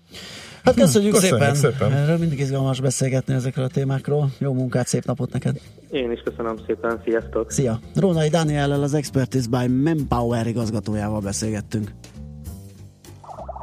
Hát 0.64 0.76
köszönjük, 0.76 1.14
köszönjük 1.14 1.40
szépen. 1.40 1.56
szépen. 1.56 1.92
Erről 1.92 2.18
mindig 2.18 2.40
izgalmas 2.40 2.82
beszélgetni 2.82 3.34
ezekről 3.34 3.66
a 3.66 3.68
témákról. 3.68 4.30
Jó 4.38 4.54
munkát, 4.54 4.88
szép 4.88 5.06
napot 5.06 5.34
neked. 5.34 5.60
Én 5.92 6.12
is 6.12 6.22
köszönöm 6.24 6.56
szépen, 6.68 7.02
sziasztok! 7.04 7.52
Szia! 7.52 7.80
Rónai 7.96 8.30
Dániellel 8.30 8.84
az 8.84 8.94
Expertise 8.94 9.48
by 9.50 9.68
Manpower 9.68 10.48
igazgatójával 10.48 11.20
beszélgettünk. 11.20 11.92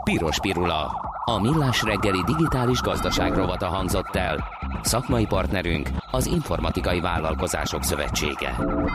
Piros 0.04 0.40
Pirula. 0.40 1.08
A 1.24 1.40
millás 1.40 1.82
reggeli 1.82 2.22
digitális 2.26 2.80
gazdaság 2.80 3.34
rovata 3.34 3.66
hangzott 3.66 4.14
el. 4.16 4.44
Szakmai 4.82 5.26
partnerünk 5.26 5.88
az 6.10 6.26
Informatikai 6.26 7.00
Vállalkozások 7.00 7.84
Szövetsége. 7.84 8.50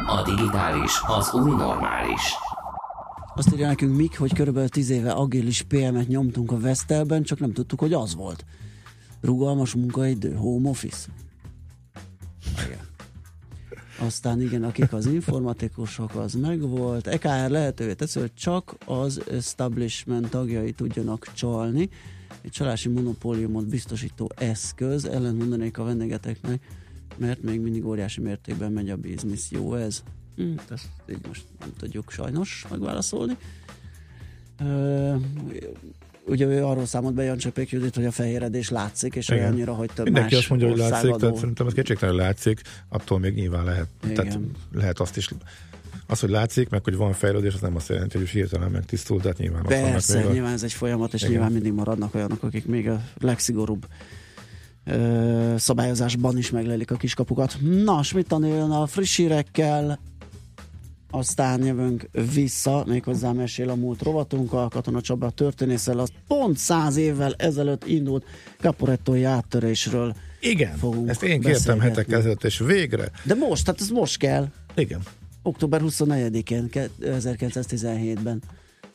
A 0.08 0.22
digitális 0.26 1.02
az 1.08 1.34
új 1.34 1.50
normális. 1.50 2.22
Azt 3.38 3.54
írja 3.54 3.68
nekünk 3.68 3.96
Mik, 3.96 4.18
hogy 4.18 4.34
körülbelül 4.34 4.70
10 4.70 4.90
éve 4.90 5.12
agilis 5.12 5.62
PM-et 5.62 6.08
nyomtunk 6.08 6.52
a 6.52 6.60
Vestelben, 6.60 7.24
csak 7.24 7.40
nem 7.40 7.54
tudtuk, 7.54 7.80
hogy 7.80 7.94
az 7.94 8.16
volt. 8.16 8.46
Rugalmas 9.22 9.74
munkaidő, 9.74 10.34
home 10.34 10.70
office. 10.70 11.08
Igen. 12.66 12.86
Aztán 14.00 14.42
igen, 14.42 14.64
akik 14.64 14.94
az 14.94 15.06
informatikusok, 15.06 16.16
az 16.16 16.34
megvolt. 16.34 17.08
EKR 17.08 17.50
lehetővé 17.50 17.94
teszi, 17.94 18.20
hogy 18.20 18.34
csak 18.34 18.76
az 18.86 19.22
establishment 19.30 20.30
tagjai 20.30 20.72
tudjanak 20.72 21.32
csalni. 21.34 21.90
Egy 22.42 22.52
csalási 22.52 22.90
monopóliumot 22.90 23.68
biztosító 23.68 24.32
eszköz, 24.36 25.06
ellen 25.06 25.36
mondanék 25.36 25.78
a 25.78 25.84
vendégeteknek, 25.84 26.66
mert 27.18 27.42
még 27.42 27.60
mindig 27.60 27.86
óriási 27.86 28.22
mértékben 28.22 28.72
megy 28.72 28.90
a 28.90 28.96
biznisz. 28.96 29.52
Jó 29.52 29.76
ez? 29.76 30.04
Hm, 30.36 30.52
ezt 30.70 30.88
így 31.10 31.28
most 31.28 31.44
nem 31.60 31.70
tudjuk 31.78 32.12
sajnos 32.12 32.66
megválaszolni. 32.70 33.38
Ö, 34.60 35.16
ugye 36.26 36.46
ő 36.46 36.66
arról 36.66 36.86
számolt 36.86 37.14
be 37.14 37.24
Jan 37.24 37.38
Csepék 37.38 37.70
Judit, 37.70 37.96
hogy 37.96 38.06
a 38.06 38.12
fehéredés 38.12 38.70
látszik, 38.70 39.16
és 39.16 39.30
Igen. 39.30 39.44
olyannyira, 39.44 39.74
hogy 39.74 39.90
több 39.94 40.06
Mindenki 40.06 40.34
más 40.34 40.42
azt 40.42 40.50
mondja, 40.50 40.68
hogy 40.68 40.78
látszik, 40.78 40.94
országadó- 40.96 41.20
tehát 41.20 41.36
szerintem 41.36 41.68
ez 41.68 41.74
kétségtelenül 41.74 42.22
látszik, 42.22 42.62
attól 42.90 43.20
még 43.20 43.34
nyilván 43.34 43.64
lehet. 43.64 43.88
Igen. 44.04 44.16
Tehát 44.16 44.40
lehet 44.72 45.00
azt 45.00 45.18
is 45.18 45.30
az, 46.08 46.20
hogy 46.20 46.30
látszik, 46.30 46.70
meg 46.70 46.84
hogy 46.84 46.96
van 46.96 47.14
fejlődés, 47.14 47.54
az 47.54 47.62
nem 47.62 47.76
azt 47.76 47.90
jelenti, 47.90 48.18
hogy 48.18 48.30
hirtelen 48.30 48.72
megtisztult, 48.72 49.22
tehát 49.22 49.38
nyilván 49.38 49.64
Persze, 49.64 50.18
még 50.24 50.32
nyilván 50.32 50.54
ez 50.54 50.64
egy 50.64 50.74
folyamat, 50.74 51.14
és 51.14 51.20
Igen. 51.22 51.32
nyilván 51.32 51.52
mindig 51.52 51.74
maradnak 51.74 52.16
olyanok, 52.16 52.44
akik 52.44 52.66
még 52.66 52.90
a 52.90 53.02
legszigorúbb 53.20 53.86
ö, 54.86 55.54
szabályozásban 55.58 56.38
is 56.38 56.50
meglelik 56.50 56.92
a 56.92 56.96
kiskapukat. 56.96 57.58
Na, 57.84 58.02
mit 58.14 58.36
jön 58.40 58.72
a 58.72 58.86
friss 58.86 59.16
hírekkel, 59.16 60.00
aztán 61.16 61.64
jövünk 61.64 62.10
vissza, 62.34 62.84
méghozzá 62.88 63.32
mesél 63.32 63.70
a 63.70 63.76
múlt 63.76 64.02
rovatunk, 64.02 64.54
a 64.54 64.68
Katona 64.68 65.02
Csaba 65.02 65.30
történészel, 65.30 66.00
az 66.00 66.10
pont 66.28 66.58
száz 66.58 66.96
évvel 66.96 67.34
ezelőtt 67.38 67.88
indult 67.88 68.26
Caporettói 68.60 69.24
áttörésről. 69.24 70.16
Igen, 70.40 70.78
fogunk 70.78 71.10
ezt 71.10 71.24
én 71.24 71.42
kértem 71.42 71.80
hetek 71.80 72.12
ezelőtt, 72.12 72.44
és 72.44 72.60
végre. 72.60 73.12
De 73.24 73.34
most, 73.34 73.66
tehát 73.66 73.82
ez 73.82 73.90
most 73.90 74.18
kell. 74.18 74.48
Igen. 74.76 75.02
Október 75.42 75.82
24-én, 75.84 76.70
ke- 76.70 76.90
1917-ben. 77.02 78.42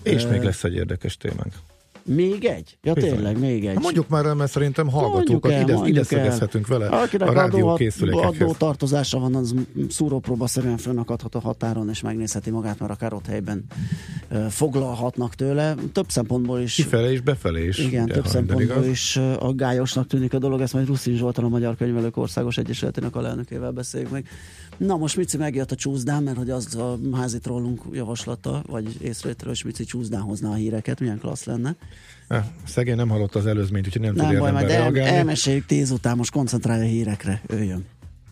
És 0.02 0.24
Ö, 0.24 0.30
még 0.30 0.42
lesz 0.42 0.64
egy 0.64 0.74
érdekes 0.74 1.16
témánk. 1.16 1.52
Még 2.04 2.44
egy? 2.44 2.78
Ja, 2.82 2.92
Bizony. 2.92 3.10
tényleg, 3.10 3.38
még 3.38 3.66
egy. 3.66 3.74
Ha 3.74 3.80
mondjuk 3.80 4.08
már 4.08 4.26
el, 4.26 4.34
mert 4.34 4.50
szerintem 4.50 4.88
hallgatókat 4.88 5.52
el, 5.52 5.60
ide, 5.60 5.78
ide 5.84 6.02
szögezhetünk 6.02 6.66
vele 6.66 6.86
Akinek 6.88 7.28
a 7.28 7.32
rádió 7.32 7.68
adó, 7.68 8.54
tartozása 8.58 9.18
van, 9.18 9.34
az 9.34 9.54
szúrópróba 9.88 10.46
szerűen 10.46 10.76
fönnakadhat 10.76 11.34
a 11.34 11.40
határon, 11.40 11.88
és 11.88 12.00
megnézheti 12.00 12.50
magát, 12.50 12.78
mert 12.78 12.92
akár 12.92 13.12
ott 13.12 13.26
helyben 13.26 13.64
foglalhatnak 14.48 15.34
tőle. 15.34 15.74
Több 15.92 16.08
szempontból 16.08 16.60
is 16.60 16.74
Kifele 16.74 17.12
és 17.12 17.20
befelé 17.20 17.66
is. 17.66 17.78
igen, 17.78 18.04
ugye, 18.04 18.12
több 18.14 18.26
szempontból 18.26 18.82
igaz. 18.82 18.86
is 18.86 19.16
aggályosnak 19.38 20.06
tűnik 20.06 20.34
a 20.34 20.38
dolog, 20.38 20.60
ezt 20.60 20.72
majd 20.72 20.86
Ruszin 20.86 21.16
Zsoltan, 21.16 21.44
a 21.44 21.48
Magyar 21.48 21.76
Könyvelők 21.76 22.16
Országos 22.16 22.58
Egyesületének 22.58 23.16
alelnökével 23.16 23.70
beszéljük 23.70 24.10
meg. 24.10 24.28
Na 24.86 24.96
most 24.96 25.16
Mici 25.16 25.36
megjött 25.36 25.70
a 25.70 25.74
csúszdán, 25.74 26.22
mert 26.22 26.36
hogy 26.36 26.50
az 26.50 26.74
a 26.76 26.98
házi 27.12 27.38
trollunk 27.38 27.82
javaslata, 27.92 28.62
vagy 28.66 28.96
észrevételő, 29.02 29.50
hogy 29.50 29.62
Mici 29.64 29.84
csúszdán 29.84 30.20
hozna 30.20 30.50
a 30.50 30.54
híreket, 30.54 31.00
milyen 31.00 31.18
klassz 31.18 31.44
lenne. 31.44 31.76
Eh, 32.28 32.44
Szegény 32.66 32.96
nem 32.96 33.08
hallott 33.08 33.34
az 33.34 33.46
előzményt, 33.46 33.86
úgyhogy 33.86 34.02
nem, 34.02 34.14
Nem 34.14 34.28
tud 34.28 34.38
baj, 34.38 34.52
majd 34.52 34.70
el, 34.70 34.78
reagálni. 34.80 35.16
elmeséljük 35.16 35.66
tíz 35.66 35.90
után, 35.90 36.16
most 36.16 36.30
koncentrálj 36.32 36.80
a 36.80 36.84
hírekre, 36.88 37.42
ő 37.46 37.62
jön. 37.62 37.84